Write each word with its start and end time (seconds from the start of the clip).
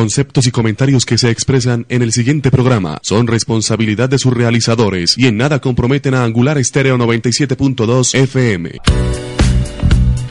Conceptos 0.00 0.46
y 0.46 0.50
comentarios 0.50 1.06
que 1.06 1.16
se 1.16 1.30
expresan 1.30 1.86
en 1.88 2.02
el 2.02 2.12
siguiente 2.12 2.50
programa 2.50 2.98
son 3.00 3.26
responsabilidad 3.26 4.10
de 4.10 4.18
sus 4.18 4.30
realizadores 4.34 5.14
y 5.16 5.26
en 5.26 5.38
nada 5.38 5.58
comprometen 5.58 6.12
a 6.12 6.22
Angular 6.22 6.58
Estéreo 6.58 6.98
97.2 6.98 8.14
FM. 8.14 8.72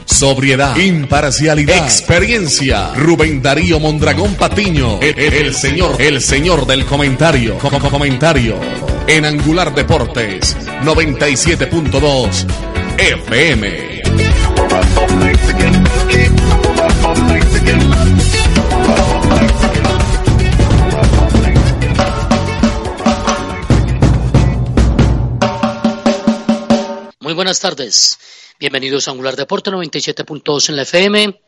Sobriedad, 0.06 0.78
imparcialidad, 0.78 1.78
experiencia. 1.84 2.94
Rubén 2.94 3.42
Darío 3.42 3.80
Mondragón 3.80 4.36
Patiño, 4.36 5.00
el, 5.02 5.18
el- 5.18 5.56
señor, 5.56 6.00
el 6.00 6.22
señor 6.22 6.68
del 6.68 6.86
comentario, 6.86 7.58
co- 7.58 7.72
co- 7.72 7.80
comentario. 7.90 8.60
En 9.08 9.26
Angular 9.26 9.74
Deportes 9.74 10.56
97.2 10.84 12.46
FM. 13.00 13.96
Buenas 27.36 27.60
tardes. 27.60 28.18
Bienvenidos 28.60 29.08
a 29.08 29.12
Angular 29.12 29.36
Deporte 29.36 29.70
97.2 29.70 30.70
en 30.70 30.76
la 30.78 30.84
FM. 30.84 31.42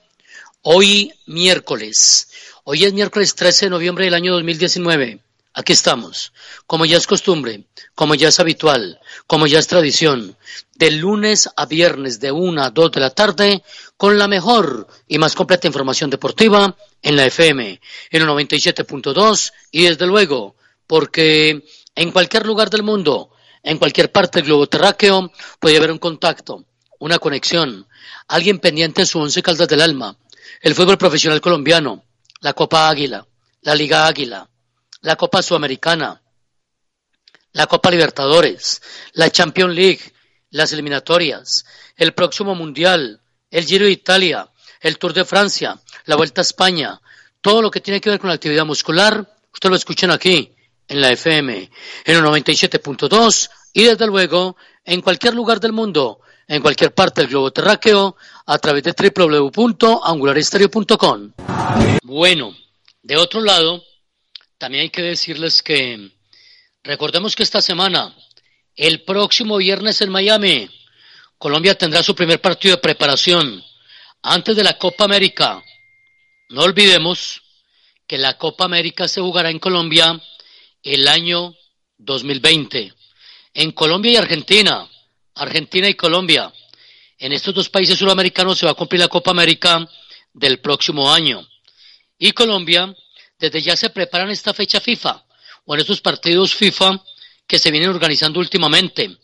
Hoy 0.64 1.14
miércoles. 1.28 2.28
Hoy 2.66 2.84
es 2.84 2.94
miércoles 2.94 3.36
13 3.36 3.68
de 3.68 3.70
noviembre 3.70 4.06
del 4.06 4.14
año 4.14 4.34
2019. 4.34 5.22
Aquí 5.54 5.72
estamos. 5.74 6.34
Como 6.68 6.86
ya 6.86 6.98
es 6.98 7.08
costumbre, 7.08 7.64
como 7.96 8.16
ya 8.16 8.28
es 8.28 8.40
habitual, 8.40 9.00
como 9.28 9.48
ya 9.48 9.60
es 9.60 9.68
tradición, 9.68 10.36
de 10.76 10.92
lunes 10.92 11.50
a 11.56 11.66
viernes 11.66 12.20
de 12.20 12.32
1 12.32 12.62
a 12.62 12.70
2 12.70 12.92
de 12.92 13.00
la 13.00 13.10
tarde, 13.12 13.64
con 13.96 14.18
la 14.18 14.28
mejor 14.28 14.88
y 15.08 15.18
más 15.18 15.36
completa 15.36 15.68
información 15.68 16.10
deportiva 16.10 16.76
en 17.02 17.16
la 17.16 17.26
FM, 17.26 17.82
en 18.12 18.22
el 18.22 18.28
97.2 18.28 19.54
y 19.72 19.86
desde 19.86 20.06
luego, 20.06 20.58
porque 20.86 21.64
en 21.96 22.12
cualquier 22.12 22.46
lugar 22.46 22.70
del 22.70 22.84
mundo, 22.84 23.32
en 23.68 23.80
cualquier 23.80 24.14
parte 24.14 24.40
del 24.40 24.46
globo 24.46 24.68
terráqueo, 24.68 25.30
puede 25.60 25.76
haber 25.76 25.92
un 25.92 25.98
contacto, 25.98 26.64
una 27.00 27.20
conexión, 27.20 27.86
alguien 28.30 28.60
pendiente 28.60 29.02
de 29.02 29.06
su 29.06 29.20
once 29.20 29.44
caldas 29.44 29.68
del 29.68 29.82
alma, 29.82 30.18
el 30.62 30.74
fútbol 30.74 30.98
profesional 30.98 31.42
colombiano, 31.42 32.06
la 32.40 32.54
Copa 32.54 32.88
Águila, 32.88 33.28
la 33.64 33.76
Liga 33.76 34.08
Águila, 34.08 34.50
la 35.02 35.18
Copa 35.18 35.42
Sudamericana, 35.42 36.22
la 37.52 37.68
Copa 37.68 37.92
Libertadores, 37.92 38.82
la 39.12 39.30
Champions 39.30 39.76
League, 39.76 40.14
las 40.50 40.72
eliminatorias, 40.72 41.66
el 41.98 42.14
próximo 42.14 42.56
Mundial, 42.56 43.20
el 43.52 43.66
Giro 43.66 43.84
de 43.84 43.92
Italia, 43.92 44.50
el 44.80 44.98
Tour 44.98 45.12
de 45.12 45.26
Francia, 45.26 45.78
la 46.06 46.16
Vuelta 46.16 46.40
a 46.40 46.44
España, 46.44 47.02
todo 47.42 47.62
lo 47.62 47.70
que 47.70 47.82
tiene 47.82 48.00
que 48.00 48.12
ver 48.12 48.20
con 48.20 48.30
la 48.30 48.36
actividad 48.36 48.66
muscular, 48.66 49.30
usted 49.52 49.70
lo 49.70 49.76
escuchan 49.76 50.12
aquí, 50.12 50.54
en 50.88 51.02
la 51.02 51.12
FM, 51.12 51.70
en 52.06 52.16
el 52.16 52.24
97.2 52.24 53.50
y 53.74 53.84
desde 53.84 54.08
luego 54.08 54.56
en 54.84 55.02
cualquier 55.02 55.34
lugar 55.34 55.60
del 55.60 55.74
mundo, 55.74 56.22
en 56.48 56.62
cualquier 56.62 56.94
parte 56.94 57.22
del 57.22 57.30
globo 57.30 57.52
terráqueo, 57.52 58.16
a 58.46 58.58
través 58.58 58.84
de 58.84 58.94
www.angularestereo.com. 58.94 61.34
Bueno, 62.04 62.56
de 63.04 63.18
otro 63.18 63.42
lado, 63.42 63.84
también 64.58 64.84
hay 64.84 64.90
que 64.90 65.02
decirles 65.02 65.62
que 65.62 66.12
recordemos 66.84 67.36
que 67.36 67.44
esta 67.44 67.62
semana, 67.62 68.16
el 68.76 69.04
próximo 69.04 69.58
viernes 69.58 70.00
en 70.02 70.10
Miami, 70.10 70.70
Colombia 71.38 71.78
tendrá 71.78 72.02
su 72.02 72.16
primer 72.16 72.42
partido 72.42 72.76
de 72.76 72.82
preparación 72.82 73.64
antes 74.24 74.56
de 74.56 74.64
la 74.64 74.78
Copa 74.78 75.04
América. 75.04 75.62
No 76.50 76.62
olvidemos 76.62 77.42
que 78.08 78.18
la 78.18 78.38
Copa 78.38 78.66
América 78.66 79.08
se 79.08 79.22
jugará 79.22 79.52
en 79.52 79.60
Colombia 79.60 80.20
el 80.82 81.08
año 81.08 81.54
2020. 81.98 82.97
En 83.60 83.72
Colombia 83.72 84.12
y 84.12 84.16
Argentina, 84.18 84.88
Argentina 85.34 85.90
y 85.90 85.96
Colombia. 85.96 86.54
En 87.18 87.34
estos 87.34 87.56
dos 87.56 87.70
países 87.70 87.98
sudamericanos 87.98 88.56
se 88.60 88.68
va 88.68 88.74
a 88.74 88.76
cumplir 88.76 89.02
la 89.02 89.08
Copa 89.08 89.32
América 89.32 89.90
del 90.32 90.60
próximo 90.60 91.12
año. 91.12 91.44
Y 92.20 92.34
Colombia, 92.34 92.96
desde 93.40 93.60
ya 93.64 93.76
se 93.76 93.90
preparan 93.90 94.30
esta 94.30 94.54
fecha 94.54 94.80
FIFA 94.80 95.26
o 95.66 95.74
en 95.74 95.80
estos 95.80 96.02
partidos 96.02 96.54
FIFA 96.54 97.04
que 97.48 97.58
se 97.58 97.72
vienen 97.72 97.90
organizando 97.90 98.40
últimamente. 98.40 99.18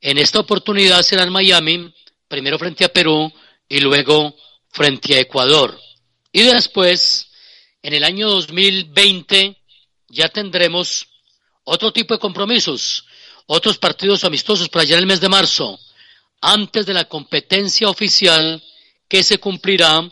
En 0.00 0.18
esta 0.18 0.38
oportunidad 0.38 1.02
será 1.02 1.24
en 1.24 1.32
Miami, 1.32 1.92
primero 2.28 2.60
frente 2.60 2.84
a 2.84 2.92
Perú 2.92 3.32
y 3.68 3.80
luego 3.80 4.36
frente 4.68 5.16
a 5.16 5.20
Ecuador. 5.20 5.76
Y 6.30 6.42
después, 6.44 7.26
en 7.82 7.92
el 7.92 8.04
año 8.04 8.28
2020, 8.28 9.60
ya 10.10 10.28
tendremos 10.28 11.08
otro 11.64 11.92
tipo 11.92 12.14
de 12.14 12.20
compromisos, 12.20 13.04
otros 13.48 13.78
partidos 13.78 14.24
amistosos 14.24 14.68
para 14.68 14.82
allá 14.82 14.96
en 14.96 15.00
el 15.00 15.06
mes 15.06 15.20
de 15.20 15.28
marzo, 15.30 15.80
antes 16.40 16.84
de 16.84 16.92
la 16.92 17.06
competencia 17.06 17.88
oficial 17.88 18.62
que 19.08 19.24
se 19.24 19.38
cumplirá 19.38 20.08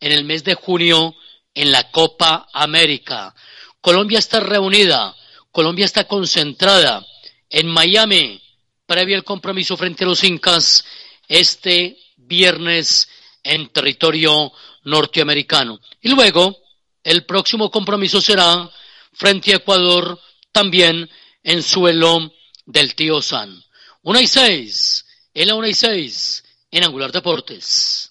en 0.00 0.12
el 0.12 0.24
mes 0.24 0.42
de 0.42 0.54
junio 0.54 1.14
en 1.54 1.70
la 1.70 1.90
Copa 1.90 2.48
América. 2.52 3.34
Colombia 3.82 4.18
está 4.18 4.40
reunida, 4.40 5.14
Colombia 5.52 5.84
está 5.84 6.04
concentrada 6.04 7.06
en 7.50 7.68
Miami, 7.68 8.40
previo 8.86 9.16
al 9.16 9.24
compromiso 9.24 9.76
frente 9.76 10.04
a 10.04 10.06
los 10.06 10.24
Incas 10.24 10.84
este 11.28 11.98
viernes 12.16 13.08
en 13.42 13.68
territorio 13.68 14.50
norteamericano. 14.84 15.78
Y 16.00 16.08
luego, 16.08 16.56
el 17.04 17.26
próximo 17.26 17.70
compromiso 17.70 18.22
será 18.22 18.70
frente 19.12 19.52
a 19.52 19.56
Ecuador, 19.56 20.18
también 20.52 21.08
en 21.42 21.62
suelo 21.62 22.32
del 22.68 22.94
tío 22.94 23.22
San. 23.22 23.64
Una 24.02 24.20
y 24.20 24.26
seis, 24.26 25.06
en 25.32 25.48
la 25.48 25.54
una 25.54 25.68
y 25.68 25.74
seis, 25.74 26.44
en 26.70 26.84
Angular 26.84 27.10
Deportes. 27.10 28.06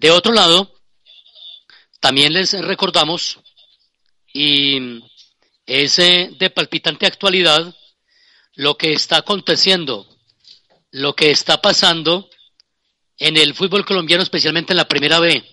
De 0.00 0.10
otro 0.12 0.32
lado, 0.32 0.80
también 2.00 2.32
les 2.32 2.52
recordamos, 2.52 3.40
y 4.32 5.02
es 5.66 5.96
de 5.96 6.52
palpitante 6.54 7.06
actualidad, 7.06 7.74
lo 8.54 8.76
que 8.76 8.92
está 8.92 9.18
aconteciendo, 9.18 10.06
lo 10.92 11.14
que 11.16 11.32
está 11.32 11.60
pasando 11.60 12.30
en 13.18 13.36
el 13.36 13.54
fútbol 13.54 13.84
colombiano, 13.84 14.22
especialmente 14.22 14.72
en 14.72 14.76
la 14.78 14.88
primera 14.88 15.18
B, 15.18 15.44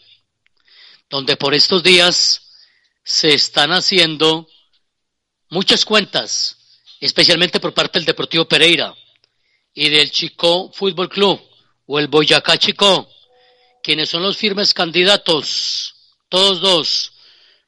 donde 1.09 1.37
por 1.37 1.55
estos 1.55 1.81
días 1.81 2.51
se 3.03 3.33
están 3.33 3.71
haciendo 3.71 4.47
muchas 5.49 5.85
cuentas, 5.85 6.62
especialmente 7.05 7.59
por 7.59 7.73
parte 7.73 7.99
del 7.99 8.05
Deportivo 8.05 8.45
Pereira 8.45 8.95
y 9.73 9.89
del 9.89 10.09
Chico 10.09 10.71
Fútbol 10.71 11.09
Club 11.09 11.41
o 11.85 11.99
el 11.99 12.07
Boyacá 12.07 12.57
Chico, 12.57 13.09
quienes 13.83 14.09
son 14.09 14.23
los 14.23 14.37
firmes 14.37 14.73
candidatos, 14.73 15.95
todos 16.29 16.61
dos, 16.61 17.11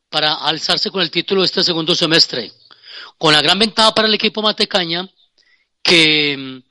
para 0.10 0.36
alzarse 0.36 0.90
con 0.90 1.02
el 1.02 1.12
título 1.12 1.44
este 1.44 1.66
segundo 1.66 1.96
semestre, 1.96 2.50
con 3.18 3.34
la 3.34 3.42
gran 3.42 3.60
ventaja 3.60 3.94
para 3.94 4.08
el 4.08 4.14
equipo 4.14 4.42
Matecaña 4.42 5.10
que 5.84 6.38
mm, 6.38 6.64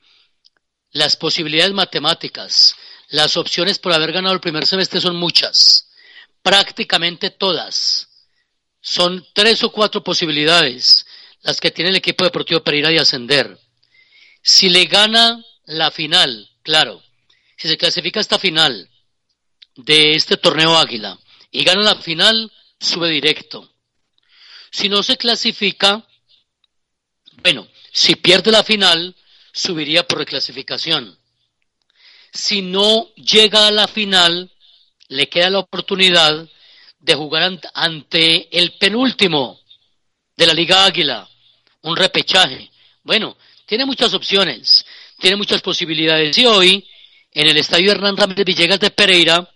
las 0.92 1.16
posibilidades 1.16 1.74
matemáticas, 1.74 2.76
las 3.08 3.36
opciones 3.36 3.78
por 3.78 3.92
haber 3.92 4.10
ganado 4.10 4.34
el 4.34 4.40
primer 4.40 4.64
semestre 4.64 5.02
son 5.02 5.16
muchas, 5.16 5.90
prácticamente 6.40 7.28
todas. 7.28 8.08
Son 8.80 9.26
tres 9.34 9.62
o 9.64 9.70
cuatro 9.70 10.02
posibilidades 10.02 11.06
las 11.44 11.60
que 11.60 11.70
tiene 11.70 11.90
el 11.90 11.96
equipo 11.96 12.24
deportivo 12.24 12.62
Pereira 12.64 12.88
de 12.88 12.98
ascender. 13.00 13.58
Si 14.42 14.68
le 14.68 14.86
gana 14.86 15.42
la 15.66 15.90
final, 15.90 16.50
claro, 16.62 17.02
si 17.56 17.68
se 17.68 17.76
clasifica 17.78 18.20
esta 18.20 18.38
final 18.38 18.90
de 19.76 20.12
este 20.12 20.36
torneo 20.36 20.76
Águila 20.76 21.18
y 21.50 21.64
gana 21.64 21.82
la 21.82 21.94
final, 21.96 22.50
sube 22.80 23.08
directo. 23.10 23.70
Si 24.70 24.88
no 24.88 25.02
se 25.02 25.16
clasifica, 25.16 26.06
bueno, 27.42 27.68
si 27.92 28.16
pierde 28.16 28.50
la 28.50 28.64
final, 28.64 29.14
subiría 29.52 30.06
por 30.06 30.18
reclasificación. 30.18 31.16
Si 32.32 32.62
no 32.62 33.12
llega 33.14 33.68
a 33.68 33.70
la 33.70 33.86
final, 33.86 34.50
le 35.08 35.28
queda 35.28 35.50
la 35.50 35.60
oportunidad 35.60 36.48
de 36.98 37.14
jugar 37.14 37.52
ant- 37.52 37.70
ante 37.74 38.58
el 38.58 38.72
penúltimo 38.78 39.60
de 40.36 40.46
la 40.46 40.54
Liga 40.54 40.84
Águila, 40.84 41.28
un 41.84 41.96
repechaje. 41.96 42.70
Bueno, 43.02 43.36
tiene 43.66 43.84
muchas 43.84 44.12
opciones, 44.14 44.84
tiene 45.18 45.36
muchas 45.36 45.62
posibilidades. 45.62 46.36
Y 46.38 46.46
hoy, 46.46 46.88
en 47.32 47.48
el 47.48 47.56
estadio 47.56 47.92
Hernán 47.92 48.16
Ramírez 48.16 48.44
Villegas 48.44 48.80
de 48.80 48.90
Pereira, 48.90 49.48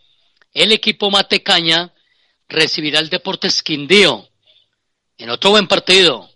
el 0.52 0.72
equipo 0.72 1.10
Matecaña 1.10 1.92
recibirá 2.48 3.00
el 3.00 3.08
Deportes 3.08 3.62
Quindío 3.62 4.28
en 5.16 5.30
otro 5.30 5.50
buen 5.50 5.66
partido. 5.66 6.30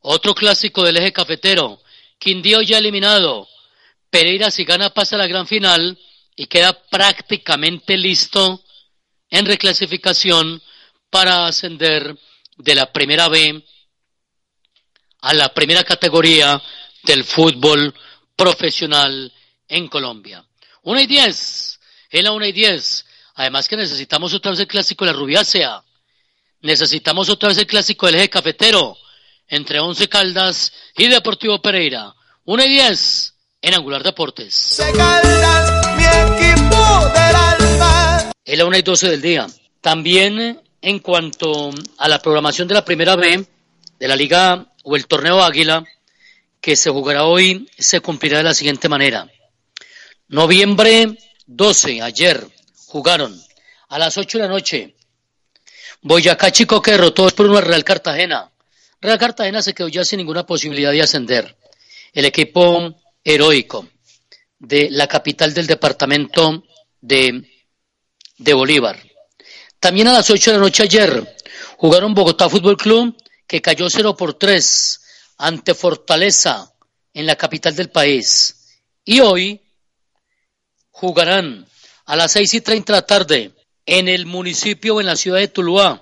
Otro 0.00 0.34
clásico 0.34 0.82
del 0.82 0.96
eje 0.96 1.12
cafetero. 1.12 1.80
Quindío 2.18 2.62
ya 2.62 2.78
eliminado. 2.78 3.48
Pereira 4.10 4.50
si 4.50 4.64
gana 4.64 4.90
pasa 4.90 5.16
a 5.16 5.18
la 5.18 5.26
gran 5.26 5.46
final 5.46 5.98
y 6.34 6.46
queda 6.46 6.72
prácticamente 6.72 7.96
listo 7.96 8.64
en 9.28 9.46
reclasificación 9.46 10.60
para 11.08 11.46
ascender 11.46 12.16
de 12.56 12.74
la 12.74 12.92
primera 12.92 13.28
B 13.28 13.62
a 15.22 15.34
la 15.34 15.52
primera 15.52 15.84
categoría 15.84 16.60
del 17.02 17.24
fútbol 17.24 17.94
profesional 18.36 19.32
en 19.68 19.88
Colombia. 19.88 20.44
Una 20.82 21.02
y 21.02 21.06
diez, 21.06 21.78
en 22.10 22.24
la 22.24 22.32
una 22.32 22.48
y 22.48 22.52
diez. 22.52 23.04
Además 23.34 23.68
que 23.68 23.76
necesitamos 23.76 24.34
otra 24.34 24.50
vez 24.50 24.60
el 24.60 24.66
clásico 24.66 25.04
de 25.04 25.12
la 25.12 25.18
rubiácea. 25.18 25.82
Necesitamos 26.62 27.28
otra 27.28 27.48
vez 27.48 27.58
el 27.58 27.66
clásico 27.66 28.06
del 28.06 28.16
eje 28.16 28.28
cafetero 28.30 28.96
entre 29.48 29.80
Once 29.80 30.08
Caldas 30.08 30.72
y 30.96 31.08
Deportivo 31.08 31.60
Pereira. 31.60 32.14
Una 32.44 32.66
y 32.66 32.70
diez 32.70 33.34
en 33.62 33.74
Angular 33.74 34.02
Deportes. 34.02 34.80
mi 35.96 36.04
equipo 36.04 37.08
del 37.08 37.36
alma. 37.36 38.30
Es 38.44 38.58
la 38.58 38.64
una 38.64 38.78
y 38.78 38.82
doce 38.82 39.08
del 39.08 39.22
día. 39.22 39.46
También 39.80 40.60
en 40.82 40.98
cuanto 40.98 41.70
a 41.98 42.08
la 42.08 42.20
programación 42.20 42.68
de 42.68 42.74
la 42.74 42.84
primera 42.84 43.16
B 43.16 43.46
de 43.98 44.08
la 44.08 44.16
Liga 44.16 44.66
o 44.82 44.96
el 44.96 45.06
Torneo 45.06 45.42
Águila, 45.42 45.84
que 46.60 46.76
se 46.76 46.90
jugará 46.90 47.24
hoy, 47.24 47.68
se 47.78 48.00
cumplirá 48.00 48.38
de 48.38 48.44
la 48.44 48.54
siguiente 48.54 48.88
manera. 48.88 49.30
Noviembre 50.28 51.18
12, 51.46 52.02
ayer, 52.02 52.46
jugaron 52.86 53.40
a 53.88 53.98
las 53.98 54.16
8 54.16 54.38
de 54.38 54.44
la 54.44 54.50
noche. 54.50 54.94
Boyacá 56.02 56.50
Chico 56.50 56.80
que 56.80 56.92
derrotó 56.92 57.28
por 57.30 57.46
una 57.46 57.60
Real 57.60 57.84
Cartagena. 57.84 58.50
Real 59.00 59.18
Cartagena 59.18 59.62
se 59.62 59.74
quedó 59.74 59.88
ya 59.88 60.04
sin 60.04 60.18
ninguna 60.18 60.46
posibilidad 60.46 60.92
de 60.92 61.02
ascender. 61.02 61.56
El 62.12 62.24
equipo 62.24 62.94
heroico 63.24 63.88
de 64.58 64.88
la 64.90 65.06
capital 65.06 65.54
del 65.54 65.66
departamento 65.66 66.64
de, 67.00 67.42
de 68.38 68.54
Bolívar. 68.54 69.02
También 69.78 70.08
a 70.08 70.12
las 70.12 70.28
8 70.30 70.50
de 70.50 70.56
la 70.58 70.62
noche 70.62 70.82
ayer 70.82 71.36
jugaron 71.76 72.14
Bogotá 72.14 72.48
Fútbol 72.48 72.76
Club 72.76 73.16
que 73.50 73.60
cayó 73.60 73.90
0 73.90 74.16
por 74.16 74.34
3 74.34 75.00
ante 75.38 75.74
Fortaleza 75.74 76.72
en 77.12 77.26
la 77.26 77.34
capital 77.34 77.74
del 77.74 77.90
país. 77.90 78.78
Y 79.04 79.18
hoy 79.18 79.60
jugarán 80.92 81.66
a 82.06 82.14
las 82.14 82.30
6 82.30 82.54
y 82.54 82.60
30 82.60 82.92
de 82.92 82.96
la 82.96 83.06
tarde 83.06 83.50
en 83.84 84.06
el 84.06 84.24
municipio 84.24 84.94
o 84.94 85.00
en 85.00 85.06
la 85.06 85.16
ciudad 85.16 85.38
de 85.38 85.48
Tuluá. 85.48 86.00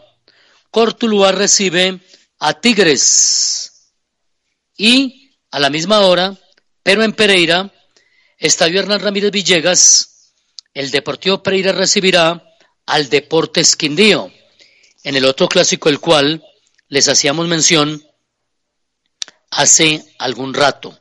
Cortuluá 0.70 1.32
recibe 1.32 2.00
a 2.38 2.60
Tigres. 2.60 3.94
Y 4.76 5.30
a 5.50 5.58
la 5.58 5.70
misma 5.70 6.00
hora, 6.00 6.36
pero 6.82 7.02
en 7.02 7.14
Pereira, 7.14 7.72
Estadio 8.36 8.78
Hernán 8.78 9.00
Ramírez 9.00 9.30
Villegas, 9.30 10.34
el 10.74 10.90
Deportivo 10.90 11.42
Pereira 11.42 11.72
recibirá 11.72 12.44
al 12.84 13.08
Deportes 13.08 13.74
Quindío, 13.74 14.30
en 15.02 15.16
el 15.16 15.24
otro 15.24 15.48
clásico 15.48 15.88
el 15.88 15.98
cual 15.98 16.44
les 16.88 17.08
hacíamos 17.08 17.46
mención 17.49 18.02
hace 19.50 20.05
algún 20.19 20.55
rato. 20.55 20.99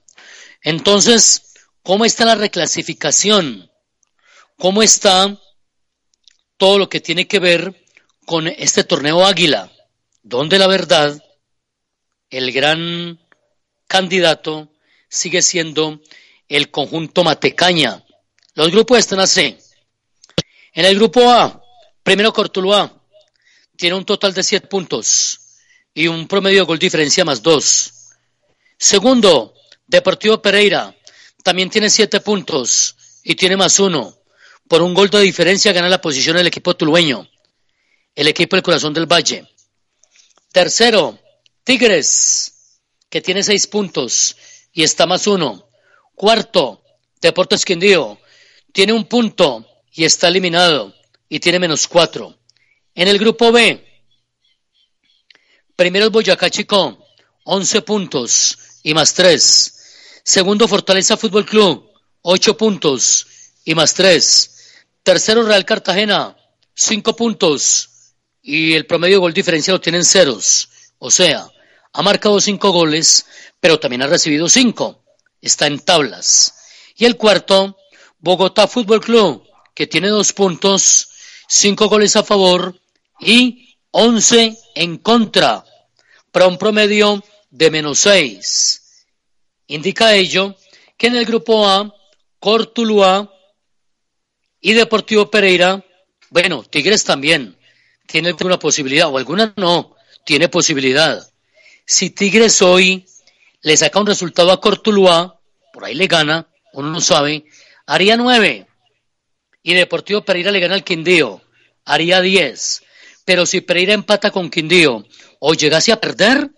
Entonces, 0.61 1.53
¿cómo 1.83 2.05
está 2.05 2.25
la 2.25 2.35
reclasificación? 2.35 3.71
¿Cómo 4.57 4.83
está 4.83 5.37
todo 6.57 6.77
lo 6.77 6.89
que 6.89 6.99
tiene 6.99 7.27
que 7.27 7.39
ver 7.39 7.85
con 8.25 8.47
este 8.47 8.83
torneo 8.83 9.25
Águila? 9.25 9.71
Donde 10.23 10.59
la 10.59 10.67
verdad, 10.67 11.23
el 12.29 12.51
gran 12.51 13.19
candidato 13.87 14.71
sigue 15.09 15.41
siendo 15.41 16.01
el 16.49 16.69
conjunto 16.69 17.23
Matecaña. 17.23 18.03
Los 18.55 18.71
grupos 18.71 18.99
están 18.99 19.19
así. 19.19 19.57
En 20.73 20.85
el 20.85 20.95
grupo 20.95 21.29
A, 21.29 21.61
Primero 22.03 22.33
Cortuluá 22.33 22.93
tiene 23.75 23.95
un 23.95 24.05
total 24.05 24.33
de 24.33 24.43
siete 24.43 24.67
puntos 24.67 25.46
y 25.97 26.07
un 26.07 26.27
promedio 26.27 26.59
de 26.59 26.67
gol 26.67 26.77
diferencia 26.77 27.25
más 27.25 27.41
dos. 27.41 27.91
Segundo, 28.77 29.55
Deportivo 29.87 30.39
Pereira 30.39 30.95
también 31.43 31.71
tiene 31.71 31.89
siete 31.89 32.19
puntos 32.19 32.95
y 33.23 33.33
tiene 33.33 33.57
más 33.57 33.79
uno. 33.79 34.15
Por 34.67 34.83
un 34.83 34.93
gol 34.93 35.09
de 35.09 35.21
diferencia 35.21 35.73
gana 35.73 35.89
la 35.89 35.99
posición 35.99 36.37
el 36.37 36.45
equipo 36.45 36.75
tulueño, 36.75 37.27
el 38.13 38.27
equipo 38.27 38.55
del 38.55 38.61
Corazón 38.61 38.93
del 38.93 39.11
Valle. 39.11 39.47
Tercero, 40.51 41.17
Tigres, 41.63 42.79
que 43.09 43.21
tiene 43.21 43.41
seis 43.41 43.65
puntos 43.65 44.37
y 44.71 44.83
está 44.83 45.07
más 45.07 45.25
uno. 45.25 45.67
Cuarto, 46.13 46.83
Deportes 47.19 47.65
Quindío, 47.65 48.19
tiene 48.71 48.93
un 48.93 49.05
punto 49.05 49.65
y 49.91 50.03
está 50.03 50.27
eliminado 50.27 50.93
y 51.27 51.39
tiene 51.39 51.57
menos 51.57 51.87
cuatro. 51.87 52.37
En 52.93 53.07
el 53.07 53.17
grupo 53.17 53.51
B, 53.51 53.86
primero 55.77 56.05
el 56.05 56.11
Boyacá 56.11 56.49
Chico, 56.49 57.05
11 57.43 57.81
puntos 57.83 58.57
y 58.83 58.93
más 58.93 59.13
tres. 59.13 60.21
Segundo 60.23 60.67
Fortaleza 60.67 61.15
Fútbol 61.15 61.45
Club, 61.45 61.89
8 62.23 62.57
puntos 62.57 63.27
y 63.63 63.75
más 63.75 63.93
tres. 63.93 64.73
Tercero 65.03 65.43
Real 65.43 65.63
Cartagena, 65.63 66.35
5 66.73 67.15
puntos 67.15 67.89
y 68.41 68.73
el 68.73 68.87
promedio 68.87 69.17
de 69.17 69.21
gol 69.21 69.33
diferencial 69.33 69.75
lo 69.75 69.81
tienen 69.81 70.03
ceros. 70.03 70.67
O 70.97 71.11
sea, 71.11 71.47
ha 71.93 72.01
marcado 72.01 72.41
5 72.41 72.71
goles, 72.71 73.25
pero 73.59 73.79
también 73.79 74.01
ha 74.01 74.07
recibido 74.07 74.49
5. 74.49 75.03
Está 75.39 75.67
en 75.67 75.79
tablas. 75.79 76.55
Y 76.95 77.05
el 77.05 77.17
cuarto, 77.17 77.77
Bogotá 78.17 78.67
Fútbol 78.67 78.99
Club, 78.99 79.43
que 79.75 79.85
tiene 79.85 80.09
dos 80.09 80.33
puntos 80.33 81.09
5 81.47 81.87
goles 81.87 82.15
a 82.15 82.23
favor 82.23 82.81
y 83.19 83.66
11 83.99 84.55
en 84.75 84.97
contra, 84.99 85.65
para 86.31 86.45
un 86.45 86.59
promedio 86.59 87.23
de 87.49 87.71
menos 87.71 87.97
6. 87.97 89.07
Indica 89.65 90.13
ello 90.13 90.55
que 90.95 91.07
en 91.07 91.15
el 91.15 91.25
grupo 91.25 91.67
A, 91.67 91.91
Cortuluá 92.39 93.33
y 94.61 94.73
Deportivo 94.73 95.31
Pereira, 95.31 95.83
bueno, 96.29 96.61
Tigres 96.61 97.05
también 97.05 97.57
tiene 98.05 98.35
una 98.45 98.59
posibilidad, 98.59 99.09
o 99.09 99.17
alguna 99.17 99.51
no, 99.57 99.95
tiene 100.27 100.47
posibilidad. 100.47 101.27
Si 101.83 102.11
Tigres 102.11 102.61
hoy 102.61 103.03
le 103.61 103.77
saca 103.77 103.99
un 103.99 104.05
resultado 104.05 104.51
a 104.51 104.61
Cortuluá, 104.61 105.39
por 105.73 105.85
ahí 105.85 105.95
le 105.95 106.05
gana, 106.05 106.47
uno 106.73 106.91
no 106.91 107.01
sabe, 107.01 107.45
haría 107.87 108.15
9 108.15 108.67
y 109.63 109.73
Deportivo 109.73 110.21
Pereira 110.21 110.51
le 110.51 110.59
gana 110.59 110.75
al 110.75 110.83
Quindío, 110.83 111.41
haría 111.83 112.21
10. 112.21 112.83
Pero 113.27 113.45
si 113.45 113.59
Pereira 113.59 113.91
empata 113.91 114.31
con 114.31 114.49
Quindío 114.49 115.05
o 115.39 115.53
llegase 115.53 115.91
a 115.91 115.99
perder, 115.99 116.49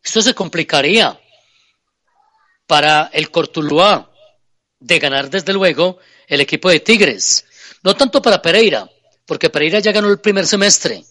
esto 0.00 0.22
se 0.22 0.32
complicaría 0.32 1.20
para 2.68 3.10
el 3.12 3.32
Cortuluá 3.32 4.12
de 4.78 5.00
ganar 5.00 5.28
desde 5.28 5.52
luego 5.52 5.98
el 6.28 6.40
equipo 6.40 6.70
de 6.70 6.78
Tigres. 6.78 7.44
No 7.82 7.96
tanto 7.96 8.22
para 8.22 8.40
Pereira, 8.40 8.88
porque 9.26 9.50
Pereira 9.50 9.80
ya 9.80 9.90
ganó 9.90 10.08
el 10.08 10.20
primer 10.20 10.46
semestre 10.46 11.04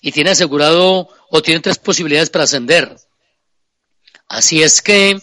y 0.00 0.10
tiene 0.10 0.30
asegurado 0.30 1.06
o 1.28 1.42
tiene 1.42 1.60
tres 1.60 1.76
posibilidades 1.76 2.30
para 2.30 2.44
ascender. 2.44 2.96
Así 4.26 4.62
es 4.62 4.80
que 4.80 5.20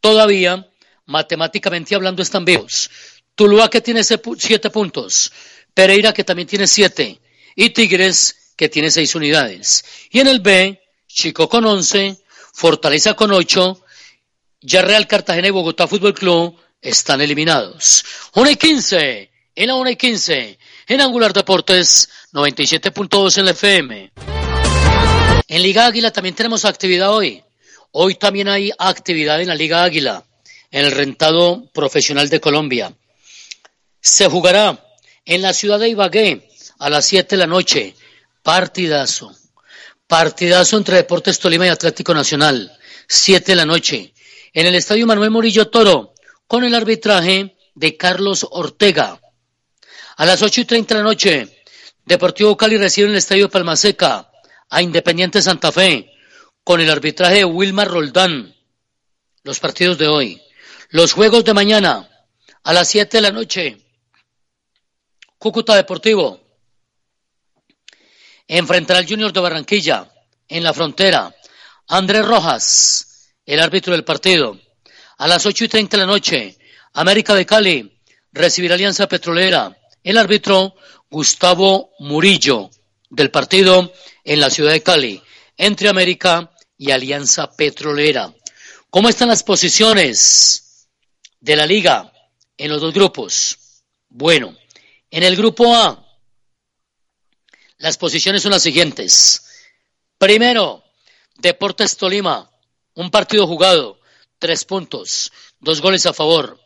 todavía, 0.00 0.68
matemáticamente 1.06 1.94
hablando, 1.94 2.20
están 2.20 2.44
vivos. 2.44 2.90
Tuluá 3.34 3.70
que 3.70 3.80
tiene 3.80 4.04
siete 4.04 4.68
puntos, 4.68 5.32
Pereira 5.72 6.12
que 6.12 6.24
también 6.24 6.46
tiene 6.46 6.66
siete 6.66 7.22
y 7.54 7.70
Tigres 7.70 8.42
que 8.56 8.68
tiene 8.68 8.90
seis 8.90 9.14
unidades. 9.14 9.84
Y 10.10 10.20
en 10.20 10.28
el 10.28 10.40
B, 10.40 10.80
Chico 11.06 11.48
con 11.48 11.64
once, 11.64 12.16
Fortaleza 12.52 13.14
con 13.14 13.32
ocho, 13.32 13.84
ya 14.60 14.82
Real 14.82 15.06
Cartagena 15.06 15.48
y 15.48 15.50
Bogotá 15.50 15.86
Fútbol 15.86 16.14
Club 16.14 16.58
están 16.80 17.20
eliminados. 17.20 18.04
1 18.34 18.50
y 18.50 18.56
15, 18.56 19.30
en 19.54 19.66
la 19.66 19.74
1 19.74 19.90
y 19.90 19.96
15, 19.96 20.58
en 20.88 21.00
Angular 21.00 21.32
Deportes 21.32 22.08
97.2 22.32 23.38
en 23.38 23.44
la 23.44 23.50
FM. 23.52 24.12
En 25.48 25.62
Liga 25.62 25.86
Águila 25.86 26.10
también 26.10 26.34
tenemos 26.34 26.64
actividad 26.64 27.14
hoy. 27.14 27.42
Hoy 27.92 28.16
también 28.16 28.48
hay 28.48 28.72
actividad 28.78 29.40
en 29.40 29.48
la 29.48 29.54
Liga 29.54 29.84
Águila, 29.84 30.24
en 30.70 30.84
el 30.84 30.92
rentado 30.92 31.70
profesional 31.72 32.28
de 32.28 32.40
Colombia 32.40 32.92
se 34.06 34.28
jugará 34.28 34.78
en 35.24 35.42
la 35.42 35.52
ciudad 35.52 35.80
de 35.80 35.88
Ibagué 35.88 36.48
a 36.78 36.88
las 36.88 37.06
7 37.06 37.34
de 37.34 37.40
la 37.40 37.48
noche. 37.48 37.96
Partidazo. 38.46 39.34
Partidazo 40.06 40.76
entre 40.76 40.98
Deportes 40.98 41.40
Tolima 41.40 41.66
y 41.66 41.68
Atlético 41.68 42.14
Nacional. 42.14 42.78
7 43.08 43.44
de 43.44 43.56
la 43.56 43.66
noche. 43.66 44.14
En 44.52 44.66
el 44.66 44.76
Estadio 44.76 45.04
Manuel 45.04 45.32
Murillo 45.32 45.66
Toro, 45.66 46.14
con 46.46 46.62
el 46.62 46.72
arbitraje 46.76 47.56
de 47.74 47.96
Carlos 47.96 48.46
Ortega. 48.48 49.20
A 50.16 50.24
las 50.24 50.42
8 50.42 50.60
y 50.60 50.64
30 50.64 50.94
de 50.94 51.00
la 51.00 51.04
noche, 51.08 51.64
Deportivo 52.04 52.56
Cali 52.56 52.76
recibe 52.76 53.08
en 53.08 53.14
el 53.14 53.18
Estadio 53.18 53.50
Palmaseca 53.50 54.30
a 54.70 54.80
Independiente 54.80 55.42
Santa 55.42 55.72
Fe, 55.72 56.12
con 56.62 56.80
el 56.80 56.88
arbitraje 56.88 57.38
de 57.38 57.44
Wilmar 57.46 57.88
Roldán. 57.88 58.54
Los 59.42 59.58
partidos 59.58 59.98
de 59.98 60.06
hoy. 60.06 60.40
Los 60.90 61.14
juegos 61.14 61.44
de 61.44 61.52
mañana, 61.52 62.08
a 62.62 62.72
las 62.72 62.86
7 62.86 63.16
de 63.16 63.22
la 63.22 63.32
noche. 63.32 63.76
Cúcuta 65.36 65.74
Deportivo 65.74 66.45
enfrentará 68.48 69.00
al 69.00 69.08
Junior 69.08 69.32
de 69.32 69.40
Barranquilla 69.40 70.10
en 70.48 70.62
la 70.62 70.72
frontera. 70.72 71.34
Andrés 71.88 72.24
Rojas, 72.24 73.32
el 73.44 73.60
árbitro 73.60 73.92
del 73.92 74.04
partido. 74.04 74.58
A 75.18 75.28
las 75.28 75.46
ocho 75.46 75.64
y 75.64 75.68
treinta 75.68 75.96
de 75.96 76.02
la 76.04 76.12
noche, 76.12 76.58
América 76.92 77.34
de 77.34 77.46
Cali 77.46 78.00
recibirá 78.32 78.74
Alianza 78.74 79.08
Petrolera. 79.08 79.76
El 80.02 80.18
árbitro 80.18 80.74
Gustavo 81.10 81.90
Murillo, 81.98 82.70
del 83.10 83.30
partido 83.30 83.92
en 84.24 84.40
la 84.40 84.50
ciudad 84.50 84.72
de 84.72 84.82
Cali, 84.82 85.22
entre 85.56 85.88
América 85.88 86.52
y 86.76 86.90
Alianza 86.90 87.50
Petrolera. 87.50 88.32
¿Cómo 88.90 89.08
están 89.08 89.28
las 89.28 89.42
posiciones 89.42 90.88
de 91.40 91.56
la 91.56 91.66
liga 91.66 92.12
en 92.56 92.70
los 92.70 92.80
dos 92.80 92.94
grupos? 92.94 93.58
Bueno, 94.08 94.56
en 95.10 95.22
el 95.22 95.36
grupo 95.36 95.74
A, 95.74 96.05
las 97.78 97.98
posiciones 97.98 98.42
son 98.42 98.52
las 98.52 98.62
siguientes. 98.62 99.42
Primero, 100.18 100.82
Deportes 101.36 101.96
Tolima, 101.96 102.50
un 102.94 103.10
partido 103.10 103.46
jugado, 103.46 104.00
tres 104.38 104.64
puntos, 104.64 105.32
dos 105.60 105.80
goles 105.80 106.06
a 106.06 106.12
favor. 106.12 106.58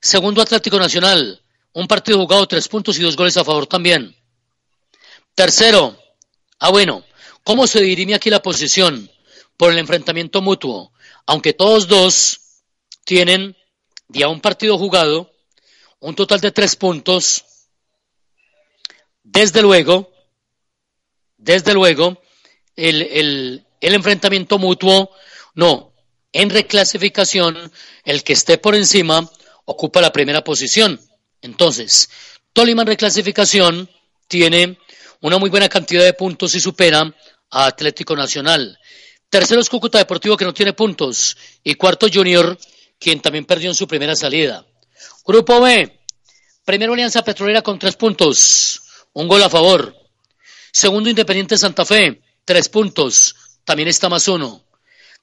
Segundo, 0.00 0.40
Atlético 0.40 0.78
Nacional, 0.78 1.42
un 1.72 1.86
partido 1.86 2.18
jugado, 2.18 2.46
tres 2.46 2.68
puntos 2.68 2.98
y 2.98 3.02
dos 3.02 3.16
goles 3.16 3.36
a 3.36 3.44
favor 3.44 3.66
también. 3.66 4.16
Tercero, 5.34 5.98
ah 6.60 6.70
bueno, 6.70 7.04
¿cómo 7.42 7.66
se 7.66 7.82
dirime 7.82 8.14
aquí 8.14 8.30
la 8.30 8.42
posición? 8.42 9.10
Por 9.56 9.72
el 9.72 9.78
enfrentamiento 9.78 10.40
mutuo, 10.40 10.92
aunque 11.26 11.52
todos 11.52 11.86
dos 11.86 12.40
tienen 13.04 13.56
día 14.08 14.28
un 14.28 14.40
partido 14.40 14.78
jugado, 14.78 15.30
un 16.00 16.14
total 16.14 16.40
de 16.40 16.50
tres 16.50 16.76
puntos. 16.76 17.44
Desde 19.22 19.62
luego, 19.62 20.13
desde 21.44 21.74
luego, 21.74 22.22
el, 22.74 23.02
el, 23.02 23.94
enfrentamiento 23.94 24.58
mutuo, 24.58 25.10
no. 25.54 25.92
En 26.32 26.48
reclasificación, 26.50 27.70
el 28.04 28.24
que 28.24 28.32
esté 28.32 28.58
por 28.58 28.74
encima 28.74 29.30
ocupa 29.66 30.00
la 30.00 30.10
primera 30.10 30.42
posición. 30.42 30.98
Entonces, 31.42 32.08
Tolima 32.52 32.82
en 32.82 32.88
reclasificación 32.88 33.90
tiene 34.26 34.78
una 35.20 35.38
muy 35.38 35.50
buena 35.50 35.68
cantidad 35.68 36.02
de 36.02 36.14
puntos 36.14 36.54
y 36.54 36.60
supera 36.60 37.14
a 37.50 37.66
Atlético 37.66 38.16
Nacional. 38.16 38.78
Tercero 39.28 39.60
es 39.60 39.68
Cúcuta 39.68 39.98
Deportivo 39.98 40.36
que 40.36 40.46
no 40.46 40.54
tiene 40.54 40.72
puntos. 40.72 41.36
Y 41.62 41.74
cuarto 41.74 42.06
Junior, 42.12 42.58
quien 42.98 43.20
también 43.20 43.44
perdió 43.44 43.68
en 43.68 43.74
su 43.74 43.86
primera 43.86 44.16
salida. 44.16 44.66
Grupo 45.26 45.60
B. 45.60 46.00
Primero 46.64 46.94
Alianza 46.94 47.22
Petrolera 47.22 47.60
con 47.60 47.78
tres 47.78 47.96
puntos. 47.96 48.80
Un 49.12 49.28
gol 49.28 49.42
a 49.42 49.50
favor. 49.50 50.03
Segundo 50.74 51.08
Independiente 51.08 51.56
Santa 51.56 51.84
Fe. 51.84 52.20
Tres 52.44 52.68
puntos 52.68 53.36
también 53.64 53.88
está 53.88 54.08
más 54.08 54.26
uno. 54.26 54.64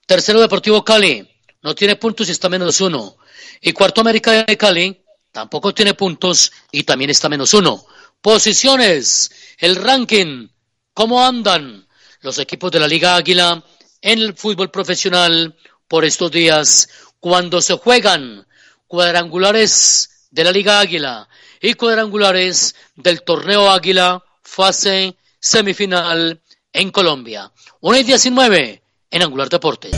Tercero 0.06 0.40
Deportivo 0.40 0.86
Cali, 0.86 1.30
no 1.62 1.76
tiene 1.76 1.98
puntos 1.98 2.30
y 2.30 2.32
está 2.32 2.48
menos 2.48 2.80
uno. 2.80 3.18
Y 3.60 3.74
cuarto 3.74 4.00
América 4.00 4.46
de 4.46 4.58
Cali, 4.58 5.04
tampoco 5.30 5.74
tiene 5.74 5.94
puntos 5.94 6.54
y 6.72 6.84
también 6.84 7.10
está 7.10 7.28
menos 7.28 7.54
uno. 7.54 7.86
Posiciones, 8.22 9.30
el 9.58 9.76
ranking, 9.76 10.48
¿cómo 10.94 11.22
andan 11.22 11.86
los 12.22 12.40
equipos 12.40 12.72
de 12.72 12.80
la 12.80 12.88
Liga 12.88 13.18
Águila 13.18 13.62
en 14.00 14.20
el 14.20 14.34
fútbol 14.34 14.72
profesional 14.72 15.58
por 15.86 16.06
estos 16.06 16.32
días 16.32 16.88
cuando 17.20 17.62
se 17.62 17.74
juegan 17.74 18.48
cuadrangulares 18.88 20.28
de 20.32 20.46
la 20.46 20.52
Liga 20.54 20.80
Águila 20.80 21.28
y 21.60 21.74
cuadrangulares 21.74 22.74
del 22.96 23.24
torneo 23.24 23.70
Águila 23.70 24.24
fase 24.42 25.18
semifinal 25.42 26.40
en 26.72 26.92
Colombia. 26.92 27.52
1 27.82 27.98
y 27.98 28.04
19 28.04 28.82
en 29.10 29.22
Angular 29.22 29.50
Deportes. 29.50 29.92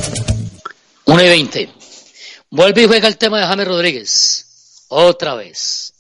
1 1.06 1.22
y 1.22 1.28
20. 1.28 1.70
Vuelve 2.50 2.84
y 2.84 2.88
juega 2.88 3.08
el 3.08 3.18
tema 3.18 3.40
de 3.40 3.46
James 3.46 3.68
Rodríguez. 3.68 4.86
Otra 4.88 5.36
vez. 5.36 5.94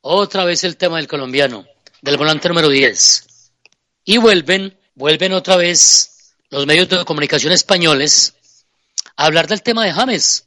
Otra 0.00 0.44
vez 0.44 0.64
el 0.64 0.76
tema 0.76 0.96
del 0.96 1.08
colombiano, 1.08 1.66
del 2.00 2.16
volante 2.16 2.48
número 2.48 2.68
10. 2.68 3.26
Y 4.04 4.16
vuelven, 4.16 4.78
vuelven 4.94 5.32
otra 5.34 5.56
vez 5.56 6.34
los 6.50 6.66
medios 6.66 6.88
de 6.88 7.04
comunicación 7.04 7.52
españoles 7.52 8.34
a 9.16 9.26
hablar 9.26 9.48
del 9.48 9.62
tema 9.62 9.84
de 9.84 9.92
James 9.92 10.46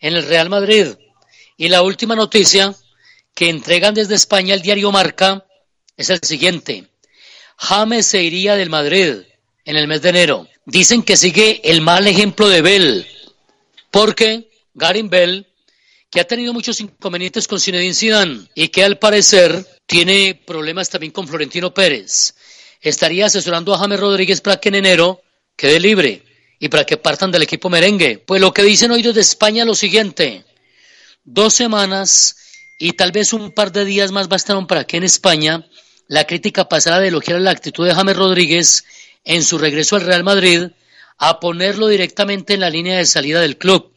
en 0.00 0.16
el 0.16 0.26
Real 0.26 0.50
Madrid. 0.50 0.88
Y 1.56 1.68
la 1.68 1.82
última 1.82 2.14
noticia 2.14 2.74
que 3.34 3.48
entregan 3.48 3.94
desde 3.94 4.16
España 4.16 4.54
el 4.54 4.62
diario 4.62 4.92
Marca 4.92 5.46
es 5.96 6.10
el 6.10 6.20
siguiente. 6.22 6.89
James 7.60 8.06
se 8.06 8.22
iría 8.22 8.56
del 8.56 8.70
Madrid 8.70 9.16
en 9.66 9.76
el 9.76 9.86
mes 9.86 10.00
de 10.00 10.08
enero. 10.08 10.48
Dicen 10.64 11.02
que 11.02 11.16
sigue 11.16 11.60
el 11.62 11.82
mal 11.82 12.06
ejemplo 12.06 12.48
de 12.48 12.62
Bell, 12.62 13.06
porque 13.90 14.48
Garin 14.72 15.10
Bell, 15.10 15.46
que 16.10 16.20
ha 16.20 16.26
tenido 16.26 16.54
muchos 16.54 16.80
inconvenientes 16.80 17.46
con 17.46 17.60
Zinedine 17.60 17.94
Zidane 17.94 18.48
y 18.54 18.68
que 18.68 18.82
al 18.82 18.98
parecer 18.98 19.66
tiene 19.86 20.40
problemas 20.46 20.88
también 20.88 21.12
con 21.12 21.28
Florentino 21.28 21.74
Pérez, 21.74 22.34
estaría 22.80 23.26
asesorando 23.26 23.74
a 23.74 23.78
James 23.78 24.00
Rodríguez 24.00 24.40
para 24.40 24.58
que 24.58 24.70
en 24.70 24.76
enero 24.76 25.20
quede 25.54 25.80
libre 25.80 26.22
y 26.58 26.68
para 26.70 26.84
que 26.84 26.96
partan 26.96 27.30
del 27.30 27.42
equipo 27.42 27.68
merengue. 27.68 28.18
Pues 28.18 28.40
lo 28.40 28.54
que 28.54 28.62
dicen 28.62 28.90
hoy 28.90 29.02
desde 29.02 29.20
España 29.20 29.64
es 29.64 29.66
lo 29.66 29.74
siguiente, 29.74 30.46
dos 31.24 31.52
semanas 31.52 32.36
y 32.78 32.94
tal 32.94 33.12
vez 33.12 33.34
un 33.34 33.52
par 33.52 33.70
de 33.70 33.84
días 33.84 34.12
más 34.12 34.28
bastaron 34.28 34.66
para 34.66 34.84
que 34.84 34.96
en 34.96 35.04
España 35.04 35.66
la 36.10 36.26
crítica 36.26 36.68
pasara 36.68 36.98
de 36.98 37.06
elogiar 37.06 37.40
la 37.40 37.52
actitud 37.52 37.86
de 37.86 37.94
James 37.94 38.16
Rodríguez 38.16 38.84
en 39.22 39.44
su 39.44 39.58
regreso 39.58 39.94
al 39.94 40.02
Real 40.02 40.24
Madrid 40.24 40.66
a 41.18 41.38
ponerlo 41.38 41.86
directamente 41.86 42.54
en 42.54 42.60
la 42.60 42.68
línea 42.68 42.98
de 42.98 43.06
salida 43.06 43.40
del 43.40 43.56
club. 43.56 43.92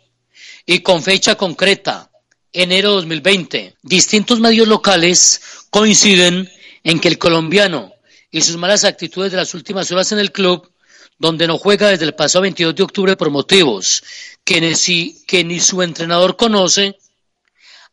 Y 0.63 0.81
con 0.81 1.01
fecha 1.01 1.33
concreta, 1.33 2.11
enero 2.51 2.91
2020, 2.91 3.77
distintos 3.81 4.39
medios 4.39 4.67
locales 4.67 5.41
coinciden 5.71 6.51
en 6.83 6.99
que 6.99 7.07
el 7.07 7.17
colombiano 7.17 7.91
y 8.29 8.41
sus 8.41 8.57
malas 8.57 8.83
actitudes 8.83 9.31
de 9.31 9.37
las 9.37 9.55
últimas 9.55 9.91
horas 9.91 10.11
en 10.11 10.19
el 10.19 10.31
club, 10.31 10.71
donde 11.17 11.47
no 11.47 11.57
juega 11.57 11.89
desde 11.89 12.05
el 12.05 12.13
pasado 12.13 12.43
22 12.43 12.75
de 12.75 12.83
octubre 12.83 13.17
por 13.17 13.31
motivos 13.31 14.03
que 14.43 14.61
ni, 14.61 15.15
que 15.25 15.43
ni 15.43 15.59
su 15.59 15.81
entrenador 15.81 16.37
conoce, 16.37 16.95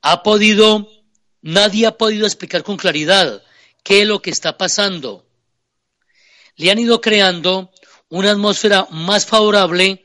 ha 0.03 0.23
podido, 0.23 0.91
nadie 1.41 1.87
ha 1.87 1.97
podido 1.97 2.27
explicar 2.27 2.63
con 2.63 2.77
claridad 2.77 3.43
qué 3.83 4.03
es 4.03 4.09
lo 4.09 4.21
que 4.23 4.31
está 4.31 4.57
pasando. 4.57 5.27
Le 6.57 6.71
han 6.71 6.79
ido 6.79 7.01
creando 7.01 7.73
una 8.09 8.33
atmósfera 8.33 8.87
más 8.91 9.27
favorable 9.27 10.05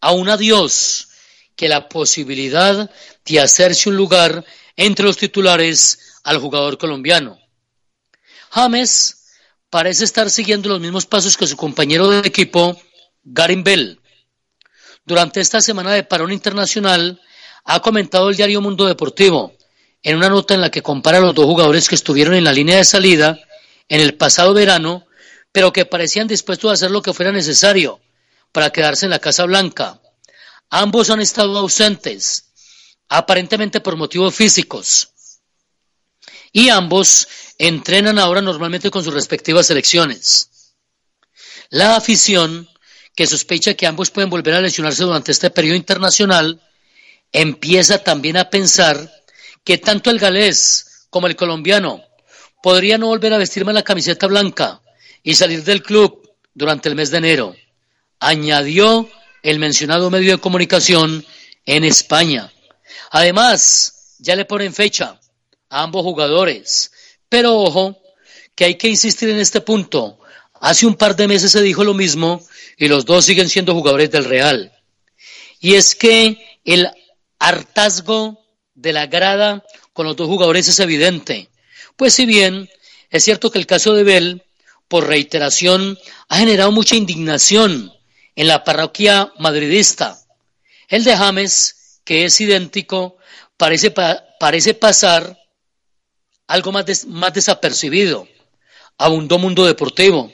a 0.00 0.12
un 0.12 0.28
adiós 0.28 1.08
que 1.56 1.68
la 1.68 1.88
posibilidad 1.88 2.90
de 3.24 3.40
hacerse 3.40 3.88
un 3.88 3.96
lugar 3.96 4.44
entre 4.76 5.06
los 5.06 5.16
titulares 5.16 6.20
al 6.22 6.38
jugador 6.38 6.78
colombiano. 6.78 7.38
James 8.50 9.32
parece 9.70 10.04
estar 10.04 10.30
siguiendo 10.30 10.68
los 10.68 10.80
mismos 10.80 11.06
pasos 11.06 11.36
que 11.36 11.46
su 11.46 11.56
compañero 11.56 12.08
de 12.08 12.20
equipo, 12.20 12.80
Garin 13.24 13.64
Bell. 13.64 14.00
Durante 15.04 15.40
esta 15.40 15.60
semana 15.60 15.92
de 15.92 16.04
parón 16.04 16.32
internacional, 16.32 17.20
ha 17.64 17.80
comentado 17.80 18.28
el 18.28 18.36
diario 18.36 18.60
Mundo 18.60 18.86
Deportivo 18.86 19.55
en 20.06 20.16
una 20.18 20.28
nota 20.28 20.54
en 20.54 20.60
la 20.60 20.70
que 20.70 20.82
compara 20.82 21.18
a 21.18 21.20
los 21.20 21.34
dos 21.34 21.46
jugadores 21.46 21.88
que 21.88 21.96
estuvieron 21.96 22.34
en 22.34 22.44
la 22.44 22.52
línea 22.52 22.76
de 22.76 22.84
salida 22.84 23.40
en 23.88 24.00
el 24.00 24.14
pasado 24.14 24.54
verano, 24.54 25.04
pero 25.50 25.72
que 25.72 25.84
parecían 25.84 26.28
dispuestos 26.28 26.70
a 26.70 26.74
hacer 26.74 26.92
lo 26.92 27.02
que 27.02 27.12
fuera 27.12 27.32
necesario 27.32 28.00
para 28.52 28.70
quedarse 28.70 29.06
en 29.06 29.10
la 29.10 29.18
Casa 29.18 29.44
Blanca. 29.46 30.00
Ambos 30.70 31.10
han 31.10 31.20
estado 31.20 31.58
ausentes, 31.58 32.52
aparentemente 33.08 33.80
por 33.80 33.96
motivos 33.96 34.32
físicos, 34.32 35.08
y 36.52 36.68
ambos 36.68 37.26
entrenan 37.58 38.20
ahora 38.20 38.40
normalmente 38.40 38.92
con 38.92 39.02
sus 39.02 39.12
respectivas 39.12 39.66
selecciones. 39.66 40.76
La 41.68 41.96
afición, 41.96 42.68
que 43.16 43.26
sospecha 43.26 43.74
que 43.74 43.88
ambos 43.88 44.12
pueden 44.12 44.30
volver 44.30 44.54
a 44.54 44.60
lesionarse 44.60 45.02
durante 45.02 45.32
este 45.32 45.50
periodo 45.50 45.74
internacional, 45.74 46.62
empieza 47.32 48.04
también 48.04 48.36
a 48.36 48.50
pensar 48.50 49.15
que 49.66 49.78
tanto 49.78 50.10
el 50.10 50.20
galés 50.20 51.08
como 51.10 51.26
el 51.26 51.34
colombiano 51.34 52.00
podrían 52.62 53.00
no 53.00 53.08
volver 53.08 53.34
a 53.34 53.38
vestirme 53.38 53.72
la 53.72 53.82
camiseta 53.82 54.28
blanca 54.28 54.80
y 55.24 55.34
salir 55.34 55.64
del 55.64 55.82
club 55.82 56.30
durante 56.54 56.88
el 56.88 56.94
mes 56.94 57.10
de 57.10 57.18
enero, 57.18 57.56
añadió 58.20 59.10
el 59.42 59.58
mencionado 59.58 60.08
medio 60.08 60.30
de 60.30 60.40
comunicación 60.40 61.26
en 61.66 61.82
España. 61.82 62.52
Además, 63.10 64.14
ya 64.20 64.36
le 64.36 64.44
ponen 64.44 64.72
fecha 64.72 65.18
a 65.68 65.82
ambos 65.82 66.02
jugadores, 66.02 66.92
pero 67.28 67.58
ojo, 67.58 68.00
que 68.54 68.66
hay 68.66 68.76
que 68.76 68.88
insistir 68.88 69.30
en 69.30 69.40
este 69.40 69.60
punto. 69.60 70.20
Hace 70.60 70.86
un 70.86 70.94
par 70.94 71.16
de 71.16 71.26
meses 71.26 71.50
se 71.50 71.60
dijo 71.60 71.82
lo 71.82 71.92
mismo 71.92 72.40
y 72.78 72.86
los 72.86 73.04
dos 73.04 73.24
siguen 73.24 73.48
siendo 73.48 73.74
jugadores 73.74 74.12
del 74.12 74.26
Real. 74.26 74.72
Y 75.58 75.74
es 75.74 75.96
que 75.96 76.60
el 76.64 76.88
hartazgo 77.40 78.45
de 78.76 78.92
la 78.92 79.06
grada 79.06 79.64
con 79.92 80.06
los 80.06 80.14
dos 80.16 80.28
jugadores 80.28 80.68
es 80.68 80.78
evidente. 80.78 81.50
Pues 81.96 82.14
si 82.14 82.26
bien 82.26 82.70
es 83.10 83.24
cierto 83.24 83.50
que 83.50 83.58
el 83.58 83.66
caso 83.66 83.92
de 83.94 84.04
Bell 84.04 84.46
por 84.88 85.06
reiteración, 85.06 85.98
ha 86.28 86.38
generado 86.38 86.70
mucha 86.72 86.96
indignación 86.96 87.92
en 88.34 88.48
la 88.48 88.64
parroquia 88.64 89.32
madridista. 89.38 90.18
El 90.88 91.04
de 91.04 91.16
James, 91.16 92.00
que 92.04 92.24
es 92.24 92.40
idéntico, 92.40 93.16
parece, 93.56 93.92
parece 94.38 94.74
pasar 94.74 95.38
algo 96.46 96.72
más, 96.72 97.06
más 97.06 97.32
desapercibido. 97.32 98.28
Abundó 98.98 99.38
mundo 99.38 99.64
deportivo. 99.64 100.32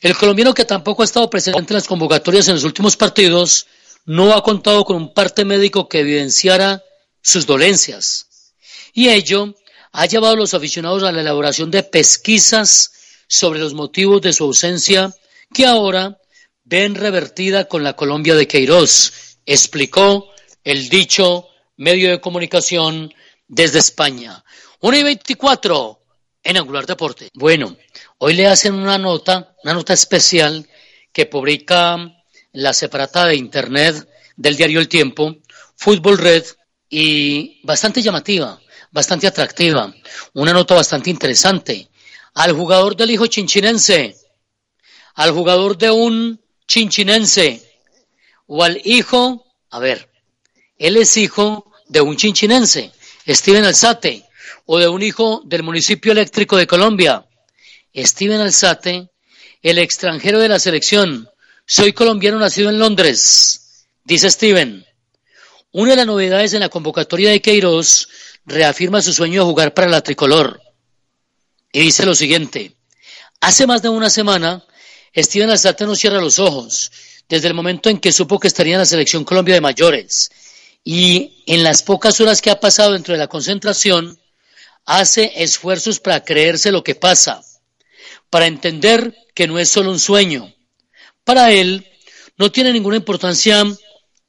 El 0.00 0.16
colombiano 0.16 0.54
que 0.54 0.64
tampoco 0.64 1.02
ha 1.02 1.04
estado 1.04 1.28
presente 1.30 1.72
en 1.72 1.74
las 1.74 1.86
convocatorias 1.86 2.48
en 2.48 2.54
los 2.54 2.64
últimos 2.64 2.96
partidos 2.96 3.66
no 4.06 4.34
ha 4.34 4.42
contado 4.42 4.84
con 4.84 4.96
un 4.96 5.14
parte 5.14 5.44
médico 5.44 5.88
que 5.88 6.00
evidenciara 6.00 6.82
sus 7.24 7.46
dolencias. 7.46 8.52
Y 8.92 9.08
ello 9.08 9.54
ha 9.92 10.06
llevado 10.06 10.34
a 10.34 10.36
los 10.36 10.54
aficionados 10.54 11.02
a 11.02 11.10
la 11.10 11.22
elaboración 11.22 11.70
de 11.70 11.82
pesquisas 11.82 13.24
sobre 13.26 13.58
los 13.58 13.74
motivos 13.74 14.20
de 14.20 14.32
su 14.32 14.44
ausencia 14.44 15.12
que 15.52 15.66
ahora 15.66 16.18
ven 16.64 16.94
revertida 16.94 17.64
con 17.64 17.82
la 17.82 17.94
Colombia 17.94 18.34
de 18.34 18.46
Queiroz, 18.46 19.38
explicó 19.46 20.30
el 20.62 20.88
dicho 20.88 21.48
medio 21.76 22.10
de 22.10 22.20
comunicación 22.20 23.12
desde 23.48 23.78
España. 23.78 24.44
1 24.80 24.96
y 24.96 25.02
24 25.02 26.00
en 26.42 26.56
Angular 26.58 26.86
Deporte. 26.86 27.30
Bueno, 27.32 27.76
hoy 28.18 28.34
le 28.34 28.46
hacen 28.46 28.74
una 28.74 28.98
nota, 28.98 29.56
una 29.64 29.74
nota 29.74 29.94
especial 29.94 30.68
que 31.12 31.26
publica 31.26 31.96
la 32.52 32.72
separata 32.72 33.26
de 33.26 33.36
Internet 33.36 34.08
del 34.36 34.56
diario 34.56 34.80
El 34.80 34.88
Tiempo, 34.88 35.36
Fútbol 35.76 36.18
Red, 36.18 36.44
y 36.96 37.60
bastante 37.64 38.00
llamativa, 38.00 38.60
bastante 38.92 39.26
atractiva, 39.26 39.92
una 40.34 40.52
nota 40.52 40.76
bastante 40.76 41.10
interesante. 41.10 41.88
Al 42.34 42.52
jugador 42.52 42.94
del 42.94 43.10
hijo 43.10 43.26
chinchinense, 43.26 44.14
al 45.16 45.32
jugador 45.32 45.76
de 45.76 45.90
un 45.90 46.40
chinchinense, 46.68 47.68
o 48.46 48.62
al 48.62 48.80
hijo, 48.84 49.44
a 49.70 49.80
ver, 49.80 50.08
él 50.78 50.96
es 50.96 51.16
hijo 51.16 51.72
de 51.88 52.00
un 52.00 52.16
chinchinense, 52.16 52.92
Steven 53.26 53.64
Alzate, 53.64 54.24
o 54.64 54.78
de 54.78 54.86
un 54.86 55.02
hijo 55.02 55.42
del 55.44 55.64
municipio 55.64 56.12
eléctrico 56.12 56.56
de 56.56 56.68
Colombia, 56.68 57.26
Steven 57.92 58.40
Alzate, 58.40 59.10
el 59.62 59.78
extranjero 59.78 60.38
de 60.38 60.48
la 60.48 60.60
selección. 60.60 61.28
Soy 61.66 61.92
colombiano 61.92 62.38
nacido 62.38 62.70
en 62.70 62.78
Londres, 62.78 63.88
dice 64.04 64.30
Steven. 64.30 64.86
Una 65.74 65.90
de 65.90 65.96
las 65.96 66.06
novedades 66.06 66.54
en 66.54 66.60
la 66.60 66.68
convocatoria 66.68 67.30
de 67.30 67.42
Queiroz 67.42 68.08
reafirma 68.46 69.02
su 69.02 69.12
sueño 69.12 69.40
de 69.40 69.50
jugar 69.50 69.74
para 69.74 69.88
la 69.88 70.02
tricolor. 70.02 70.62
Y 71.72 71.80
dice 71.80 72.06
lo 72.06 72.14
siguiente. 72.14 72.76
Hace 73.40 73.66
más 73.66 73.82
de 73.82 73.88
una 73.88 74.08
semana, 74.08 74.64
Steven 75.16 75.50
Alzate 75.50 75.84
no 75.84 75.96
cierra 75.96 76.20
los 76.20 76.38
ojos 76.38 76.92
desde 77.28 77.48
el 77.48 77.54
momento 77.54 77.90
en 77.90 77.98
que 77.98 78.12
supo 78.12 78.38
que 78.38 78.46
estaría 78.46 78.74
en 78.74 78.78
la 78.78 78.86
selección 78.86 79.24
Colombia 79.24 79.56
de 79.56 79.60
mayores. 79.60 80.30
Y 80.84 81.42
en 81.46 81.64
las 81.64 81.82
pocas 81.82 82.20
horas 82.20 82.40
que 82.40 82.50
ha 82.50 82.60
pasado 82.60 82.92
dentro 82.92 83.12
de 83.12 83.18
la 83.18 83.26
concentración, 83.26 84.16
hace 84.84 85.32
esfuerzos 85.42 85.98
para 85.98 86.22
creerse 86.22 86.70
lo 86.70 86.84
que 86.84 86.94
pasa, 86.94 87.42
para 88.30 88.46
entender 88.46 89.12
que 89.34 89.48
no 89.48 89.58
es 89.58 89.70
solo 89.70 89.90
un 89.90 89.98
sueño. 89.98 90.54
Para 91.24 91.50
él, 91.50 91.84
no 92.36 92.52
tiene 92.52 92.72
ninguna 92.72 92.96
importancia 92.96 93.64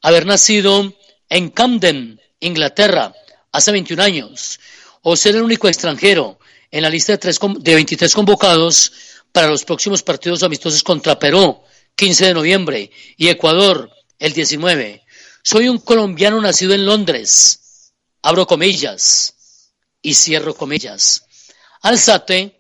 haber 0.01 0.25
nacido 0.25 0.91
en 1.29 1.49
Camden, 1.49 2.21
Inglaterra, 2.39 3.13
hace 3.51 3.71
21 3.71 4.03
años, 4.03 4.59
o 5.01 5.15
ser 5.15 5.35
el 5.35 5.43
único 5.43 5.67
extranjero 5.67 6.39
en 6.71 6.81
la 6.81 6.89
lista 6.89 7.15
de, 7.15 7.37
de 7.59 7.75
23 7.75 8.13
convocados 8.13 8.91
para 9.31 9.47
los 9.47 9.63
próximos 9.63 10.03
partidos 10.03 10.43
amistosos 10.43 10.83
contra 10.83 11.19
Perú, 11.19 11.61
15 11.95 12.27
de 12.27 12.33
noviembre, 12.33 12.91
y 13.17 13.29
Ecuador, 13.29 13.89
el 14.19 14.33
19. 14.33 15.03
Soy 15.43 15.69
un 15.69 15.79
colombiano 15.79 16.41
nacido 16.41 16.73
en 16.73 16.85
Londres. 16.85 17.91
Abro 18.21 18.47
comillas 18.47 19.71
y 20.01 20.13
cierro 20.13 20.55
comillas. 20.55 21.25
Alzate 21.81 22.59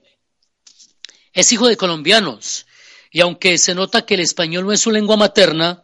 es 1.33 1.51
hijo 1.51 1.67
de 1.67 1.77
colombianos 1.77 2.65
y 3.11 3.21
aunque 3.21 3.57
se 3.57 3.73
nota 3.73 4.05
que 4.05 4.13
el 4.13 4.19
español 4.19 4.65
no 4.65 4.71
es 4.71 4.81
su 4.81 4.91
lengua 4.91 5.17
materna, 5.17 5.83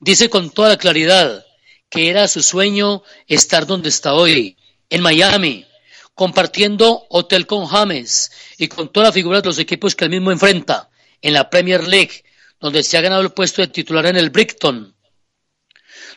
dice 0.00 0.28
con 0.28 0.50
toda 0.50 0.70
la 0.70 0.76
claridad 0.76 1.46
que 1.90 2.08
era 2.08 2.28
su 2.28 2.42
sueño 2.42 3.02
estar 3.26 3.66
donde 3.66 3.88
está 3.88 4.14
hoy, 4.14 4.56
en 4.88 5.02
Miami, 5.02 5.66
compartiendo 6.14 7.06
hotel 7.10 7.46
con 7.46 7.66
James 7.66 8.30
y 8.56 8.68
con 8.68 8.90
todas 8.92 9.08
las 9.08 9.14
figuras 9.14 9.42
de 9.42 9.48
los 9.48 9.58
equipos 9.58 9.94
que 9.94 10.04
él 10.04 10.10
mismo 10.10 10.30
enfrenta 10.30 10.88
en 11.20 11.34
la 11.34 11.50
Premier 11.50 11.86
League, 11.86 12.24
donde 12.60 12.82
se 12.84 12.96
ha 12.96 13.00
ganado 13.00 13.22
el 13.22 13.32
puesto 13.32 13.60
de 13.60 13.68
titular 13.68 14.06
en 14.06 14.16
el 14.16 14.30
Brighton. 14.30 14.94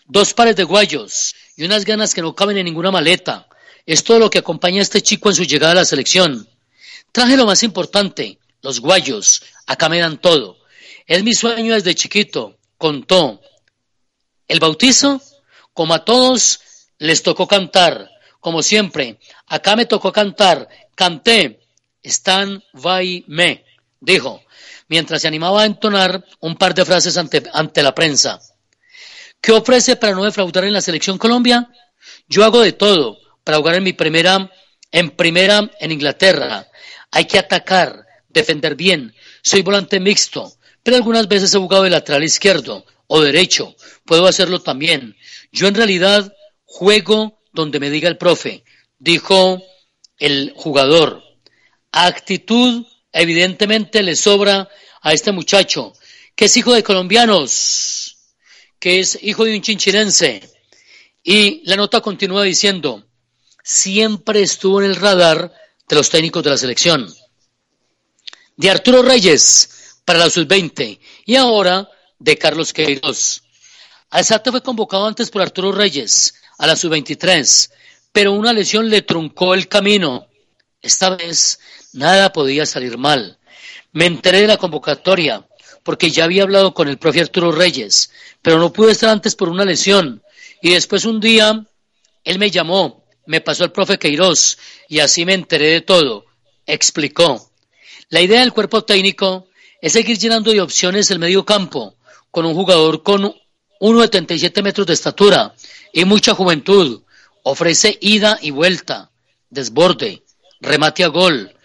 Dos 0.06 0.34
pares 0.34 0.56
de 0.56 0.64
guayos 0.64 1.34
y 1.56 1.64
unas 1.64 1.86
ganas 1.86 2.14
que 2.14 2.22
no 2.22 2.36
caben 2.36 2.58
en 2.58 2.66
ninguna 2.66 2.92
maleta. 2.92 3.48
Es 3.86 4.04
todo 4.04 4.20
lo 4.20 4.30
que 4.30 4.40
acompaña 4.40 4.80
a 4.80 4.84
este 4.84 5.02
chico 5.02 5.30
en 5.30 5.36
su 5.36 5.44
llegada 5.44 5.72
a 5.72 5.76
la 5.76 5.86
selección. 5.86 6.48
Traje 7.12 7.36
lo 7.36 7.46
más 7.46 7.64
importante, 7.64 8.40
los 8.62 8.80
guayos. 8.80 9.44
Acá 9.66 9.90
me 9.90 10.00
dan 10.00 10.20
todo. 10.20 10.58
Es 11.08 11.24
mi 11.24 11.34
sueño 11.34 11.74
desde 11.74 11.96
chiquito, 11.96 12.58
contó. 12.78 13.42
El 14.48 14.60
bautizo 14.60 15.22
como 15.74 15.94
a 15.94 16.06
todos 16.06 16.60
les 16.98 17.24
tocó 17.24 17.48
cantar, 17.48 18.10
como 18.40 18.62
siempre, 18.62 19.20
acá 19.48 19.76
me 19.76 19.86
tocó 19.86 20.12
cantar, 20.12 20.68
canté, 20.96 21.62
están 22.02 22.64
vai 22.74 23.24
me, 23.28 23.64
dijo, 24.00 24.44
mientras 24.88 25.22
se 25.22 25.28
animaba 25.28 25.64
a 25.64 25.66
entonar 25.66 26.24
un 26.40 26.56
par 26.56 26.74
de 26.74 26.86
frases 26.86 27.18
ante, 27.18 27.44
ante 27.54 27.82
la 27.82 27.96
prensa. 27.96 28.40
¿Qué 29.42 29.52
ofrece 29.52 29.96
para 29.96 30.14
no 30.14 30.24
defraudar 30.24 30.66
en 30.66 30.74
la 30.74 30.82
selección 30.82 31.18
Colombia? 31.18 31.70
Yo 32.28 32.44
hago 32.44 32.62
de 32.62 32.74
todo 32.74 33.18
para 33.44 33.58
jugar 33.58 33.76
en 33.76 33.84
mi 33.84 33.94
primera, 33.94 34.50
en 34.92 35.10
primera 35.10 35.70
en 35.80 35.92
Inglaterra. 35.92 36.68
Hay 37.12 37.26
que 37.26 37.40
atacar, 37.40 38.06
defender 38.30 38.76
bien. 38.76 39.14
Soy 39.42 39.62
volante 39.62 40.00
mixto, 40.00 40.54
pero 40.82 40.98
algunas 40.98 41.28
veces 41.28 41.54
he 41.54 41.58
jugado 41.58 41.84
de 41.84 41.90
lateral 41.90 42.24
izquierdo 42.24 42.86
o 43.16 43.22
derecho. 43.22 43.76
Puedo 44.06 44.26
hacerlo 44.26 44.64
también. 44.64 45.16
Yo 45.52 45.68
en 45.68 45.76
realidad 45.76 46.34
juego 46.66 47.44
donde 47.52 47.80
me 47.80 47.92
diga 47.92 48.10
el 48.10 48.18
profe, 48.18 48.64
dijo 48.98 49.62
el 50.18 50.52
jugador. 50.56 51.22
Actitud 51.92 52.88
evidentemente 53.12 54.02
le 54.02 54.16
sobra 54.16 54.68
a 55.04 55.14
este 55.14 55.32
muchacho, 55.32 55.94
que 56.36 56.46
es 56.46 56.58
hijo 56.58 56.74
de 56.74 56.82
colombianos, 56.82 58.18
que 58.80 59.00
es 59.00 59.20
hijo 59.22 59.46
de 59.46 59.58
un 59.58 59.62
chinchinense. 59.62 60.42
Y 61.22 61.62
la 61.66 61.76
nota 61.76 62.02
continúa 62.02 62.42
diciendo, 62.42 63.06
siempre 63.64 64.42
estuvo 64.42 64.82
en 64.82 64.90
el 64.90 64.96
radar 64.96 65.54
de 65.88 65.96
los 65.96 66.10
técnicos 66.10 66.44
de 66.44 66.50
la 66.50 66.58
selección. 66.58 67.14
De 68.58 68.72
Arturo 68.72 69.04
Reyes 69.04 70.00
para 70.04 70.18
la 70.18 70.32
sub-20 70.32 71.00
y 71.26 71.36
ahora 71.36 71.88
de 72.24 72.38
Carlos 72.38 72.72
Queiroz. 72.72 73.44
Alzate 74.10 74.50
fue 74.50 74.64
convocado 74.64 75.06
antes 75.06 75.30
por 75.30 75.42
Arturo 75.42 75.74
Reyes 75.74 76.36
a 76.58 76.68
la 76.68 76.76
sub-23, 76.78 77.70
pero 78.14 78.32
una 78.32 78.54
lesión 78.54 78.90
le 78.90 79.02
truncó 79.02 79.54
el 79.54 79.68
camino. 79.68 80.28
Esta 80.82 81.10
vez 81.10 81.60
nada 81.92 82.32
podía 82.32 82.66
salir 82.66 82.98
mal. 82.98 83.38
Me 83.92 84.06
enteré 84.06 84.42
de 84.42 84.48
la 84.48 84.58
convocatoria 84.58 85.46
porque 85.84 86.12
ya 86.12 86.24
había 86.24 86.44
hablado 86.44 86.74
con 86.74 86.88
el 86.88 86.98
profe 86.98 87.20
Arturo 87.20 87.52
Reyes, 87.52 88.10
pero 88.42 88.58
no 88.58 88.72
pude 88.72 88.94
estar 88.94 89.10
antes 89.10 89.36
por 89.36 89.50
una 89.50 89.66
lesión. 89.66 90.24
Y 90.62 90.70
después 90.70 91.04
un 91.04 91.20
día 91.20 91.66
él 92.24 92.40
me 92.40 92.52
llamó, 92.52 93.04
me 93.26 93.42
pasó 93.42 93.66
el 93.66 93.74
profe 93.74 94.00
Queiroz 94.00 94.58
y 94.88 95.00
así 95.00 95.26
me 95.26 95.34
enteré 95.34 95.72
de 95.72 95.82
todo. 95.82 96.26
Explicó. 96.66 97.52
La 98.08 98.22
idea 98.22 98.40
del 98.40 98.54
cuerpo 98.54 98.86
técnico 98.86 99.50
es 99.82 99.92
seguir 99.92 100.18
llenando 100.18 100.52
de 100.52 100.62
opciones 100.62 101.12
el 101.12 101.20
medio 101.20 101.44
campo 101.44 101.98
con 102.34 102.48
un 102.48 102.56
jugador 102.56 103.04
con 103.04 103.26
1,77 103.80 104.64
metros 104.64 104.88
de 104.88 104.94
estatura 104.94 105.54
y 105.94 106.04
mucha 106.04 106.34
juventud. 106.34 107.04
Ofrece 107.44 107.96
ida 108.02 108.40
y 108.42 108.50
vuelta, 108.50 109.12
desborde, 109.52 110.24
remate 110.60 111.04
a 111.04 111.10
gol. 111.10 111.56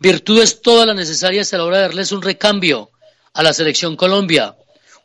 Virtudes 0.00 0.62
todas 0.62 0.84
las 0.84 0.96
necesarias 0.96 1.54
a 1.54 1.58
la 1.58 1.64
hora 1.64 1.76
de 1.76 1.82
darles 1.84 2.10
un 2.10 2.22
recambio 2.22 2.90
a 3.34 3.44
la 3.44 3.52
selección 3.52 3.94
Colombia. 3.94 4.56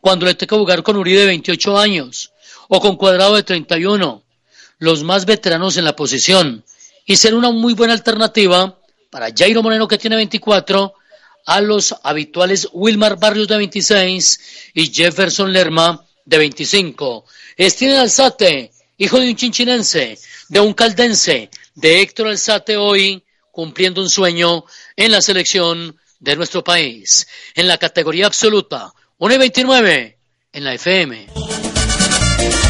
Cuando 0.01 0.25
le 0.25 0.33
toca 0.33 0.55
jugar 0.55 0.81
con 0.81 0.97
Uribe 0.97 1.19
de 1.19 1.27
28 1.27 1.77
años 1.77 2.31
o 2.67 2.79
con 2.79 2.95
Cuadrado 2.97 3.35
de 3.35 3.43
31, 3.43 4.23
los 4.79 5.03
más 5.03 5.27
veteranos 5.27 5.77
en 5.77 5.85
la 5.85 5.95
posición. 5.95 6.65
Y 7.05 7.17
ser 7.17 7.35
una 7.35 7.51
muy 7.51 7.75
buena 7.75 7.93
alternativa 7.93 8.79
para 9.11 9.27
Jairo 9.37 9.61
Moreno 9.61 9.87
que 9.87 9.99
tiene 9.99 10.15
24 10.15 10.95
a 11.45 11.61
los 11.61 11.95
habituales 12.03 12.67
Wilmar 12.71 13.17
Barrios 13.17 13.47
de 13.47 13.57
26 13.57 14.39
y 14.73 14.93
Jefferson 14.93 15.51
Lerma 15.51 16.05
de 16.25 16.37
25. 16.37 17.25
Steven 17.59 17.97
Alzate, 17.97 18.71
hijo 18.97 19.19
de 19.19 19.29
un 19.29 19.35
chinchinense, 19.35 20.17
de 20.49 20.59
un 20.59 20.73
caldense, 20.73 21.49
de 21.75 22.01
Héctor 22.01 22.27
Alzate 22.27 22.77
hoy 22.77 23.23
cumpliendo 23.51 24.01
un 24.01 24.09
sueño 24.09 24.65
en 24.95 25.11
la 25.11 25.21
selección 25.21 25.97
de 26.19 26.35
nuestro 26.35 26.63
país. 26.63 27.27
En 27.55 27.67
la 27.67 27.77
categoría 27.77 28.27
absoluta, 28.27 28.91
1 29.17 29.33
y 29.33 29.37
29 29.37 30.17
en 30.53 30.63
la 30.63 30.73
FM. 30.73 31.70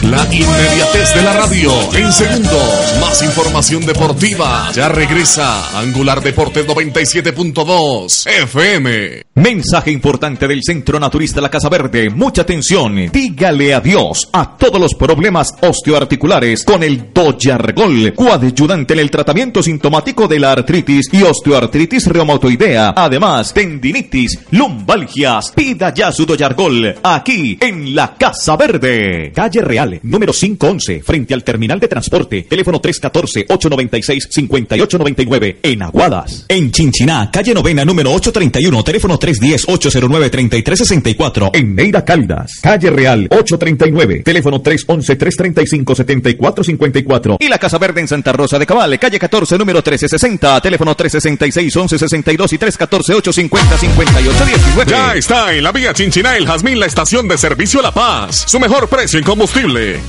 La 0.03 0.25
inmediatez 0.34 1.13
de 1.13 1.21
la 1.21 1.34
radio. 1.34 1.71
En 1.93 2.12
segundos, 2.12 2.95
más 2.99 3.21
información 3.21 3.86
deportiva. 3.86 4.69
Ya 4.73 4.89
regresa 4.89 5.79
Angular 5.79 6.21
Deportes 6.21 6.67
97.2 6.67 8.27
FM. 8.27 9.23
Mensaje 9.36 9.91
importante 9.91 10.47
del 10.47 10.62
Centro 10.62 10.99
Naturista 10.99 11.39
La 11.39 11.49
Casa 11.49 11.69
Verde. 11.69 12.10
Mucha 12.10 12.41
atención. 12.41 13.10
Dígale 13.12 13.73
adiós 13.73 14.27
a 14.34 14.57
todos 14.57 14.81
los 14.81 14.93
problemas 14.95 15.53
osteoarticulares 15.62 16.65
con 16.65 16.84
el 16.84 17.13
Doyargol, 17.13 18.13
coadyuvante 18.13 18.93
en 18.93 18.99
el 18.99 19.10
tratamiento 19.10 19.63
sintomático 19.63 20.27
de 20.27 20.39
la 20.39 20.51
artritis 20.51 21.07
y 21.13 21.23
osteoartritis 21.23 22.07
reumatoidea. 22.07 22.93
Además, 22.95 23.53
tendinitis, 23.53 24.39
lumbalgias. 24.51 25.51
Pida 25.51 25.93
ya 25.93 26.12
su 26.12 26.25
Doyargol 26.25 26.95
aquí 27.01 27.57
en 27.62 27.95
La 27.95 28.15
Casa 28.15 28.57
Verde. 28.57 29.31
Calle 29.34 29.61
Real 29.62 29.91
número 30.04 30.32
511, 30.34 31.02
frente 31.04 31.34
al 31.34 31.43
terminal 31.43 31.80
de 31.80 31.88
transporte, 31.88 32.43
teléfono 32.43 32.80
314-896-5899, 32.82 35.58
en 35.63 35.82
Aguadas. 35.84 36.45
En 36.47 36.71
Chinchiná, 36.71 37.30
calle 37.32 37.54
novena, 37.54 37.84
número 37.86 38.12
831, 38.12 38.84
teléfono 38.84 39.19
310-809-3364, 39.19 41.52
en 41.54 41.76
Neira 41.76 42.04
Caldas, 42.04 42.60
calle 42.62 42.89
Real, 42.89 43.28
839, 43.30 44.24
teléfono 44.24 44.62
311-335-7454, 44.62 47.38
y 47.39 47.47
la 47.47 47.58
Casa 47.58 47.78
Verde 47.78 48.02
en 48.02 48.08
Santa 48.08 48.34
Rosa 48.34 48.60
de 48.60 48.65
Cabal, 48.65 49.00
calle 49.00 49.17
14, 49.19 49.58
número 49.58 49.80
1360, 49.80 50.60
teléfono 50.62 50.93
366-1162 50.95 52.54
y 52.54 52.58
314-850-5819. 52.58 54.86
Ya 54.88 55.15
está 55.15 55.54
en 55.54 55.63
la 55.63 55.71
vía 55.71 55.93
Chinchiná 55.93 56.36
El 56.36 56.45
Jazmín, 56.45 56.78
la 56.80 56.88
estación 56.88 57.28
de 57.28 57.38
servicio 57.38 57.80
La 57.82 57.91
Paz. 57.91 58.45
Su 58.47 58.60
mejor 58.60 58.89
precio 58.89 59.19
en 59.19 59.26
combustible. 59.26 59.50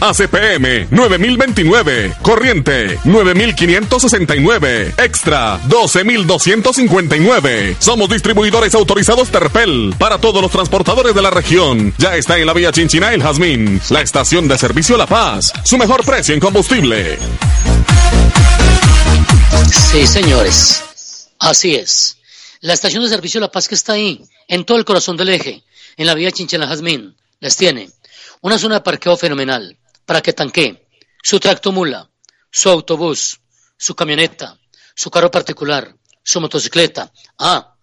ACPM 0.01 0.89
9029. 0.91 2.15
Corriente 2.23 2.99
9569. 3.05 4.95
Extra 4.99 5.61
12259. 5.69 7.77
Somos 7.79 8.09
distribuidores 8.09 8.75
autorizados 8.75 9.31
Terpel 9.31 9.95
para 9.99 10.19
todos 10.19 10.41
los 10.41 10.51
transportadores 10.51 11.15
de 11.15 11.23
la 11.23 11.31
región. 11.31 11.93
Ya 11.99 12.17
está 12.17 12.39
en 12.39 12.47
la 12.47 12.53
vía 12.53 12.73
Chinchina 12.73 13.13
El 13.13 13.23
Jazmín, 13.23 13.81
la 13.91 14.01
estación 14.01 14.47
de 14.47 14.59
servicio 14.59 14.97
La 14.97 15.07
Paz. 15.07 15.53
Su 15.65 15.77
mejor 15.77 16.05
precio 16.05 16.35
en 16.35 16.41
combustible. 16.41 17.19
Sí, 19.91 20.07
señores. 20.07 20.83
Así 21.39 21.75
es. 21.75 22.17
La 22.61 22.75
estación 22.75 23.03
de 23.03 23.09
servicio 23.09 23.41
La 23.41 23.51
Paz 23.51 23.67
que 23.67 23.75
está 23.75 23.95
ahí, 23.95 24.23
en 24.47 24.65
todo 24.65 24.79
el 24.79 24.85
corazón 24.85 25.17
del 25.17 25.31
eje, 25.31 25.65
en 25.97 26.07
la 26.07 26.15
vía 26.15 26.31
Chinchina 26.31 26.65
El 26.65 26.71
Jazmín, 26.71 27.17
les 27.41 27.57
tiene 27.57 27.91
una 28.43 28.59
zona 28.59 28.77
de 28.77 28.81
parqueo 28.83 29.17
fenomenal 29.17 29.79
para 30.05 30.21
que 30.21 30.33
tanque 30.33 30.89
su 31.23 31.41
tractomula, 31.41 32.11
su 32.51 32.69
autobús, 32.69 33.41
su 33.79 33.95
camioneta, 33.95 34.59
su 34.95 35.11
carro 35.11 35.31
particular, 35.31 35.97
su 36.23 36.41
motocicleta. 36.41 37.13
Ah, 37.39 37.77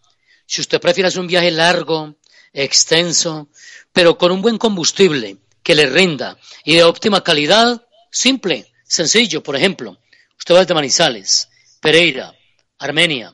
si 0.45 0.62
usted 0.62 0.80
prefiere 0.80 1.08
hacer 1.08 1.22
un 1.22 1.28
viaje 1.28 1.50
largo, 1.52 2.15
extenso, 2.54 3.50
pero 3.93 4.17
con 4.17 4.32
un 4.32 4.41
buen 4.41 4.58
combustible 4.58 5.38
que 5.63 5.76
le 5.76 5.86
rinda 5.86 6.38
y 6.63 6.76
de 6.76 6.84
óptima 6.84 7.24
calidad, 7.24 7.82
simple, 8.12 8.72
sencillo, 8.84 9.41
por 9.41 9.56
ejemplo, 9.56 9.98
usted 10.38 10.56
va 10.56 10.60
desde 10.60 10.74
Manizales, 10.74 11.50
Pereira, 11.80 12.34
Armenia, 12.80 13.34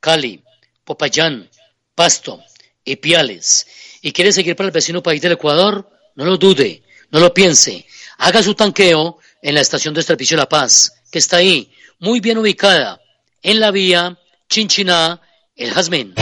Cali, 0.00 0.42
Popayán, 0.84 1.48
Pasto, 1.94 2.42
Ipiales, 2.84 3.66
y 4.02 4.12
quiere 4.12 4.32
seguir 4.32 4.56
para 4.56 4.66
el 4.68 4.72
vecino 4.72 5.02
país 5.02 5.22
del 5.22 5.32
Ecuador, 5.32 5.95
no 6.16 6.24
lo 6.24 6.36
dude, 6.36 6.82
no 7.10 7.20
lo 7.20 7.32
piense. 7.32 7.86
Haga 8.18 8.42
su 8.42 8.54
tanqueo 8.54 9.18
en 9.40 9.54
la 9.54 9.60
estación 9.60 9.94
de 9.94 10.02
servicio 10.02 10.36
La 10.36 10.48
Paz, 10.48 10.92
que 11.10 11.18
está 11.18 11.36
ahí, 11.36 11.70
muy 12.00 12.20
bien 12.20 12.38
ubicada, 12.38 13.00
en 13.42 13.60
la 13.60 13.70
vía 13.70 14.18
Chinchiná, 14.48 15.20
El 15.54 15.72
Jazmín. 15.72 16.14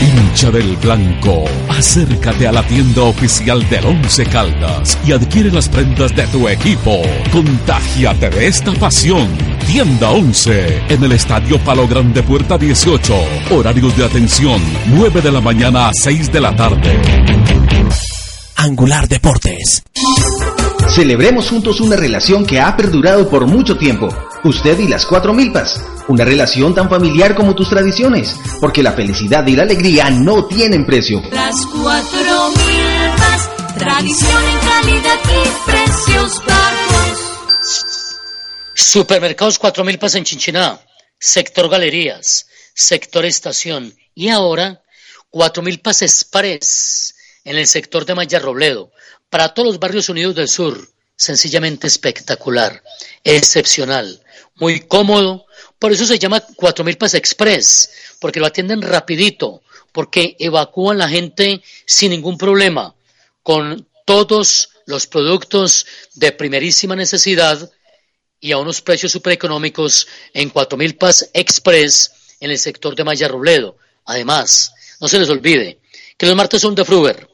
Hincha 0.00 0.50
del 0.50 0.76
Blanco, 0.76 1.44
acércate 1.68 2.46
a 2.46 2.52
la 2.52 2.62
tienda 2.66 3.02
oficial 3.02 3.68
del 3.68 3.84
Once 3.84 4.24
Caldas 4.26 4.96
y 5.04 5.12
adquiere 5.12 5.50
las 5.50 5.68
prendas 5.68 6.14
de 6.14 6.26
tu 6.28 6.48
equipo. 6.48 7.02
Contágiate 7.32 8.30
de 8.30 8.46
esta 8.46 8.72
pasión. 8.74 9.28
Tienda 9.66 10.10
11 10.10 10.84
en 10.88 11.02
el 11.02 11.12
Estadio 11.12 11.58
Palo 11.64 11.88
Grande 11.88 12.22
Puerta 12.22 12.56
18. 12.56 13.14
Horarios 13.50 13.96
de 13.96 14.04
atención 14.04 14.62
9 14.86 15.20
de 15.20 15.32
la 15.32 15.40
mañana 15.40 15.88
a 15.88 15.92
6 15.92 16.32
de 16.32 16.40
la 16.40 16.54
tarde. 16.54 17.37
Angular 18.60 19.06
Deportes. 19.06 19.84
Celebremos 20.88 21.48
juntos 21.48 21.80
una 21.80 21.94
relación 21.94 22.44
que 22.44 22.58
ha 22.58 22.76
perdurado 22.76 23.30
por 23.30 23.46
mucho 23.46 23.78
tiempo. 23.78 24.08
Usted 24.42 24.80
y 24.80 24.88
las 24.88 25.06
cuatro 25.06 25.32
milpas. 25.32 25.80
Una 26.08 26.24
relación 26.24 26.74
tan 26.74 26.90
familiar 26.90 27.36
como 27.36 27.54
tus 27.54 27.70
tradiciones. 27.70 28.34
Porque 28.60 28.82
la 28.82 28.94
felicidad 28.94 29.46
y 29.46 29.54
la 29.54 29.62
alegría 29.62 30.10
no 30.10 30.46
tienen 30.46 30.84
precio. 30.84 31.22
Las 31.30 31.64
cuatro 31.66 32.50
milpas. 32.50 33.76
Tradición 33.78 34.42
en 34.44 34.58
calidad 34.58 35.18
y 35.24 35.70
precios 35.70 36.44
bajos. 36.44 38.16
Supermercados 38.74 39.56
Cuatro 39.60 39.84
Milpas 39.84 40.16
en 40.16 40.24
Chinchiná. 40.24 40.80
Sector 41.16 41.68
Galerías. 41.68 42.48
Sector 42.74 43.24
Estación. 43.24 43.94
Y 44.16 44.30
ahora, 44.30 44.82
Cuatro 45.30 45.62
Milpas 45.62 46.02
Express 46.02 47.14
en 47.48 47.56
el 47.56 47.66
sector 47.66 48.04
de 48.04 48.14
Maya 48.14 48.38
Robledo, 48.38 48.92
para 49.30 49.54
todos 49.54 49.68
los 49.68 49.78
barrios 49.78 50.10
unidos 50.10 50.34
del 50.34 50.48
sur, 50.48 50.86
sencillamente 51.16 51.86
espectacular, 51.86 52.82
excepcional, 53.24 54.22
muy 54.56 54.80
cómodo, 54.80 55.46
por 55.78 55.90
eso 55.90 56.04
se 56.04 56.18
llama 56.18 56.44
Cuatro 56.56 56.84
Milpas 56.84 57.14
Express, 57.14 57.90
porque 58.20 58.38
lo 58.38 58.44
atienden 58.44 58.82
rapidito, 58.82 59.62
porque 59.92 60.36
evacúan 60.38 60.98
la 60.98 61.08
gente 61.08 61.62
sin 61.86 62.10
ningún 62.10 62.36
problema, 62.36 62.94
con 63.42 63.88
todos 64.04 64.68
los 64.84 65.06
productos 65.06 65.86
de 66.16 66.32
primerísima 66.32 66.94
necesidad 66.96 67.70
y 68.40 68.52
a 68.52 68.58
unos 68.58 68.82
precios 68.82 69.10
super 69.10 69.32
económicos 69.32 70.06
en 70.34 70.50
Cuatro 70.50 70.76
Milpas 70.76 71.30
Express 71.32 72.12
en 72.40 72.50
el 72.50 72.58
sector 72.58 72.94
de 72.94 73.04
Maya 73.04 73.26
Robledo. 73.26 73.78
Además, 74.04 74.74
no 75.00 75.08
se 75.08 75.18
les 75.18 75.30
olvide 75.30 75.78
que 76.18 76.26
los 76.26 76.36
martes 76.36 76.60
son 76.60 76.74
de 76.74 76.84
Fruber, 76.84 77.27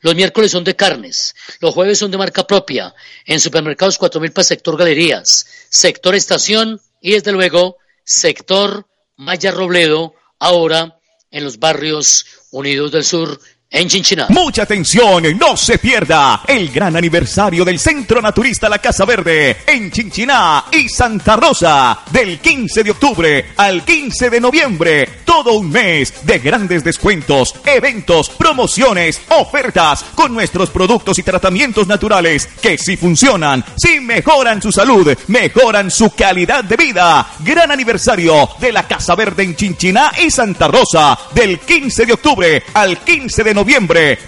los 0.00 0.14
miércoles 0.14 0.50
son 0.50 0.64
de 0.64 0.76
carnes, 0.76 1.34
los 1.60 1.74
jueves 1.74 1.98
son 1.98 2.10
de 2.10 2.18
marca 2.18 2.46
propia, 2.46 2.94
en 3.24 3.40
supermercados 3.40 3.98
4000 3.98 4.32
para 4.32 4.44
sector 4.44 4.76
galerías, 4.76 5.46
sector 5.68 6.14
estación 6.14 6.80
y 7.00 7.12
desde 7.12 7.32
luego 7.32 7.78
sector 8.04 8.86
Maya 9.16 9.50
Robledo, 9.50 10.14
ahora 10.38 10.98
en 11.30 11.44
los 11.44 11.58
barrios 11.58 12.26
Unidos 12.50 12.92
del 12.92 13.04
Sur 13.04 13.40
en 13.68 13.88
Chinchiná. 13.88 14.26
Mucha 14.28 14.62
atención, 14.62 15.24
no 15.38 15.56
se 15.56 15.78
pierda 15.78 16.42
el 16.46 16.70
gran 16.70 16.96
aniversario 16.96 17.64
del 17.64 17.80
Centro 17.80 18.22
Naturista 18.22 18.68
La 18.68 18.78
Casa 18.78 19.04
Verde 19.04 19.56
en 19.66 19.90
Chinchiná 19.90 20.66
y 20.70 20.88
Santa 20.88 21.36
Rosa 21.36 21.98
del 22.10 22.38
15 22.38 22.84
de 22.84 22.90
octubre 22.92 23.46
al 23.56 23.84
15 23.84 24.30
de 24.30 24.40
noviembre. 24.40 25.08
Todo 25.24 25.54
un 25.54 25.70
mes 25.70 26.24
de 26.24 26.38
grandes 26.38 26.84
descuentos, 26.84 27.56
eventos, 27.64 28.30
promociones, 28.30 29.20
ofertas 29.30 30.04
con 30.14 30.32
nuestros 30.32 30.70
productos 30.70 31.18
y 31.18 31.22
tratamientos 31.22 31.88
naturales 31.88 32.48
que 32.62 32.78
si 32.78 32.96
funcionan, 32.96 33.64
si 33.76 33.98
mejoran 34.00 34.62
su 34.62 34.70
salud, 34.70 35.12
mejoran 35.26 35.90
su 35.90 36.10
calidad 36.10 36.62
de 36.62 36.76
vida. 36.76 37.28
Gran 37.40 37.72
aniversario 37.72 38.48
de 38.60 38.72
la 38.72 38.86
Casa 38.86 39.16
Verde 39.16 39.42
en 39.42 39.56
Chinchiná 39.56 40.12
y 40.24 40.30
Santa 40.30 40.68
Rosa 40.68 41.18
del 41.34 41.58
15 41.58 42.06
de 42.06 42.12
octubre 42.12 42.62
al 42.72 42.98
15 42.98 43.42
de 43.42 43.54
noviembre. 43.54 43.55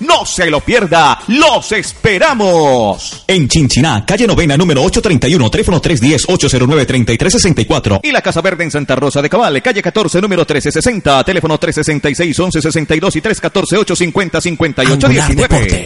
No 0.00 0.24
se 0.24 0.48
lo 0.50 0.60
pierda. 0.60 1.20
Los 1.28 1.70
esperamos. 1.72 3.24
En 3.26 3.46
Chinchiná, 3.48 4.06
calle 4.06 4.26
novena, 4.26 4.56
número 4.56 4.82
831, 4.82 5.50
teléfono 5.50 5.82
310-809-3364. 5.82 8.00
Y 8.02 8.12
la 8.12 8.22
Casa 8.22 8.40
Verde 8.40 8.64
en 8.64 8.70
Santa 8.70 8.96
Rosa 8.96 9.20
de 9.20 9.28
Cabal, 9.28 9.60
calle 9.62 9.82
14, 9.82 10.20
número 10.20 10.42
1360, 10.42 11.24
teléfono 11.24 11.58
366-1162 11.58 13.16
y 13.16 13.20
314-850-5819. 13.20 15.84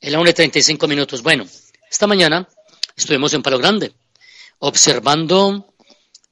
En 0.00 0.12
la 0.12 0.20
1.35 0.20 0.88
minutos. 0.88 1.22
Bueno, 1.22 1.44
esta 1.90 2.06
mañana 2.06 2.46
estuvimos 2.96 3.34
en 3.34 3.42
Palo 3.42 3.58
Grande, 3.58 3.92
observando 4.58 5.66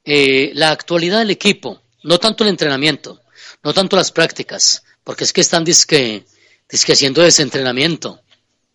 eh, 0.05 0.51
la 0.53 0.71
actualidad 0.71 1.19
del 1.19 1.31
equipo, 1.31 1.81
no 2.03 2.19
tanto 2.19 2.43
el 2.43 2.49
entrenamiento, 2.49 3.21
no 3.63 3.73
tanto 3.73 3.95
las 3.95 4.11
prácticas, 4.11 4.83
porque 5.03 5.23
es 5.23 5.33
que 5.33 5.41
están 5.41 5.63
disque, 5.63 6.25
disque 6.73 6.93
haciendo 6.93 7.21
desentrenamiento. 7.21 8.19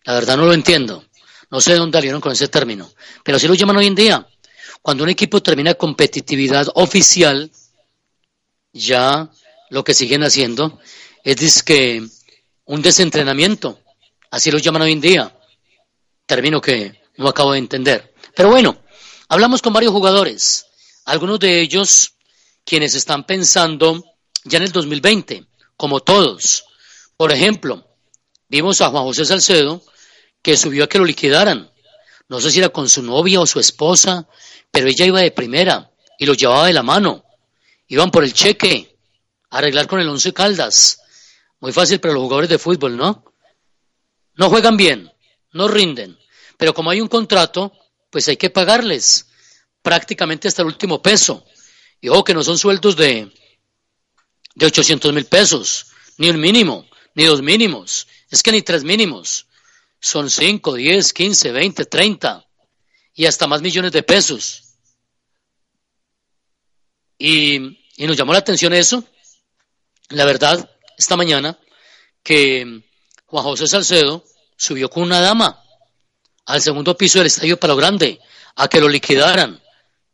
La 0.05 0.13
verdad 0.13 0.37
no 0.37 0.45
lo 0.45 0.53
entiendo. 0.53 1.03
No 1.51 1.59
sé 1.59 1.73
de 1.73 1.79
dónde 1.79 1.97
salieron 1.97 2.21
con 2.21 2.31
ese 2.31 2.47
término, 2.47 2.89
pero 3.25 3.35
así 3.35 3.45
lo 3.45 3.55
llaman 3.55 3.75
hoy 3.75 3.87
en 3.87 3.95
día. 3.95 4.25
Cuando 4.81 5.03
un 5.03 5.09
equipo 5.09 5.43
termina 5.43 5.73
competitividad 5.73 6.67
oficial, 6.75 7.51
ya 8.71 9.29
lo 9.69 9.83
que 9.83 9.93
siguen 9.93 10.23
haciendo 10.23 10.79
es 11.25 11.61
que 11.61 12.01
un 12.63 12.81
desentrenamiento, 12.81 13.81
así 14.31 14.49
lo 14.49 14.59
llaman 14.59 14.83
hoy 14.83 14.93
en 14.93 15.01
día. 15.01 15.37
Término 16.25 16.61
que 16.61 17.01
no 17.17 17.27
acabo 17.27 17.51
de 17.51 17.59
entender. 17.59 18.13
Pero 18.33 18.49
bueno, 18.49 18.81
hablamos 19.27 19.61
con 19.61 19.73
varios 19.73 19.91
jugadores, 19.91 20.67
algunos 21.03 21.37
de 21.41 21.59
ellos 21.59 22.13
quienes 22.63 22.95
están 22.95 23.25
pensando 23.25 24.05
ya 24.45 24.57
en 24.59 24.63
el 24.63 24.71
2020, 24.71 25.47
como 25.75 25.99
todos. 25.99 26.63
Por 27.17 27.33
ejemplo, 27.33 27.88
vimos 28.49 28.81
a 28.81 28.89
Juan 28.89 29.03
José 29.03 29.25
Salcedo 29.25 29.81
que 30.41 30.57
subió 30.57 30.83
a 30.83 30.89
que 30.89 30.97
lo 30.97 31.05
liquidaran. 31.05 31.71
No 32.27 32.41
sé 32.41 32.51
si 32.51 32.59
era 32.59 32.69
con 32.69 32.89
su 32.89 33.01
novia 33.01 33.39
o 33.39 33.45
su 33.45 33.59
esposa, 33.59 34.27
pero 34.71 34.87
ella 34.87 35.05
iba 35.05 35.21
de 35.21 35.31
primera 35.31 35.91
y 36.17 36.25
lo 36.25 36.33
llevaba 36.33 36.67
de 36.67 36.73
la 36.73 36.83
mano. 36.83 37.23
Iban 37.87 38.11
por 38.11 38.23
el 38.23 38.33
cheque, 38.33 38.97
a 39.49 39.57
arreglar 39.57 39.87
con 39.87 39.99
el 39.99 40.09
Once 40.09 40.33
Caldas. 40.33 41.01
Muy 41.59 41.71
fácil 41.71 41.99
para 41.99 42.13
los 42.13 42.23
jugadores 42.23 42.49
de 42.49 42.59
fútbol, 42.59 42.95
¿no? 42.95 43.23
No 44.35 44.49
juegan 44.49 44.77
bien, 44.77 45.11
no 45.51 45.67
rinden, 45.67 46.17
pero 46.57 46.73
como 46.73 46.91
hay 46.91 47.01
un 47.01 47.07
contrato, 47.07 47.73
pues 48.09 48.27
hay 48.27 48.37
que 48.37 48.49
pagarles 48.49 49.27
prácticamente 49.81 50.47
hasta 50.47 50.61
el 50.61 50.67
último 50.67 51.01
peso. 51.01 51.45
Y 51.99 52.09
ojo 52.09 52.23
que 52.23 52.33
no 52.33 52.43
son 52.43 52.57
sueldos 52.57 52.95
de, 52.95 53.31
de 54.55 54.65
800 54.65 55.11
mil 55.13 55.25
pesos, 55.25 55.87
ni 56.17 56.29
un 56.29 56.39
mínimo, 56.39 56.87
ni 57.15 57.25
dos 57.25 57.41
mínimos, 57.41 58.07
es 58.29 58.43
que 58.43 58.51
ni 58.51 58.61
tres 58.61 58.83
mínimos. 58.83 59.47
Son 59.99 60.29
5, 60.29 60.75
10, 60.75 61.13
15, 61.13 61.51
20, 61.51 61.85
30 61.85 62.47
y 63.15 63.25
hasta 63.25 63.47
más 63.47 63.61
millones 63.61 63.91
de 63.91 64.03
pesos. 64.03 64.63
Y, 67.17 67.79
y 67.97 68.07
nos 68.07 68.15
llamó 68.15 68.31
la 68.31 68.39
atención 68.39 68.73
eso, 68.73 69.03
la 70.09 70.25
verdad, 70.25 70.69
esta 70.97 71.17
mañana, 71.17 71.59
que 72.23 72.81
Juan 73.25 73.43
José 73.43 73.67
Salcedo 73.67 74.23
subió 74.55 74.89
con 74.89 75.03
una 75.03 75.19
dama 75.19 75.61
al 76.45 76.61
segundo 76.61 76.97
piso 76.97 77.19
del 77.19 77.27
Estadio 77.27 77.59
Palo 77.59 77.75
Grande 77.75 78.19
a 78.55 78.67
que 78.67 78.79
lo 78.79 78.89
liquidaran. 78.89 79.61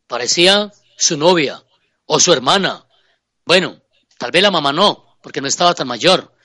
Parecía 0.06 0.72
su 0.96 1.16
novia 1.16 1.62
o 2.06 2.20
su 2.20 2.32
hermana. 2.32 2.86
Bueno, 3.44 3.80
tal 4.18 4.30
vez 4.30 4.42
la 4.42 4.50
mamá 4.50 4.72
no, 4.72 5.18
porque 5.22 5.40
no 5.40 5.48
estaba 5.48 5.74
tan 5.74 5.88
mayor. 5.88 6.35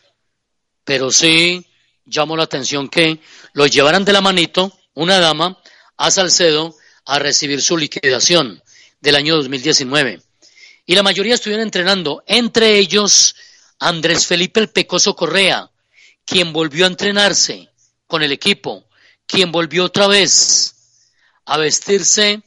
Pero 0.84 1.12
sí 1.12 1.65
llamó 2.06 2.36
la 2.36 2.44
atención 2.44 2.89
que 2.89 3.20
lo 3.54 3.67
llevaran 3.67 4.06
de 4.06 4.13
la 4.13 4.22
manito, 4.22 4.78
una 4.94 5.20
dama, 5.20 5.58
a 5.98 6.12
Salcedo 6.12 6.76
a 7.06 7.20
recibir 7.20 7.62
su 7.62 7.78
liquidación 7.78 8.62
del 9.00 9.15
año 9.15 9.36
2019. 9.36 10.22
Y 10.86 10.96
la 10.96 11.04
mayoría 11.04 11.36
estuvieron 11.36 11.63
entrenando, 11.63 12.24
entre 12.26 12.78
ellos 12.78 13.36
Andrés 13.80 14.26
Felipe 14.28 14.60
el 14.60 14.70
Pecoso 14.70 15.15
Correa, 15.15 15.70
quien 16.26 16.54
volvió 16.54 16.86
a 16.86 16.89
entrenarse 16.89 17.70
con 18.08 18.24
el 18.24 18.32
equipo, 18.32 18.86
quien 19.26 19.52
volvió 19.52 19.86
otra 19.86 20.08
vez 20.08 20.76
a 21.46 21.58
vestirse 21.58 22.41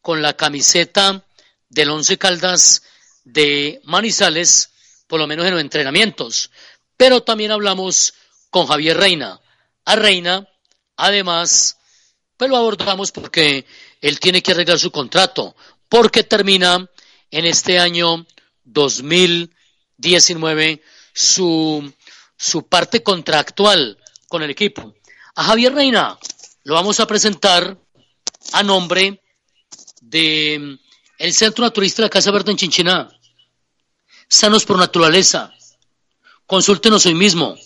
con 0.00 0.22
la 0.22 0.34
camiseta 0.34 1.24
del 1.68 1.90
Once 1.90 2.16
Caldas 2.18 2.82
de 3.24 3.80
Manizales, 3.84 4.70
por 5.06 5.20
lo 5.20 5.26
menos 5.26 5.46
en 5.46 5.52
los 5.52 5.60
entrenamientos. 5.60 6.50
Pero 6.96 7.22
también 7.22 7.52
hablamos 7.52 8.14
con 8.50 8.66
Javier 8.66 8.96
Reina. 8.96 9.40
A 9.84 9.96
Reina, 9.96 10.48
además, 10.96 11.76
pues 12.36 12.50
lo 12.50 12.56
abordamos 12.56 13.12
porque 13.12 13.64
él 14.00 14.18
tiene 14.20 14.42
que 14.42 14.52
arreglar 14.52 14.78
su 14.78 14.90
contrato, 14.90 15.54
porque 15.88 16.24
termina 16.24 16.90
en 17.30 17.44
este 17.44 17.78
año 17.78 18.26
2019 18.64 20.82
su, 21.12 21.92
su 22.36 22.68
parte 22.68 23.02
contractual 23.02 23.98
con 24.28 24.42
el 24.42 24.50
equipo. 24.50 24.94
A 25.34 25.44
Javier 25.44 25.74
Reina 25.74 26.18
lo 26.64 26.74
vamos 26.74 27.00
a 27.00 27.06
presentar 27.06 27.78
a 28.52 28.62
nombre 28.62 29.22
de 30.00 30.78
el 31.18 31.32
Centro 31.32 31.64
Naturista 31.64 32.02
de 32.02 32.06
la 32.06 32.10
Casa 32.10 32.30
Verde 32.30 32.50
en 32.50 32.58
Chinchiná. 32.58 33.08
Sanos 34.28 34.64
por 34.64 34.78
naturaleza. 34.78 35.52
Consúltenos 36.46 37.04
hoy 37.06 37.14
mismo. 37.14 37.56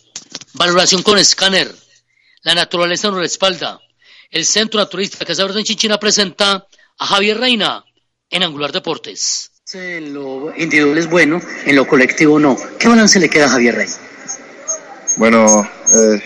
Valoración 0.55 1.03
con 1.03 1.19
escáner. 1.19 1.71
La 2.43 2.55
naturaleza 2.55 3.09
nos 3.09 3.19
respalda. 3.19 3.79
El 4.31 4.47
Centro 4.47 4.81
Naturista 4.81 5.19
de 5.19 5.25
la 5.25 5.29
Casa 5.29 5.45
Verde 5.45 5.61
en 5.61 5.67
Chinchiná 5.67 6.01
presenta 6.01 6.67
a 6.99 7.07
Javier 7.07 7.39
Reina 7.39 7.85
en 8.31 8.43
Angular 8.43 8.73
Deportes. 8.73 9.51
En 9.75 10.15
lo 10.15 10.57
individual 10.57 10.97
es 10.97 11.11
bueno, 11.11 11.41
en 11.67 11.77
lo 11.77 11.87
colectivo 11.87 12.39
no. 12.39 12.57
¿Qué 12.79 12.89
balance 12.89 13.21
le 13.21 13.29
queda 13.29 13.47
a 13.47 13.51
Javier 13.51 13.75
Reina? 13.75 13.95
Bueno, 15.17 15.69
eh, 15.95 16.23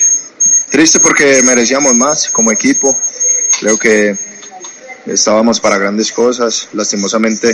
triste 0.71 1.01
porque 1.01 1.43
merecíamos 1.43 1.95
más 1.97 2.29
como 2.31 2.53
equipo. 2.53 2.97
Creo 3.59 3.77
que 3.77 4.17
estábamos 5.07 5.59
para 5.59 5.79
grandes 5.79 6.13
cosas. 6.13 6.69
Lastimosamente 6.73 7.51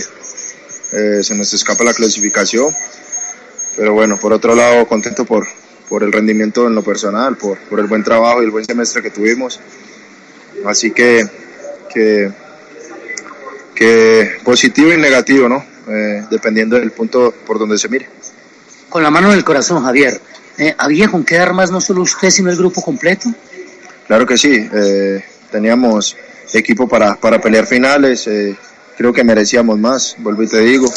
eh, 0.93 1.23
se 1.23 1.35
nos 1.35 1.53
escapa 1.55 1.85
la 1.85 1.95
clasificación. 1.95 2.75
Pero 3.81 3.95
bueno, 3.95 4.19
por 4.19 4.31
otro 4.35 4.55
lado, 4.55 4.87
contento 4.87 5.25
por, 5.25 5.49
por 5.89 6.03
el 6.03 6.13
rendimiento 6.13 6.67
en 6.67 6.75
lo 6.75 6.83
personal, 6.83 7.39
por, 7.39 7.57
por 7.61 7.81
el 7.81 7.87
buen 7.87 8.05
trabajo 8.05 8.43
y 8.43 8.45
el 8.45 8.51
buen 8.51 8.63
semestre 8.63 9.01
que 9.01 9.09
tuvimos. 9.09 9.59
Así 10.67 10.91
que, 10.91 11.27
que, 11.89 12.31
que 13.75 14.33
positivo 14.45 14.93
y 14.93 14.99
negativo, 14.99 15.49
¿no? 15.49 15.65
Eh, 15.89 16.27
dependiendo 16.31 16.77
del 16.77 16.91
punto 16.91 17.33
por 17.47 17.59
donde 17.59 17.79
se 17.79 17.89
mire. 17.89 18.07
Con 18.91 19.03
la 19.03 19.11
mano 19.11 19.33
en 19.33 19.39
el 19.39 19.45
corazón, 19.45 19.83
Javier, 19.83 20.21
eh, 20.59 20.75
¿había 20.77 21.09
con 21.09 21.25
qué 21.25 21.37
dar 21.37 21.55
más 21.55 21.71
no 21.71 21.81
solo 21.81 22.03
usted, 22.03 22.29
sino 22.29 22.51
el 22.51 22.59
grupo 22.59 22.83
completo? 22.83 23.31
Claro 24.07 24.27
que 24.27 24.37
sí, 24.37 24.69
eh, 24.75 25.25
teníamos 25.51 26.19
equipo 26.53 26.87
para, 26.87 27.17
para 27.17 27.41
pelear 27.41 27.67
finales, 27.67 28.27
eh, 28.27 28.55
creo 28.99 29.15
que 29.15 29.25
merecíamos 29.25 29.79
más, 29.79 30.17
vuelvo 30.19 30.43
y 30.43 30.49
te 30.49 30.61
digo, 30.61 30.93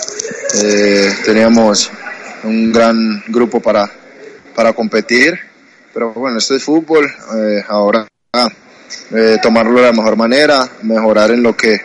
eh, 0.61 1.09
teníamos 1.23 1.89
un 2.43 2.71
gran 2.71 3.23
grupo 3.27 3.59
para, 3.59 3.89
para 4.55 4.73
competir, 4.73 5.39
pero 5.93 6.13
bueno, 6.13 6.37
esto 6.37 6.55
es 6.55 6.63
fútbol, 6.63 7.05
eh, 7.05 7.63
ahora 7.67 8.07
eh, 9.11 9.37
tomarlo 9.41 9.79
de 9.79 9.85
la 9.87 9.93
mejor 9.93 10.15
manera, 10.15 10.67
mejorar 10.81 11.31
en 11.31 11.43
lo 11.43 11.55
que 11.55 11.81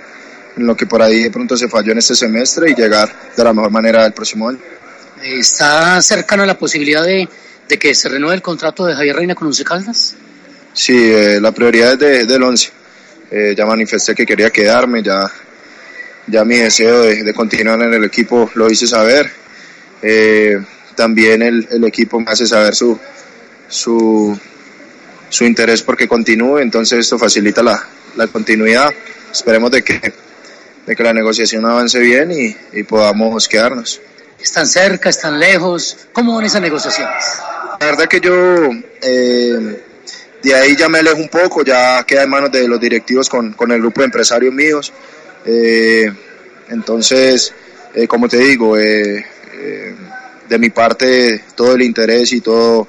en 0.57 0.67
lo 0.67 0.77
que 0.77 0.87
por 0.87 1.01
ahí 1.01 1.23
de 1.23 1.31
pronto 1.31 1.57
se 1.57 1.69
falló 1.69 1.93
en 1.93 1.99
este 1.99 2.17
semestre 2.17 2.71
y 2.71 2.75
llegar 2.75 3.09
de 3.37 3.45
la 3.45 3.53
mejor 3.53 3.71
manera 3.71 4.05
el 4.05 4.13
próximo 4.13 4.49
año. 4.49 4.59
¿Está 5.23 6.03
cercana 6.03 6.47
la 6.47 6.59
posibilidad 6.59 7.05
de, 7.05 7.29
de 7.69 7.79
que 7.79 7.95
se 7.95 8.09
renueve 8.09 8.35
el 8.35 8.43
contrato 8.43 8.85
de 8.85 8.95
Javier 8.95 9.17
Reina 9.17 9.35
con 9.35 9.47
Once 9.47 9.65
Caldas? 9.65 10.17
Sí, 10.73 10.97
eh, 10.97 11.41
la 11.41 11.53
prioridad 11.53 11.93
es 11.93 11.99
de, 11.99 12.27
del 12.27 12.43
11. 12.43 12.71
Eh, 13.31 13.55
ya 13.57 13.67
manifesté 13.67 14.15
que 14.15 14.27
quería 14.27 14.51
quedarme, 14.51 15.03
ya, 15.03 15.31
ya 16.27 16.45
mi 16.45 16.57
deseo 16.57 17.03
de, 17.03 17.23
de 17.23 17.35
continuar 17.35 17.81
en 17.83 17.95
el 17.95 18.05
equipo 18.05 18.51
lo 18.55 18.71
hice 18.71 18.87
saber. 18.87 19.31
Eh, 20.03 20.59
también 20.95 21.43
el, 21.43 21.69
el, 21.71 21.85
equipo 21.85 22.21
me 22.21 22.31
hace 22.31 22.47
saber 22.47 22.75
su, 22.75 22.99
su, 23.69 24.39
su 25.29 25.45
interés 25.45 25.83
porque 25.83 26.09
continúe, 26.09 26.59
entonces 26.59 27.01
esto 27.01 27.19
facilita 27.19 27.63
la, 27.63 27.83
la 28.17 28.27
continuidad. 28.27 28.91
Esperemos 29.31 29.71
de 29.71 29.83
que, 29.83 30.13
de 30.87 30.97
que 30.97 31.03
la 31.03 31.13
negociación 31.13 31.65
avance 31.67 31.99
bien 31.99 32.33
y, 32.33 32.57
y 32.73 32.83
podamos 32.83 33.49
quedarnos. 33.49 34.01
¿Están 34.41 34.67
cerca, 34.67 35.09
están 35.09 35.39
lejos? 35.39 35.97
¿Cómo 36.13 36.37
van 36.37 36.47
esas 36.47 36.63
negociaciones? 36.63 37.25
La 37.81 37.87
verdad 37.87 38.07
que 38.07 38.21
yo 38.21 38.71
eh, 39.03 39.83
de 40.43 40.55
ahí 40.55 40.77
ya 40.77 40.89
me 40.89 40.99
alejo 40.99 41.19
un 41.19 41.29
poco, 41.29 41.65
ya 41.65 42.05
queda 42.05 42.23
en 42.23 42.31
manos 42.31 42.53
de 42.53 42.69
los 42.69 42.81
directivos 42.81 43.29
con, 43.29 43.53
con 43.53 43.73
el 43.73 43.81
grupo 43.81 44.01
de 44.01 44.07
empresarios 44.07 44.53
míos. 44.55 44.93
Eh, 45.45 46.11
entonces, 46.69 47.53
eh, 47.95 48.07
como 48.07 48.29
te 48.29 48.39
digo, 48.39 48.77
eh, 48.77 49.25
eh, 49.59 49.95
de 50.49 50.59
mi 50.59 50.71
parte 50.71 51.45
todo 51.55 51.75
el 51.75 51.83
interés 51.83 52.33
y 52.33 52.41
todo, 52.41 52.87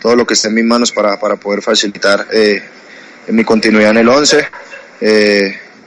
todo 0.00 0.16
lo 0.16 0.26
que 0.26 0.34
esté 0.34 0.48
en 0.48 0.54
mis 0.54 0.64
manos 0.64 0.92
para, 0.92 1.18
para 1.18 1.36
poder 1.36 1.62
facilitar 1.62 2.26
eh, 2.32 2.62
mi 3.28 3.44
continuidad 3.44 3.90
en 3.90 3.98
el 3.98 4.08
11, 4.08 4.48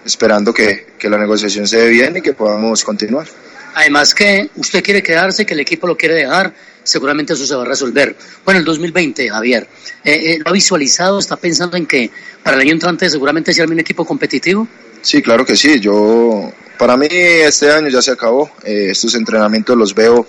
esperando 0.06 0.54
que, 0.54 0.88
que 0.98 1.10
la 1.10 1.18
negociación 1.18 1.68
se 1.68 1.78
dé 1.78 1.90
bien 1.90 2.18
y 2.18 2.22
que 2.22 2.34
podamos 2.34 2.84
continuar. 2.84 3.28
Además 3.76 4.16
que 4.16 4.50
usted 4.56 4.82
quiere 4.82 5.04
quedarse, 5.04 5.46
que 5.46 5.54
el 5.54 5.60
equipo 5.60 5.86
lo 5.86 5.98
quiere 5.98 6.16
dejar, 6.16 6.54
seguramente 6.82 7.34
eso 7.34 7.46
se 7.46 7.56
va 7.56 7.64
a 7.64 7.66
resolver. 7.66 8.16
Bueno, 8.46 8.62
el 8.62 8.66
2020, 8.66 9.30
Javier, 9.30 9.68
eh, 10.04 10.14
eh, 10.14 10.40
¿lo 10.44 10.50
ha 10.50 10.54
visualizado? 10.54 11.20
¿Está 11.20 11.36
pensando 11.36 11.76
en 11.76 11.86
que 11.86 12.10
para 12.42 12.56
el 12.56 12.62
año 12.62 12.72
entrante 12.72 13.10
seguramente 13.10 13.54
sea 13.54 13.66
un 13.66 13.78
equipo 13.78 14.06
competitivo? 14.06 14.66
Sí, 15.06 15.22
claro 15.22 15.46
que 15.46 15.56
sí. 15.56 15.80
Yo, 15.80 16.52
para 16.80 16.98
mí 16.98 17.06
este 17.12 17.72
año 17.72 17.90
ya 17.90 18.02
se 18.02 18.10
acabó. 18.10 18.50
Eh, 18.64 18.88
estos 18.90 19.14
entrenamientos 19.14 19.78
los 19.78 19.94
veo 19.94 20.26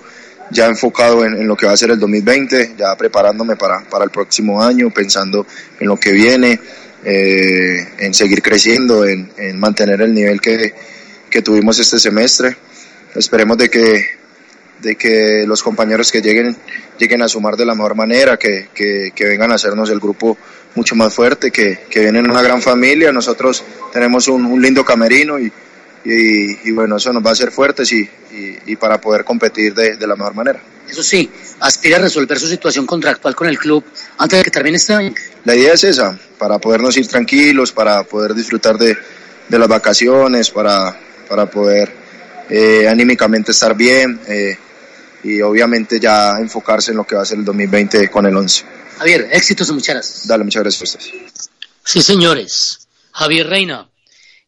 ya 0.51 0.67
enfocado 0.67 1.25
en, 1.25 1.33
en, 1.33 1.49
lo 1.49 1.57
que 1.57 1.65
va 1.65 1.73
a 1.73 1.77
ser 1.79 1.93
el 1.93 1.99
2020, 1.99 2.75
ya 2.77 2.95
preparándome 2.95 3.57
para, 3.57 3.81
para 3.89 4.05
el 4.05 4.11
próximo 4.11 4.63
año, 4.63 4.91
pensando 4.91 5.47
en 5.81 5.89
lo 5.89 5.97
que 5.97 6.13
viene, 6.13 6.61
eh, 7.05 7.89
en 7.99 8.13
seguir 8.13 8.43
creciendo, 8.43 9.07
en, 9.07 9.33
en 9.39 9.59
mantener 9.59 10.03
el 10.03 10.13
nivel 10.13 10.43
que, 10.43 10.75
que 11.31 11.41
tuvimos 11.41 11.79
este 11.79 11.99
semestre 11.99 12.59
esperemos 13.19 13.57
de 13.59 13.71
que, 13.71 14.05
de 14.81 14.97
que 14.97 15.45
los 15.47 15.63
compañeros 15.63 16.13
que 16.13 16.21
lleguen 16.21 16.57
lleguen 16.99 17.23
a 17.23 17.29
sumar 17.29 17.57
de 17.57 17.65
la 17.67 17.75
mejor 17.75 17.95
manera, 17.95 18.37
que, 18.37 18.69
que, 18.75 19.13
que 19.15 19.25
vengan 19.25 19.53
a 19.53 19.57
hacernos 19.57 19.91
el 19.91 20.01
grupo 20.01 20.37
mucho 20.75 20.95
más 20.95 21.13
fuerte, 21.15 21.51
que, 21.51 21.87
que 21.91 22.01
vienen 22.01 22.31
una 22.31 22.43
gran 22.43 22.61
familia, 22.61 23.13
nosotros 23.13 23.65
tenemos 23.93 24.29
un, 24.29 24.45
un 24.45 24.61
lindo 24.61 24.85
camerino 24.85 25.39
y, 25.39 25.51
y, 26.05 26.69
y, 26.69 26.73
bueno, 26.73 26.97
eso 26.97 27.13
nos 27.13 27.25
va 27.25 27.31
a 27.31 27.33
hacer 27.33 27.51
fuertes 27.51 27.91
y, 27.93 28.09
y 28.67 28.77
para 28.77 29.01
poder 29.01 29.25
competir 29.25 29.75
de, 29.75 29.97
de, 29.97 30.07
la 30.07 30.15
mejor 30.15 30.35
manera. 30.35 30.61
Eso 30.89 31.03
sí, 31.03 31.29
aspira 31.61 31.97
a 31.97 32.01
resolver 32.01 32.39
su 32.39 32.47
situación 32.47 32.87
contractual 32.87 33.35
con 33.35 33.49
el 33.49 33.59
club 33.59 33.83
antes 34.19 34.39
de 34.39 34.45
que 34.45 34.51
termine 34.51 34.77
este 34.77 34.93
año. 34.93 35.13
La 35.45 35.57
idea 35.57 35.73
es 35.73 35.83
esa, 35.83 36.17
para 36.39 36.59
podernos 36.59 36.97
ir 36.97 37.09
tranquilos, 37.09 37.73
para 37.73 38.05
poder 38.05 38.35
disfrutar 38.35 38.79
de, 38.79 38.97
de 39.49 39.59
las 39.59 39.69
vacaciones, 39.69 40.51
para, 40.51 40.97
para 41.29 41.47
poder 41.47 41.93
eh, 42.49 42.87
anímicamente 42.89 43.51
estar 43.51 43.75
bien 43.75 44.21
eh, 44.29 44.57
y 45.27 45.43
obviamente 45.43 45.99
ya 45.99 46.39
enfocarse 46.39 46.93
en 46.93 46.99
lo 46.99 47.05
que 47.05 47.17
va 47.17 47.23
a 47.23 47.27
ser 47.27 47.39
el 47.39 47.45
2020 47.45 48.09
con 48.11 48.27
el 48.27 48.37
11. 48.37 48.65
Javier, 48.99 49.29
éxitos 49.33 49.69
y 49.69 49.73
muchas 49.73 49.95
gracias. 49.97 50.27
Dale, 50.27 50.45
muchas 50.45 50.63
gracias 50.63 50.81
a 50.81 50.99
ustedes. 50.99 51.51
Sí, 51.85 52.01
señores. 52.01 52.87
Javier 53.13 53.49
Reina, 53.49 53.91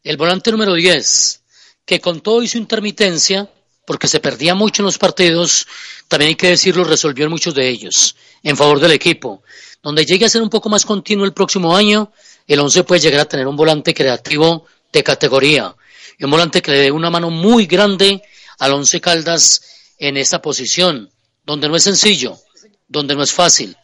el 0.03 0.15
volante 0.15 0.51
número 0.51 0.73
10, 0.73 1.41
que 1.85 1.99
con 1.99 2.21
todo 2.21 2.41
y 2.43 2.47
su 2.47 2.57
intermitencia, 2.57 3.49
porque 3.85 4.07
se 4.07 4.21
perdía 4.21 4.55
mucho 4.55 4.81
en 4.81 4.85
los 4.85 4.97
partidos, 4.97 5.67
también 6.07 6.29
hay 6.29 6.35
que 6.35 6.49
decirlo, 6.49 6.83
resolvió 6.85 7.25
en 7.25 7.31
muchos 7.31 7.53
de 7.55 7.67
ellos, 7.67 8.15
en 8.41 8.55
favor 8.55 8.79
del 8.79 8.93
equipo. 8.93 9.43
Donde 9.83 10.05
llegue 10.05 10.25
a 10.25 10.29
ser 10.29 10.41
un 10.41 10.49
poco 10.49 10.69
más 10.69 10.85
continuo 10.85 11.25
el 11.25 11.33
próximo 11.33 11.75
año, 11.75 12.13
el 12.47 12.59
11 12.59 12.83
puede 12.85 13.01
llegar 13.01 13.21
a 13.21 13.25
tener 13.25 13.47
un 13.47 13.57
volante 13.57 13.93
creativo 13.93 14.65
de 14.93 15.03
categoría 15.03 15.75
y 16.17 16.23
un 16.23 16.31
volante 16.31 16.61
que 16.61 16.71
le 16.71 16.77
dé 16.79 16.91
una 16.91 17.09
mano 17.09 17.29
muy 17.29 17.65
grande 17.65 18.21
al 18.59 18.73
Once 18.73 19.01
Caldas 19.01 19.61
en 19.99 20.17
esta 20.17 20.41
posición, 20.41 21.11
donde 21.45 21.67
no 21.67 21.75
es 21.75 21.83
sencillo, 21.83 22.39
donde 22.87 23.15
no 23.15 23.21
es 23.21 23.33
fácil, 23.33 23.77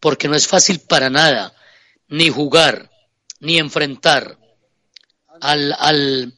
porque 0.00 0.28
no 0.28 0.34
es 0.34 0.46
fácil 0.46 0.80
para 0.80 1.08
nada, 1.08 1.54
ni 2.08 2.28
jugar, 2.28 2.90
ni 3.40 3.58
enfrentar 3.58 4.38
al, 5.40 5.74
al, 5.78 6.34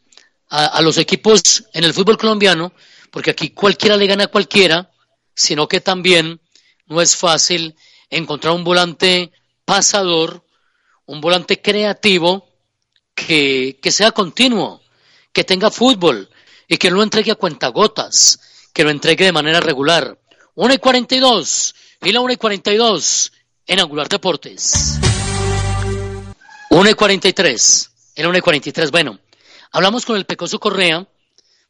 a, 0.49 0.81
los 0.83 0.99
equipos 0.99 1.65
en 1.73 1.85
el 1.85 1.95
fútbol 1.95 2.19
colombiano, 2.19 2.73
porque 3.11 3.31
aquí 3.31 3.51
cualquiera 3.51 3.97
le 3.97 4.07
gana 4.07 4.25
a 4.25 4.29
cualquiera, 4.29 4.91
sino 5.35 5.67
que 5.67 5.81
también 5.81 6.41
no 6.87 7.01
es 7.01 7.17
fácil 7.17 7.75
encontrar 8.11 8.55
un 8.55 8.65
volante 8.65 9.33
pasador, 9.65 10.45
un 11.07 11.21
volante 11.21 11.61
creativo 11.61 12.49
que, 13.15 13.79
que 13.83 13.91
sea 13.91 14.13
continuo, 14.13 14.83
que 15.33 15.45
tenga 15.45 15.71
fútbol 15.71 16.29
y 16.69 16.77
que 16.77 16.91
lo 16.91 17.03
entregue 17.03 17.33
a 17.33 17.37
cuentagotas, 17.37 18.41
que 18.77 18.85
lo 18.85 18.91
entregue 18.91 19.25
de 19.25 19.33
manera 19.33 19.59
regular. 19.59 20.19
1 20.55 20.75
y 20.75 20.77
42 20.77 21.75
y 22.03 22.13
la 22.13 22.21
1 22.21 22.35
y 22.35 22.37
42 22.37 23.33
en 23.69 23.81
Angular 23.81 24.07
Deportes. 24.07 24.99
1 26.69 26.91
y 26.91 26.93
43, 26.93 27.91
el 28.17 28.27
1 28.27 28.37
y 28.37 28.41
43. 28.43 28.91
Bueno, 28.91 29.19
hablamos 29.73 30.05
con 30.05 30.17
el 30.17 30.27
Pecoso 30.27 30.61
Correa 30.61 31.09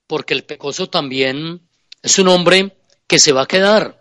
porque 0.09 0.35
el 0.35 0.43
Pecoso 0.43 0.89
también 0.89 1.69
es 2.03 2.19
un 2.19 2.27
hombre 2.27 2.77
que 3.07 3.21
se 3.21 3.31
va 3.31 3.43
a 3.43 3.47
quedar, 3.47 4.01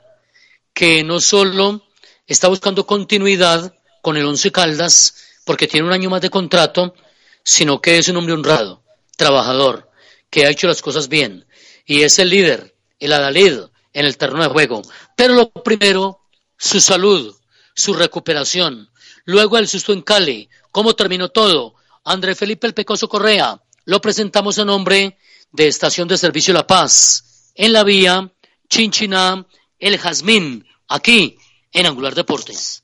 que 0.74 1.04
no 1.04 1.20
solo 1.20 1.88
está 2.26 2.48
buscando 2.48 2.88
continuidad 2.88 3.76
con 4.02 4.18
el 4.18 4.26
Once 4.26 4.52
Caldas 4.52 5.14
porque 5.46 5.68
tiene 5.68 5.86
un 5.86 5.94
año 5.94 6.10
más 6.10 6.22
de 6.22 6.32
contrato, 6.32 6.96
sino 7.44 7.80
que 7.82 8.00
es 8.00 8.08
un 8.08 8.18
hombre 8.18 8.34
honrado 8.34 8.84
trabajador, 9.16 9.92
que 10.32 10.48
ha 10.48 10.50
hecho 10.50 10.66
las 10.66 10.82
cosas 10.82 11.08
bien 11.08 11.46
y 11.86 12.02
es 12.02 12.18
el 12.18 12.32
líder, 12.32 12.75
el 13.00 13.14
adalid 13.14 13.60
en 13.94 14.06
el 14.06 14.18
terreno 14.18 14.44
de 14.44 14.50
juego. 14.50 14.82
Pero 15.16 15.34
lo 15.34 15.52
primero, 15.52 16.22
su 16.58 16.80
salud, 16.80 17.36
su 17.74 17.94
recuperación. 17.94 18.90
Luego 19.26 19.58
el 19.58 19.68
susto 19.68 19.94
en 19.94 20.02
Cali. 20.02 20.50
¿Cómo 20.72 20.96
terminó 20.96 21.30
todo? 21.30 21.76
André 22.04 22.36
Felipe 22.36 22.68
El 22.68 22.74
Pecoso 22.74 23.08
Correa. 23.08 23.60
Lo 23.86 24.02
presentamos 24.02 24.58
en 24.58 24.68
nombre 24.68 25.18
de 25.52 25.68
Estación 25.68 26.08
de 26.08 26.18
Servicio 26.18 26.54
La 26.54 26.68
Paz, 26.68 27.52
en 27.56 27.72
la 27.72 27.84
vía 27.84 28.32
Chinchiná, 28.70 29.46
El 29.80 29.98
Jazmín, 29.98 30.66
aquí 30.88 31.38
en 31.72 31.86
Angular 31.86 32.16
Deportes. 32.16 32.84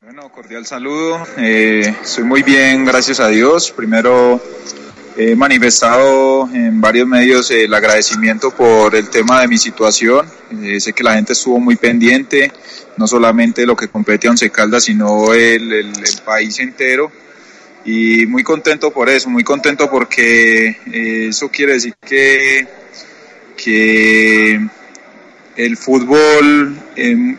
Bueno, 0.00 0.32
cordial 0.32 0.64
saludo. 0.66 1.22
Eh, 1.36 1.94
muy 2.24 2.42
bien, 2.42 2.84
gracias 2.84 3.20
a 3.20 3.28
Dios. 3.28 3.70
Primero 3.70 4.40
He 5.22 5.36
manifestado 5.36 6.48
en 6.50 6.80
varios 6.80 7.06
medios 7.06 7.50
el 7.50 7.74
agradecimiento 7.74 8.52
por 8.52 8.96
el 8.96 9.10
tema 9.10 9.42
de 9.42 9.48
mi 9.48 9.58
situación. 9.58 10.26
Eh, 10.62 10.80
sé 10.80 10.94
que 10.94 11.04
la 11.04 11.12
gente 11.12 11.34
estuvo 11.34 11.60
muy 11.60 11.76
pendiente, 11.76 12.50
no 12.96 13.06
solamente 13.06 13.66
lo 13.66 13.76
que 13.76 13.88
compete 13.88 14.26
a 14.26 14.30
Once 14.30 14.48
Caldas, 14.48 14.84
sino 14.84 15.34
el, 15.34 15.70
el, 15.74 15.92
país 16.24 16.58
entero. 16.58 17.12
Y 17.84 18.24
muy 18.28 18.42
contento 18.42 18.92
por 18.92 19.10
eso, 19.10 19.28
muy 19.28 19.44
contento 19.44 19.90
porque 19.90 20.68
eh, 20.90 21.26
eso 21.28 21.50
quiere 21.50 21.74
decir 21.74 21.94
que, 22.00 22.66
que 23.62 24.58
el 25.54 25.76
fútbol 25.76 26.78
eh, 26.96 27.36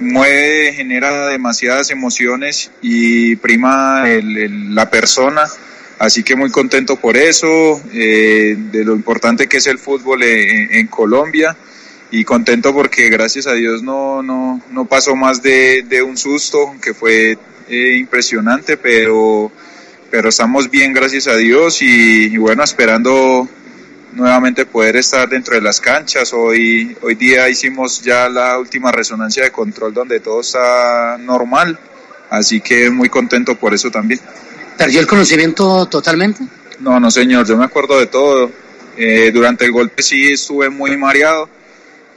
mueve, 0.00 0.72
genera 0.72 1.28
demasiadas 1.28 1.88
emociones 1.90 2.72
y 2.82 3.36
prima 3.36 4.06
la 4.08 4.90
persona 4.90 5.44
Así 6.02 6.24
que 6.24 6.34
muy 6.34 6.50
contento 6.50 6.96
por 6.96 7.16
eso, 7.16 7.80
eh, 7.92 8.56
de 8.58 8.84
lo 8.84 8.92
importante 8.92 9.46
que 9.46 9.58
es 9.58 9.68
el 9.68 9.78
fútbol 9.78 10.24
en, 10.24 10.88
Colombia 10.88 11.56
y 12.10 12.24
contento 12.24 12.74
porque 12.74 13.08
gracias 13.08 13.46
a 13.46 13.52
Dios 13.52 13.84
no, 13.84 14.20
no, 14.20 14.60
no 14.72 14.84
pasó 14.86 15.14
más 15.14 15.44
de, 15.44 15.84
de 15.88 16.02
un 16.02 16.16
susto, 16.16 16.74
que 16.82 16.92
fue 16.92 17.38
eh, 17.68 17.96
impresionante, 18.00 18.76
pero, 18.76 19.52
pero 20.10 20.30
estamos 20.30 20.68
bien 20.68 20.92
gracias 20.92 21.28
a 21.28 21.36
Dios 21.36 21.80
y, 21.82 22.34
y, 22.34 22.36
bueno, 22.36 22.64
esperando 22.64 23.48
nuevamente 24.14 24.66
poder 24.66 24.96
estar 24.96 25.28
dentro 25.28 25.54
de 25.54 25.60
las 25.60 25.80
canchas. 25.80 26.32
Hoy, 26.32 26.96
hoy 27.02 27.14
día 27.14 27.48
hicimos 27.48 28.02
ya 28.02 28.28
la 28.28 28.58
última 28.58 28.90
resonancia 28.90 29.44
de 29.44 29.52
control 29.52 29.94
donde 29.94 30.18
todo 30.18 30.40
está 30.40 31.16
normal, 31.16 31.78
así 32.28 32.60
que 32.60 32.90
muy 32.90 33.08
contento 33.08 33.54
por 33.54 33.72
eso 33.72 33.88
también. 33.88 34.18
¿Perdió 34.76 35.00
el 35.00 35.06
conocimiento 35.06 35.86
totalmente? 35.86 36.44
No, 36.80 36.98
no 36.98 37.10
señor, 37.10 37.46
yo 37.46 37.56
me 37.56 37.64
acuerdo 37.64 37.98
de 37.98 38.06
todo. 38.06 38.50
Eh, 38.96 39.30
durante 39.32 39.64
el 39.64 39.72
golpe 39.72 40.02
sí 40.02 40.32
estuve 40.32 40.68
muy 40.68 40.96
mareado, 40.96 41.48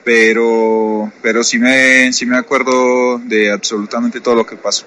pero, 0.03 1.11
pero 1.21 1.43
sí, 1.43 1.57
me, 1.57 2.11
sí 2.11 2.25
me 2.25 2.37
acuerdo 2.37 3.19
de 3.19 3.51
absolutamente 3.51 4.19
todo 4.19 4.35
lo 4.35 4.45
que 4.45 4.55
pasó. 4.55 4.85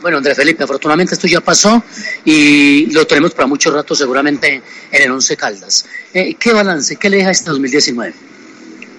Bueno, 0.00 0.16
Andrés 0.16 0.36
Felipe, 0.36 0.64
afortunadamente 0.64 1.14
esto 1.14 1.26
ya 1.26 1.42
pasó 1.42 1.82
y 2.24 2.86
lo 2.86 3.06
tenemos 3.06 3.32
para 3.34 3.46
mucho 3.46 3.70
rato 3.70 3.94
seguramente 3.94 4.62
en 4.90 5.02
el 5.02 5.10
Once 5.10 5.36
Caldas. 5.36 5.84
Eh, 6.14 6.34
¿Qué 6.38 6.52
balance, 6.54 6.96
qué 6.96 7.10
le 7.10 7.18
deja 7.18 7.30
este 7.30 7.50
2019? 7.50 8.14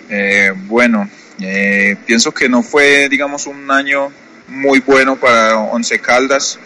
Eh, 0.09 0.53
bueno, 0.67 1.09
eh, 1.39 1.95
pienso 2.05 2.31
que 2.31 2.47
no 2.47 2.61
fue, 2.61 3.09
digamos, 3.09 3.47
un 3.47 3.71
año 3.71 4.11
muy 4.47 4.79
bueno 4.79 5.15
para 5.15 5.57
Once 5.57 5.97
Caldas. 5.99 6.59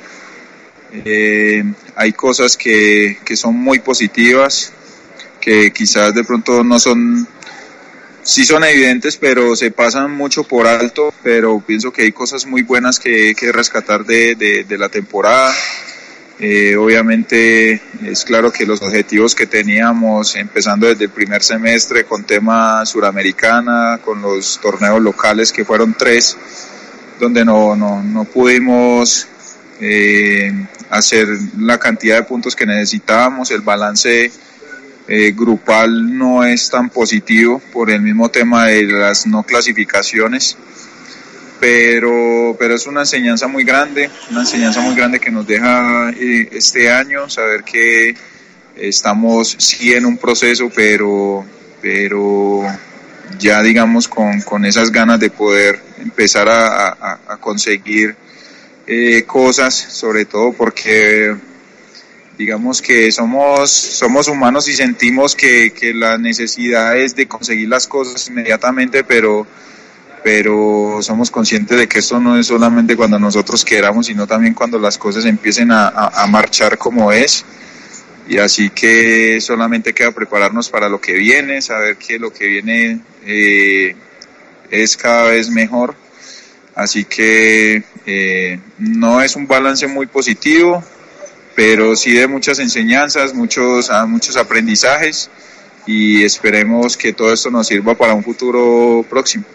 Eh, 0.94 1.64
hay 1.96 2.14
cosas 2.14 2.56
que, 2.58 3.18
que, 3.26 3.36
son 3.36 3.56
muy 3.56 3.80
positivas, 3.80 4.72
que 5.42 5.72
quizás 5.72 6.14
de 6.14 6.24
pronto 6.24 6.64
no 6.64 6.80
son, 6.80 7.28
sí 8.24 8.46
son 8.46 8.64
evidentes, 8.64 9.18
pero 9.18 9.56
se 9.56 9.72
pasan 9.72 10.12
mucho 10.12 10.44
por 10.44 10.68
alto, 10.68 11.14
pero 11.24 11.60
pienso 11.60 11.92
que 11.92 12.04
hay 12.04 12.12
cosas 12.12 12.46
muy 12.46 12.64
buenas 12.64 13.00
que, 13.00 13.36
que 13.36 13.52
rescatar 13.52 14.06
de, 14.06 14.36
de, 14.36 14.78
la 14.78 14.90
temporada. 14.90 15.54
Eh, 16.38 16.76
obviamente 16.76 17.82
es 18.04 18.26
claro 18.26 18.52
que 18.52 18.66
los 18.66 18.82
objetivos 18.82 19.34
que 19.34 19.48
teníamos 19.48 20.36
empezando 20.36 20.86
desde 20.86 21.06
el 21.06 21.10
primer 21.10 21.42
semestre 21.42 22.04
con 22.04 22.26
tema 22.26 22.86
suramericana, 22.86 24.00
con 24.04 24.22
los 24.22 24.60
torneos 24.60 25.02
locales 25.02 25.54
que 25.54 25.64
fueron 25.64 25.96
tres, 25.98 26.38
donde 27.20 27.46
no, 27.46 27.76
no, 27.78 28.04
no 28.04 28.26
pudimos 28.26 29.28
eh, 29.80 30.52
hacer 30.98 31.28
la 31.58 31.78
cantidad 31.78 32.18
de 32.18 32.24
puntos 32.24 32.56
que 32.56 32.66
necesitábamos, 32.66 33.52
el 33.52 33.62
balance 33.62 34.32
eh, 35.08 35.34
grupal 35.36 36.18
no 36.18 36.44
es 36.44 36.70
tan 36.70 36.90
positivo 36.90 37.62
por 37.72 37.92
el 37.92 38.02
mismo 38.02 38.30
tema 38.30 38.66
de 38.66 38.84
las 38.84 39.28
no 39.28 39.44
clasificaciones, 39.44 40.58
pero, 41.60 42.56
pero 42.58 42.76
es 42.76 42.88
una 42.88 43.02
enseñanza 43.02 43.48
muy 43.48 43.64
grande, 43.64 44.10
una 44.32 44.42
enseñanza 44.42 44.82
muy 44.82 44.96
grande 44.96 45.20
que 45.20 45.32
nos 45.32 45.46
deja 45.46 46.10
eh, 46.10 46.50
este 46.52 46.92
año, 46.92 47.30
saber 47.30 47.64
que 47.64 48.16
estamos 48.76 49.56
sí 49.60 49.94
en 49.94 50.06
un 50.06 50.18
proceso, 50.18 50.72
pero, 50.74 51.46
pero 51.82 52.64
ya 53.40 53.62
digamos 53.62 54.08
con, 54.08 54.42
con 54.42 54.66
esas 54.66 54.92
ganas 54.92 55.20
de 55.20 55.30
poder 55.30 55.80
empezar 56.00 56.50
a, 56.50 56.90
a, 56.90 57.20
a 57.28 57.38
conseguir 57.38 58.16
eh, 58.88 59.24
cosas, 59.24 59.74
sobre 59.74 60.26
todo 60.26 60.54
porque 60.54 61.36
digamos 62.38 62.82
que 62.82 63.12
somos, 63.12 63.72
somos 63.72 64.28
humanos 64.28 64.68
y 64.68 64.74
sentimos 64.74 65.36
que, 65.36 65.72
que 65.72 65.94
la 65.94 66.18
necesidad 66.18 66.98
es 66.98 67.16
de 67.16 67.28
conseguir 67.28 67.70
las 67.70 67.88
cosas 67.88 68.28
inmediatamente, 68.28 69.04
pero, 69.04 69.48
pero 70.24 71.00
somos 71.02 71.32
conscientes 71.32 71.78
de 71.78 71.88
que 71.88 72.00
esto 72.00 72.20
no 72.20 72.38
es 72.38 72.48
solamente 72.48 72.96
cuando 72.96 73.20
nosotros 73.20 73.64
queramos, 73.64 74.08
sino 74.08 74.28
también 74.28 74.54
cuando 74.54 74.78
las 74.80 74.98
cosas 74.98 75.26
empiecen 75.26 75.72
a, 75.72 75.88
a, 75.88 76.28
marchar 76.28 76.78
como 76.78 77.12
es. 77.12 77.46
Y 78.28 78.38
así 78.40 78.72
que 78.72 79.40
solamente 79.40 79.94
queda 79.94 80.12
prepararnos 80.12 80.70
para 80.70 80.90
lo 80.90 81.00
que 81.00 81.14
viene, 81.14 81.62
saber 81.62 81.96
que 81.98 82.18
lo 82.18 82.34
que 82.34 82.48
viene 82.48 83.00
eh, 83.24 83.96
es 84.72 84.98
cada 84.98 85.30
vez 85.30 85.50
mejor. 85.50 85.96
Así 86.76 87.06
que 87.06 87.84
eh, 88.06 88.60
no 88.78 89.22
es 89.22 89.38
un 89.38 89.48
balance 89.48 89.88
muy 89.88 90.08
positivo, 90.08 90.84
pero 91.56 91.96
sí 91.96 92.12
de 92.12 92.28
muchas 92.28 92.60
enseñanzas, 92.60 93.34
muchos, 93.34 93.90
ah, 93.90 94.06
muchos 94.06 94.36
aprendizajes 94.36 95.30
y 95.88 96.24
esperemos 96.24 96.98
que 96.98 97.14
todo 97.14 97.32
esto 97.32 97.50
nos 97.50 97.68
sirva 97.68 97.96
para 97.96 98.14
un 98.14 98.24
futuro 98.24 99.06
próximo. 99.10 99.46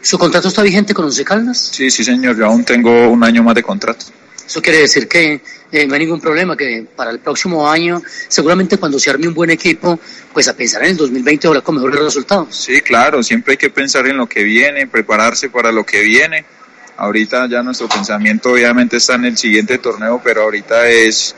¿Su 0.00 0.18
contrato 0.18 0.48
está 0.48 0.62
vigente 0.62 0.94
con 0.94 1.04
Once 1.04 1.24
Caldas? 1.24 1.70
Sí, 1.72 1.90
sí, 1.90 2.02
señor, 2.02 2.36
yo 2.36 2.46
aún 2.46 2.64
tengo 2.64 3.08
un 3.10 3.22
año 3.22 3.42
más 3.42 3.54
de 3.54 3.62
contrato. 3.62 4.06
Eso 4.46 4.60
quiere 4.60 4.80
decir 4.80 5.08
que 5.08 5.40
eh, 5.72 5.86
no 5.86 5.94
hay 5.94 6.00
ningún 6.00 6.20
problema, 6.20 6.56
que 6.56 6.86
para 6.94 7.10
el 7.10 7.18
próximo 7.18 7.68
año, 7.68 8.02
seguramente 8.28 8.76
cuando 8.76 8.98
se 8.98 9.10
arme 9.10 9.28
un 9.28 9.34
buen 9.34 9.50
equipo, 9.50 9.98
pues 10.32 10.48
a 10.48 10.54
pensar 10.54 10.82
en 10.84 10.90
el 10.90 10.96
2020 10.96 11.46
habrá 11.46 11.60
con 11.62 11.74
mejores 11.74 12.00
resultados. 12.00 12.54
Sí, 12.54 12.80
claro, 12.82 13.22
siempre 13.22 13.52
hay 13.52 13.56
que 13.56 13.70
pensar 13.70 14.06
en 14.06 14.18
lo 14.18 14.26
que 14.26 14.42
viene, 14.42 14.86
prepararse 14.86 15.48
para 15.48 15.72
lo 15.72 15.84
que 15.84 16.02
viene 16.02 16.44
Ahorita 16.96 17.48
ya 17.48 17.62
nuestro 17.62 17.88
pensamiento 17.88 18.52
obviamente 18.52 18.98
está 18.98 19.14
en 19.14 19.26
el 19.26 19.36
siguiente 19.36 19.78
torneo, 19.78 20.20
pero 20.22 20.42
ahorita 20.42 20.88
es 20.88 21.34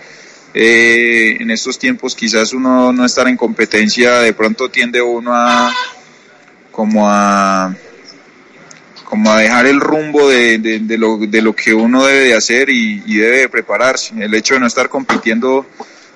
eh, 0.52 1.36
en 1.40 1.50
estos 1.50 1.78
tiempos 1.78 2.14
quizás 2.14 2.52
uno 2.52 2.92
no 2.92 3.04
estar 3.04 3.28
en 3.28 3.36
competencia, 3.36 4.20
de 4.20 4.32
pronto 4.32 4.70
tiende 4.70 5.00
uno 5.00 5.34
a 5.34 5.74
como 6.70 7.08
a 7.08 7.74
como 9.04 9.30
a 9.30 9.38
dejar 9.38 9.66
el 9.66 9.80
rumbo 9.80 10.28
de, 10.28 10.58
de, 10.58 10.98
lo, 10.98 11.16
de 11.16 11.40
lo 11.40 11.54
que 11.54 11.72
uno 11.72 12.04
debe 12.04 12.24
de 12.26 12.34
hacer 12.34 12.68
y, 12.68 13.02
y, 13.06 13.16
debe 13.16 13.48
prepararse. 13.48 14.12
El 14.18 14.34
hecho 14.34 14.54
de 14.54 14.60
no 14.60 14.66
estar 14.66 14.88
compitiendo 14.88 15.64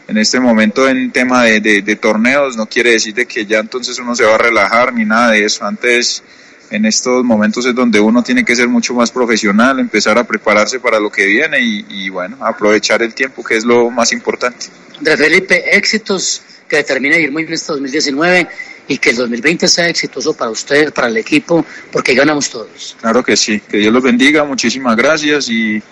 en 0.09 0.19
este 0.19 0.41
momento 0.41 0.89
en 0.89 1.13
tema 1.13 1.45
de, 1.45 1.61
de, 1.61 1.97
torneos 1.97 2.57
no 2.57 2.67
quiere 2.67 2.91
decir 2.91 3.15
de 3.15 3.27
que 3.27 3.47
ya 3.47 3.61
entonces 3.61 3.97
uno 4.01 4.17
se 4.17 4.25
va 4.25 4.35
a 4.35 4.39
relajar 4.39 4.93
ni 4.93 5.05
nada 5.05 5.31
de 5.31 5.45
eso. 5.45 5.65
Antes 5.65 6.25
en 6.71 6.87
estos 6.87 7.25
momentos 7.25 7.67
es 7.67 7.75
donde 7.75 8.01
uno 8.01 8.23
tiene 8.23 8.45
que 8.45 8.55
ser 8.55 8.69
mucho 8.69 8.95
más 8.95 9.11
profesional, 9.11 9.81
empezar 9.81 10.17
a 10.19 10.25
prepararse 10.25 10.79
para 10.79 11.01
lo 11.01 11.11
que 11.11 11.27
viene 11.27 11.59
y, 11.61 12.09
bueno, 12.09 12.37
aprovechar 12.41 13.03
el 13.03 13.13
tiempo, 13.13 13.43
que 13.43 13.57
es 13.57 13.65
lo 13.65 13.91
más 13.91 14.13
importante. 14.13 14.67
De 15.01 15.17
Felipe, 15.17 15.77
éxitos 15.77 16.43
que 16.69 16.77
determine 16.77 17.21
ir 17.21 17.33
muy 17.33 17.43
bien 17.43 17.55
este 17.55 17.73
2019 17.73 18.49
y 18.87 18.99
que 18.99 19.11
el 19.11 19.17
2020 19.17 19.67
sea 19.67 19.89
exitoso 19.89 20.35
para 20.35 20.51
usted, 20.51 20.93
para 20.93 21.09
el 21.09 21.17
equipo, 21.17 21.67
porque 21.91 22.15
ganamos 22.15 22.49
todos. 22.49 22.97
Claro 23.01 23.25
que 23.25 23.37
sí, 23.37 23.61
que 23.61 23.79
Dios 23.79 23.93
los 23.93 24.03
bendiga, 24.03 24.45
muchísimas 24.45 24.97
gracias 24.97 25.49
y, 25.49 25.83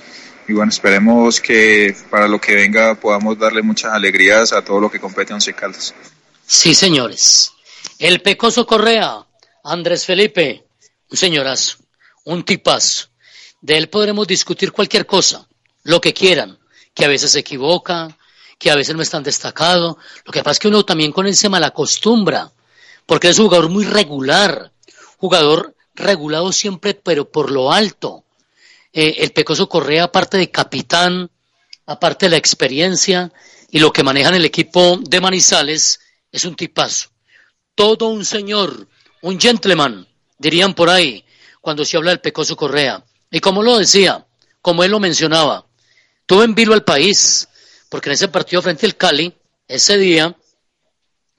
y 0.46 0.52
bueno, 0.52 0.70
esperemos 0.70 1.40
que 1.40 1.96
para 2.08 2.28
lo 2.28 2.40
que 2.40 2.54
venga 2.54 2.94
podamos 2.94 3.36
darle 3.36 3.62
muchas 3.62 3.92
alegrías 3.92 4.52
a 4.52 4.62
todo 4.62 4.80
lo 4.80 4.90
que 4.90 5.00
compete 5.00 5.32
en 5.32 5.34
Once 5.34 5.52
Caldas. 5.52 5.94
Sí, 6.46 6.74
señores. 6.74 7.52
El 7.98 8.22
Pecoso 8.22 8.64
Correa, 8.64 9.26
Andrés 9.64 10.06
Felipe, 10.06 10.67
un 11.10 11.16
señorazo, 11.16 11.78
un 12.24 12.44
tipazo. 12.44 13.08
De 13.60 13.76
él 13.76 13.88
podremos 13.88 14.26
discutir 14.26 14.72
cualquier 14.72 15.06
cosa, 15.06 15.48
lo 15.82 16.00
que 16.00 16.14
quieran, 16.14 16.58
que 16.94 17.04
a 17.04 17.08
veces 17.08 17.32
se 17.32 17.40
equivoca, 17.40 18.16
que 18.58 18.70
a 18.70 18.76
veces 18.76 18.94
no 18.94 19.02
es 19.02 19.10
tan 19.10 19.22
destacado. 19.22 19.98
Lo 20.24 20.32
que 20.32 20.42
pasa 20.42 20.52
es 20.52 20.58
que 20.58 20.68
uno 20.68 20.84
también 20.84 21.12
con 21.12 21.26
él 21.26 21.36
se 21.36 21.48
malacostumbra, 21.48 22.52
porque 23.06 23.28
es 23.28 23.38
un 23.38 23.46
jugador 23.46 23.68
muy 23.70 23.84
regular, 23.84 24.72
jugador 25.16 25.74
regulado 25.94 26.52
siempre, 26.52 26.94
pero 26.94 27.30
por 27.30 27.50
lo 27.50 27.72
alto. 27.72 28.24
Eh, 28.92 29.16
el 29.18 29.32
Pecoso 29.32 29.68
Correa, 29.68 30.04
aparte 30.04 30.38
de 30.38 30.50
capitán, 30.50 31.30
aparte 31.86 32.26
de 32.26 32.30
la 32.30 32.36
experiencia 32.36 33.32
y 33.70 33.80
lo 33.80 33.92
que 33.92 34.02
maneja 34.02 34.28
en 34.30 34.36
el 34.36 34.44
equipo 34.44 34.98
de 35.02 35.20
Manizales, 35.20 36.00
es 36.30 36.44
un 36.44 36.54
tipazo. 36.54 37.10
Todo 37.74 38.08
un 38.08 38.24
señor, 38.24 38.88
un 39.22 39.40
gentleman, 39.40 40.06
dirían 40.38 40.74
por 40.74 40.88
ahí, 40.88 41.24
cuando 41.60 41.84
se 41.84 41.96
habla 41.96 42.10
del 42.10 42.20
Pecoso 42.20 42.56
Correa. 42.56 43.04
Y 43.30 43.40
como 43.40 43.62
lo 43.62 43.78
decía, 43.78 44.26
como 44.62 44.84
él 44.84 44.90
lo 44.90 45.00
mencionaba, 45.00 45.66
tuvo 46.26 46.44
en 46.44 46.54
vilo 46.54 46.74
al 46.74 46.84
país, 46.84 47.48
porque 47.88 48.08
en 48.08 48.14
ese 48.14 48.28
partido 48.28 48.62
frente 48.62 48.86
al 48.86 48.96
Cali, 48.96 49.34
ese 49.66 49.98
día, 49.98 50.34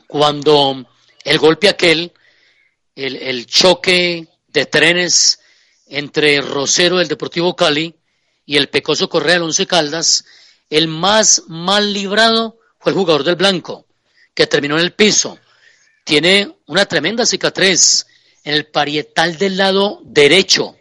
cuando 0.08 0.86
el 1.24 1.40
golpe 1.40 1.70
aquel, 1.70 2.14
el, 2.96 3.16
el 3.16 3.46
choque 3.46 4.28
de 4.48 4.66
trenes 4.66 5.40
entre 5.88 6.42
Rosero 6.42 6.98
del 6.98 7.08
Deportivo 7.08 7.56
Cali 7.56 7.96
y 8.46 8.58
el 8.58 8.70
Pecoso 8.70 9.10
Correa 9.10 9.36
del 9.36 9.44
Once 9.44 9.66
Caldas, 9.66 10.26
el 10.70 10.88
más 10.88 11.44
mal 11.48 11.94
librado 11.94 12.60
fue 12.80 12.92
el 12.92 12.98
jugador 12.98 13.24
del 13.24 13.36
Blanco, 13.36 13.88
que 14.34 14.48
terminó 14.48 14.76
en 14.76 14.82
el 14.82 14.94
piso. 14.94 15.40
Tiene 16.04 16.58
una 16.68 16.86
tremenda 16.86 17.26
cicatriz 17.26 18.06
en 18.50 18.56
el 18.56 18.66
parietal 18.66 19.38
del 19.38 19.58
lado 19.58 20.02
derecho. 20.04 20.76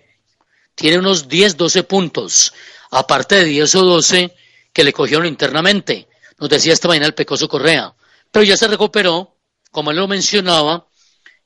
Tiene 0.75 0.99
unos 0.99 1.29
10, 1.29 1.59
12 1.59 1.83
puntos, 1.83 2.55
aparte 2.91 3.35
de 3.35 3.45
10 3.45 3.75
o 3.75 3.83
12 3.85 4.35
que 4.73 4.85
le 4.85 4.93
cogieron 4.93 5.27
internamente. 5.27 6.09
Nos 6.39 6.49
decía 6.49 6.73
esta 6.73 6.89
mañana 6.89 7.07
el 7.07 7.15
Pecoso 7.15 7.47
Correa. 7.47 7.95
Pero 8.31 8.43
ya 8.43 8.57
se 8.57 8.69
recuperó, 8.69 9.37
como 9.71 9.91
él 9.91 9.99
lo 9.99 10.09
mencionaba, 10.09 10.89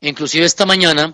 inclusive 0.01 0.47
esta 0.47 0.65
mañana 0.65 1.13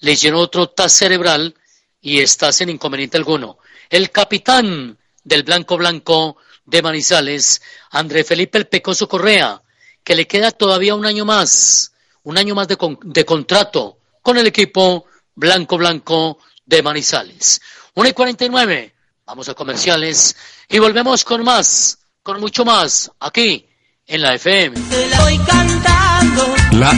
le 0.00 0.12
hicieron 0.12 0.40
otro 0.40 0.68
TAS 0.68 0.92
cerebral 0.92 1.54
y 2.02 2.20
está 2.20 2.52
sin 2.52 2.68
inconveniente 2.68 3.16
alguno. 3.16 3.58
El 3.88 4.10
capitán 4.10 4.98
del 5.24 5.42
Blanco 5.42 5.78
Blanco 5.78 6.36
de 6.66 6.82
Manizales, 6.82 7.62
André 7.92 8.24
Felipe 8.24 8.58
el 8.58 8.66
Pecoso 8.66 9.08
Correa, 9.08 9.62
que 10.04 10.14
le 10.14 10.26
queda 10.26 10.50
todavía 10.50 10.94
un 10.94 11.06
año 11.06 11.24
más, 11.24 11.92
un 12.24 12.36
año 12.36 12.54
más 12.54 12.68
de, 12.68 12.76
de 13.04 13.24
contrato 13.24 13.99
con 14.22 14.38
el 14.38 14.46
equipo 14.46 15.06
blanco 15.34 15.78
blanco 15.78 16.38
de 16.64 16.82
Manizales. 16.82 17.60
1 17.94 18.08
y 18.08 18.12
49, 18.12 18.94
vamos 19.26 19.48
a 19.48 19.54
comerciales 19.54 20.36
y 20.68 20.78
volvemos 20.78 21.24
con 21.24 21.44
más, 21.44 21.98
con 22.22 22.40
mucho 22.40 22.64
más, 22.64 23.10
aquí 23.20 23.68
en 24.06 24.22
la 24.22 24.34
FM. 24.34 24.76
La 25.10 25.99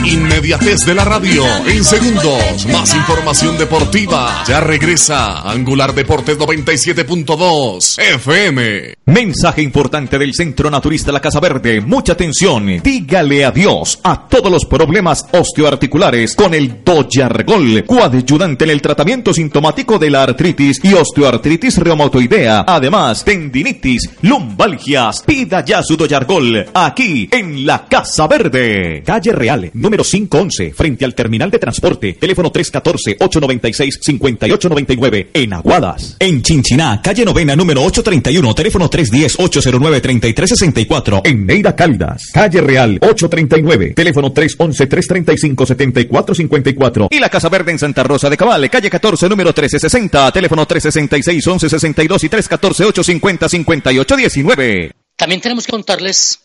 inmediatez 0.05 0.85
de 0.85 0.95
la 0.95 1.03
radio. 1.03 1.43
En 1.67 1.83
segundos, 1.83 2.65
más 2.71 2.95
información 2.95 3.57
deportiva. 3.57 4.43
Ya 4.47 4.61
regresa 4.61 5.41
Angular 5.41 5.93
Deportes 5.93 6.37
97.2 6.39 7.99
FM. 7.99 8.95
Mensaje 9.05 9.61
importante 9.61 10.17
del 10.17 10.33
Centro 10.33 10.71
Naturista 10.71 11.11
La 11.11 11.19
Casa 11.19 11.41
Verde. 11.41 11.81
Mucha 11.81 12.13
atención. 12.13 12.81
Dígale 12.81 13.43
adiós 13.43 13.99
a 14.03 14.27
todos 14.27 14.49
los 14.49 14.65
problemas 14.65 15.25
osteoarticulares 15.31 16.35
con 16.35 16.53
el 16.53 16.83
Doyargol, 16.83 17.83
coadyuvante 17.85 18.63
en 18.63 18.71
el 18.71 18.81
tratamiento 18.81 19.33
sintomático 19.33 19.99
de 19.99 20.09
la 20.09 20.23
artritis 20.23 20.79
y 20.81 20.93
osteoartritis 20.93 21.77
reumatoidea. 21.77 22.63
Además, 22.65 23.25
tendinitis, 23.25 24.09
lumbalgias. 24.21 25.23
Pida 25.23 25.65
ya 25.65 25.83
su 25.83 25.97
Doyargol 25.97 26.67
aquí 26.73 27.27
en 27.31 27.65
La 27.65 27.85
Casa 27.85 28.27
Verde. 28.27 29.03
Calle 29.05 29.33
Real, 29.33 29.72
número 29.73 30.03
511, 30.03 30.73
frente 30.73 31.05
al 31.05 31.15
terminal 31.15 31.49
de 31.51 31.59
transporte. 31.59 32.13
Teléfono 32.13 32.51
314-896-5899 32.51 35.27
en 35.33 35.53
Aguadas. 35.53 36.17
En 36.19 36.41
Chinchiná, 36.41 36.99
calle 37.01 37.23
novena, 37.25 37.55
número 37.55 37.81
831, 37.83 38.55
teléfono 38.55 38.89
310-809-3364. 38.89 41.21
En 41.25 41.45
Neira 41.45 41.75
Caldas, 41.75 42.31
calle 42.33 42.61
Real, 42.61 42.97
839, 43.01 43.93
teléfono 43.95 44.33
311-335-7454. 44.33 47.07
Y 47.11 47.19
la 47.19 47.29
Casa 47.29 47.49
Verde 47.49 47.71
en 47.71 47.79
Santa 47.79 48.03
Rosa 48.03 48.29
de 48.29 48.37
Cabale, 48.37 48.69
calle 48.69 48.89
14, 48.89 49.27
número 49.29 49.49
1360, 49.49 50.31
teléfono 50.31 50.65
366-1162 50.67 52.23
y 52.23 52.29
314-850-5819. 52.29 54.91
También 55.15 55.41
tenemos 55.41 55.65
que 55.65 55.71
contarles 55.71 56.39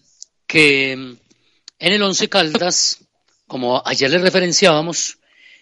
que 0.47 0.93
en 0.93 1.19
el 1.79 2.03
Once 2.03 2.29
Caldas, 2.29 2.99
como 3.49 3.83
ayer 3.85 4.11
les 4.11 4.23
referenciábamos 4.23 5.19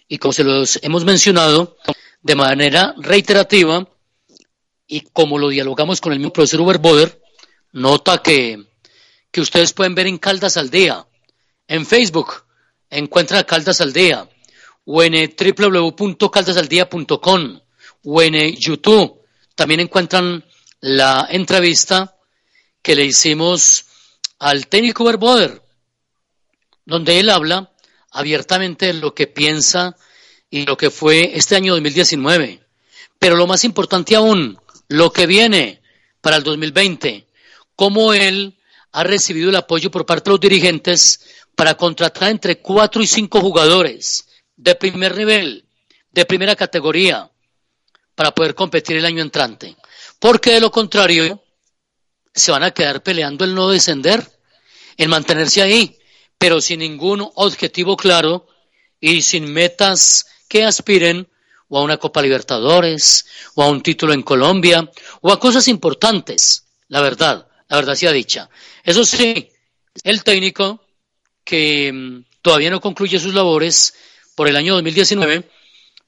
y 0.09 0.19
como 0.19 0.33
se 0.33 0.45
los 0.45 0.79
hemos 0.83 1.05
mencionado 1.05 1.77
de 2.21 2.35
manera 2.35 2.95
reiterativa 2.99 3.89
y 4.87 5.01
como 5.13 5.39
lo 5.39 5.49
dialogamos 5.49 6.01
con 6.01 6.13
el 6.13 6.19
mismo 6.19 6.33
profesor 6.33 6.61
Uber 6.61 6.79
Boder, 6.79 7.23
nota 7.73 8.23
que, 8.23 8.65
que 9.31 9.41
ustedes 9.41 9.73
pueden 9.73 9.95
ver 9.95 10.07
en 10.07 10.19
Caldas 10.19 10.57
al 10.57 10.71
Día, 10.71 11.07
en 11.67 11.87
Facebook, 11.87 12.45
encuentran 12.91 13.41
a 13.41 13.45
Caldas 13.45 13.81
al 13.81 13.93
Día, 13.93 14.29
o 14.85 15.03
en 15.03 15.15
eh, 15.15 15.35
www.caldasaldía.com, 15.37 17.61
o 18.05 18.23
en 18.23 18.35
eh, 18.35 18.55
YouTube, 18.57 19.21
también 19.55 19.81
encuentran 19.81 20.45
la 20.81 21.27
entrevista 21.31 22.17
que 22.83 22.95
le 22.95 23.05
hicimos 23.05 23.87
al 24.39 24.69
técnico 24.69 25.05
Verboder, 25.05 25.63
donde 26.85 27.19
él 27.19 27.31
habla 27.31 27.73
abiertamente 28.17 28.93
lo 28.95 29.15
que 29.15 29.27
piensa 29.27 29.97
y 30.51 30.65
lo 30.65 30.77
que 30.77 30.91
fue 30.91 31.33
este 31.35 31.55
año 31.55 31.75
2019. 31.75 32.61
Pero 33.19 33.37
lo 33.37 33.47
más 33.47 33.65
importante 33.65 34.17
aún, 34.17 34.59
lo 34.89 35.13
que 35.13 35.27
viene 35.27 35.83
para 36.21 36.37
el 36.37 36.43
2020, 36.43 37.27
cómo 37.75 38.13
él 38.15 38.59
ha 38.93 39.05
recibido 39.05 39.51
el 39.51 39.57
apoyo 39.57 39.91
por 39.91 40.07
parte 40.07 40.31
de 40.31 40.33
los 40.33 40.41
dirigentes 40.41 41.21
para 41.55 41.75
contratar 41.75 42.31
entre 42.31 42.59
cuatro 42.61 43.03
y 43.03 43.07
cinco 43.07 43.41
jugadores 43.41 44.27
de 44.57 44.75
primer 44.75 45.17
nivel, 45.17 45.67
de 46.11 46.25
primera 46.25 46.57
categoría, 46.57 47.31
para 48.15 48.35
poder 48.35 48.55
competir 48.55 48.97
el 48.97 49.05
año 49.05 49.23
entrante. 49.23 49.77
Porque 50.19 50.53
de 50.53 50.61
lo 50.61 50.71
contrario, 50.71 51.43
se 52.35 52.51
van 52.51 52.63
a 52.63 52.71
quedar 52.71 53.03
peleando 53.03 53.45
el 53.45 53.55
no 53.55 53.69
descender, 53.69 54.27
en 54.97 55.11
mantenerse 55.11 55.61
ahí, 55.61 55.99
pero 56.47 56.61
sin 56.61 56.79
ningún 56.79 57.29
objetivo 57.35 57.97
claro 57.97 58.47
y 59.01 59.23
sin 59.23 59.53
metas 59.53 60.27
que 60.47 60.63
aspiren 60.63 61.27
o 61.67 61.77
a 61.77 61.83
una 61.83 61.97
Copa 61.97 62.23
Libertadores, 62.23 63.27
o 63.57 63.65
a 63.65 63.69
un 63.69 63.83
título 63.83 64.13
en 64.13 64.23
Colombia, 64.23 64.89
o 65.23 65.33
a 65.33 65.41
cosas 65.41 65.67
importantes, 65.67 66.69
la 66.87 67.01
verdad, 67.01 67.49
la 67.67 67.77
verdad 67.79 67.97
sea 67.97 68.13
dicha. 68.13 68.49
Eso 68.85 69.05
sí, 69.05 69.51
el 70.05 70.23
técnico 70.23 70.85
que 71.43 71.93
mm, 71.93 72.25
todavía 72.43 72.71
no 72.71 72.81
concluye 72.81 73.19
sus 73.19 73.35
labores 73.35 73.95
por 74.37 74.47
el 74.47 74.55
año 74.55 74.75
2019, 74.75 75.51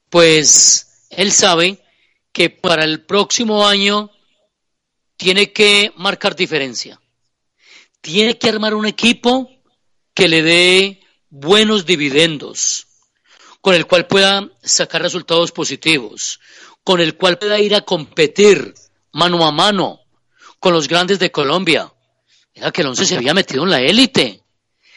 pues 0.08 1.08
él 1.10 1.32
sabe 1.32 1.82
que 2.30 2.48
para 2.48 2.84
el 2.84 3.04
próximo 3.04 3.66
año 3.66 4.12
tiene 5.16 5.52
que 5.52 5.92
marcar 5.96 6.36
diferencia. 6.36 7.00
Tiene 8.00 8.38
que 8.38 8.48
armar 8.48 8.74
un 8.74 8.86
equipo 8.86 9.57
que 10.18 10.26
le 10.26 10.42
dé 10.42 11.00
buenos 11.30 11.86
dividendos, 11.86 12.88
con 13.60 13.76
el 13.76 13.86
cual 13.86 14.08
pueda 14.08 14.50
sacar 14.64 15.00
resultados 15.00 15.52
positivos, 15.52 16.40
con 16.82 17.00
el 17.00 17.16
cual 17.16 17.38
pueda 17.38 17.60
ir 17.60 17.76
a 17.76 17.82
competir 17.82 18.74
mano 19.12 19.46
a 19.46 19.52
mano 19.52 20.00
con 20.58 20.72
los 20.72 20.88
grandes 20.88 21.20
de 21.20 21.30
Colombia. 21.30 21.94
Era 22.52 22.72
que 22.72 22.80
el 22.80 22.88
once 22.88 23.04
se 23.04 23.14
había 23.14 23.32
metido 23.32 23.62
en 23.62 23.70
la 23.70 23.80
élite. 23.80 24.42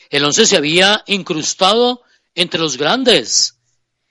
El 0.10 0.26
once 0.26 0.48
se 0.48 0.58
había 0.58 1.04
incrustado 1.06 2.02
entre 2.34 2.60
los 2.60 2.76
grandes. 2.76 3.60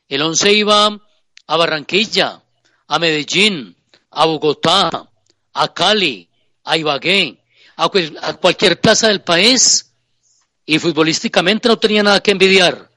El 0.08 0.22
once 0.22 0.52
iba 0.52 0.96
a 1.44 1.56
Barranquilla, 1.56 2.40
a 2.86 2.98
Medellín, 3.00 3.76
a 4.12 4.26
Bogotá, 4.26 5.10
a 5.54 5.74
Cali, 5.74 6.30
a 6.62 6.76
Ibagué, 6.76 7.42
a, 7.74 7.90
a 8.22 8.34
cualquier 8.34 8.80
plaza 8.80 9.08
del 9.08 9.22
país 9.22 9.89
y 10.70 10.78
futbolísticamente 10.78 11.68
no 11.68 11.80
tenía 11.80 12.04
nada 12.04 12.22
que 12.22 12.30
envidiar. 12.30 12.88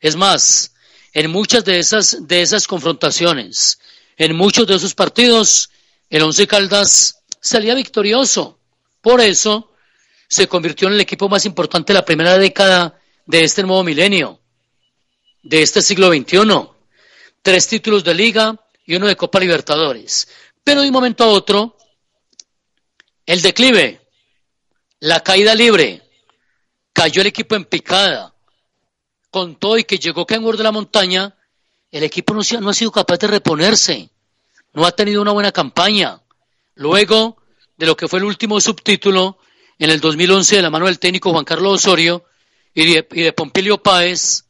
Es 0.00 0.16
más, 0.16 0.72
en 1.12 1.30
muchas 1.30 1.66
de 1.66 1.78
esas, 1.78 2.26
de 2.26 2.40
esas 2.40 2.66
confrontaciones, 2.66 3.78
en 4.16 4.34
muchos 4.34 4.66
de 4.66 4.76
esos 4.76 4.94
partidos, 4.94 5.68
el 6.08 6.22
Once 6.22 6.46
Caldas 6.46 7.20
salía 7.38 7.74
victorioso. 7.74 8.58
Por 9.02 9.20
eso 9.20 9.70
se 10.28 10.48
convirtió 10.48 10.88
en 10.88 10.94
el 10.94 11.02
equipo 11.02 11.28
más 11.28 11.44
importante 11.44 11.92
de 11.92 11.98
la 11.98 12.06
primera 12.06 12.38
década 12.38 12.98
de 13.26 13.44
este 13.44 13.64
nuevo 13.64 13.84
milenio, 13.84 14.40
de 15.42 15.60
este 15.60 15.82
siglo 15.82 16.08
XXI. 16.08 16.70
Tres 17.42 17.66
títulos 17.68 18.02
de 18.02 18.14
liga 18.14 18.58
y 18.86 18.94
uno 18.94 19.06
de 19.06 19.16
Copa 19.16 19.40
Libertadores. 19.40 20.26
Pero 20.64 20.80
de 20.80 20.86
un 20.86 20.94
momento 20.94 21.24
a 21.24 21.28
otro, 21.28 21.76
el 23.26 23.42
declive, 23.42 24.00
la 25.00 25.20
caída 25.20 25.54
libre, 25.54 26.09
cayó 26.92 27.20
el 27.20 27.28
equipo 27.28 27.54
en 27.54 27.64
picada, 27.64 28.34
con 29.30 29.56
todo 29.56 29.78
y 29.78 29.84
que 29.84 29.98
llegó 29.98 30.26
Kenworth 30.26 30.58
de 30.58 30.64
la 30.64 30.72
montaña, 30.72 31.36
el 31.90 32.02
equipo 32.02 32.34
no, 32.34 32.40
no 32.60 32.70
ha 32.70 32.74
sido 32.74 32.92
capaz 32.92 33.18
de 33.18 33.28
reponerse, 33.28 34.10
no 34.72 34.84
ha 34.84 34.92
tenido 34.92 35.22
una 35.22 35.32
buena 35.32 35.52
campaña. 35.52 36.20
Luego 36.74 37.36
de 37.76 37.86
lo 37.86 37.96
que 37.96 38.08
fue 38.08 38.18
el 38.18 38.26
último 38.26 38.60
subtítulo 38.60 39.38
en 39.78 39.90
el 39.90 40.00
2011 40.00 40.56
de 40.56 40.62
la 40.62 40.70
mano 40.70 40.86
del 40.86 40.98
técnico 40.98 41.32
Juan 41.32 41.44
Carlos 41.44 41.74
Osorio 41.74 42.24
y 42.74 42.92
de, 42.92 43.08
y 43.12 43.22
de 43.22 43.32
Pompilio 43.32 43.82
Páez, 43.82 44.44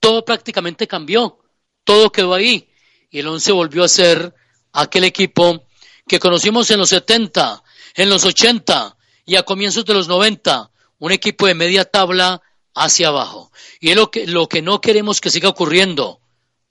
todo 0.00 0.24
prácticamente 0.24 0.88
cambió, 0.88 1.38
todo 1.84 2.10
quedó 2.10 2.34
ahí. 2.34 2.68
Y 3.10 3.20
el 3.20 3.28
11 3.28 3.52
volvió 3.52 3.84
a 3.84 3.88
ser 3.88 4.34
aquel 4.72 5.04
equipo 5.04 5.64
que 6.08 6.18
conocimos 6.18 6.70
en 6.70 6.80
los 6.80 6.88
70, 6.88 7.62
en 7.94 8.10
los 8.10 8.24
80 8.24 8.96
y 9.24 9.36
a 9.36 9.44
comienzos 9.44 9.84
de 9.84 9.94
los 9.94 10.08
90, 10.08 10.71
un 11.02 11.10
equipo 11.10 11.48
de 11.48 11.54
media 11.54 11.84
tabla 11.84 12.40
hacia 12.76 13.08
abajo. 13.08 13.50
Y 13.80 13.90
es 13.90 13.96
lo 13.96 14.08
que, 14.08 14.24
lo 14.24 14.48
que 14.48 14.62
no 14.62 14.80
queremos 14.80 15.20
que 15.20 15.30
siga 15.30 15.48
ocurriendo. 15.48 16.20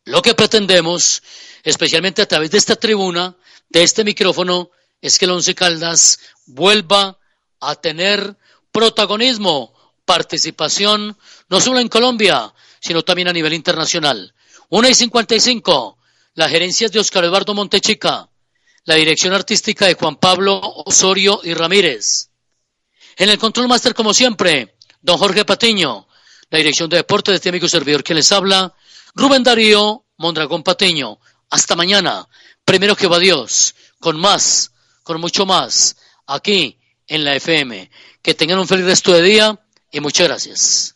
Lo 0.06 0.22
que 0.22 0.36
pretendemos, 0.36 1.22
especialmente 1.64 2.22
a 2.22 2.26
través 2.26 2.50
de 2.52 2.58
esta 2.58 2.78
tribuna, 2.78 3.36
de 3.68 3.84
este 3.84 4.06
micrófono, 4.06 4.72
es 5.02 5.20
que 5.20 5.26
el 5.26 5.32
Once 5.32 5.54
Caldas 5.54 6.20
vuelva 6.46 7.20
a 7.60 7.76
tener 7.76 8.38
protagonismo, 8.72 9.74
participación, 10.06 11.18
no 11.50 11.60
solo 11.60 11.80
en 11.80 11.90
Colombia, 11.90 12.54
sino 12.80 13.02
también 13.02 13.28
a 13.28 13.34
nivel 13.34 13.52
internacional. 13.52 14.34
Una 14.70 14.88
y 14.90 14.94
cincuenta 14.94 15.36
y 15.36 15.42
cinco, 15.42 15.98
la 16.36 16.48
gerencia 16.48 16.86
es 16.86 16.94
de 16.94 17.02
Oscar 17.02 17.26
Eduardo 17.26 17.54
Montechica, 17.54 18.30
la 18.86 18.96
dirección 18.96 19.34
artística 19.34 19.88
de 19.88 19.96
Juan 19.96 20.16
Pablo 20.16 20.58
Osorio 20.86 21.42
y 21.44 21.54
Ramírez. 21.54 22.31
En 23.22 23.30
el 23.30 23.38
control 23.38 23.68
máster, 23.68 23.94
como 23.94 24.16
siempre, 24.16 24.78
don 25.00 25.16
Jorge 25.20 25.46
Patiño, 25.46 26.08
la 26.50 26.58
dirección 26.58 26.90
de 26.90 26.98
deporte 26.98 27.30
de 27.30 27.36
este 27.36 27.50
amigo 27.50 27.68
servidor 27.68 28.04
que 28.04 28.16
les 28.16 28.32
habla, 28.32 28.74
Rubén 29.14 29.44
Darío 29.44 30.06
Mondragón 30.18 30.64
Patiño. 30.64 31.20
Hasta 31.52 31.76
mañana, 31.76 32.28
primero 32.66 32.96
que 32.96 33.06
va 33.06 33.20
Dios, 33.20 33.76
con 34.00 34.20
más, 34.20 34.72
con 35.04 35.22
mucho 35.22 35.46
más, 35.46 35.98
aquí 36.26 36.80
en 37.06 37.24
la 37.24 37.36
FM. 37.36 37.92
Que 38.24 38.34
tengan 38.34 38.58
un 38.58 38.68
feliz 38.68 38.86
resto 38.86 39.14
de 39.14 39.22
día 39.22 39.60
y 39.92 40.00
muchas 40.00 40.28
gracias. 40.28 40.96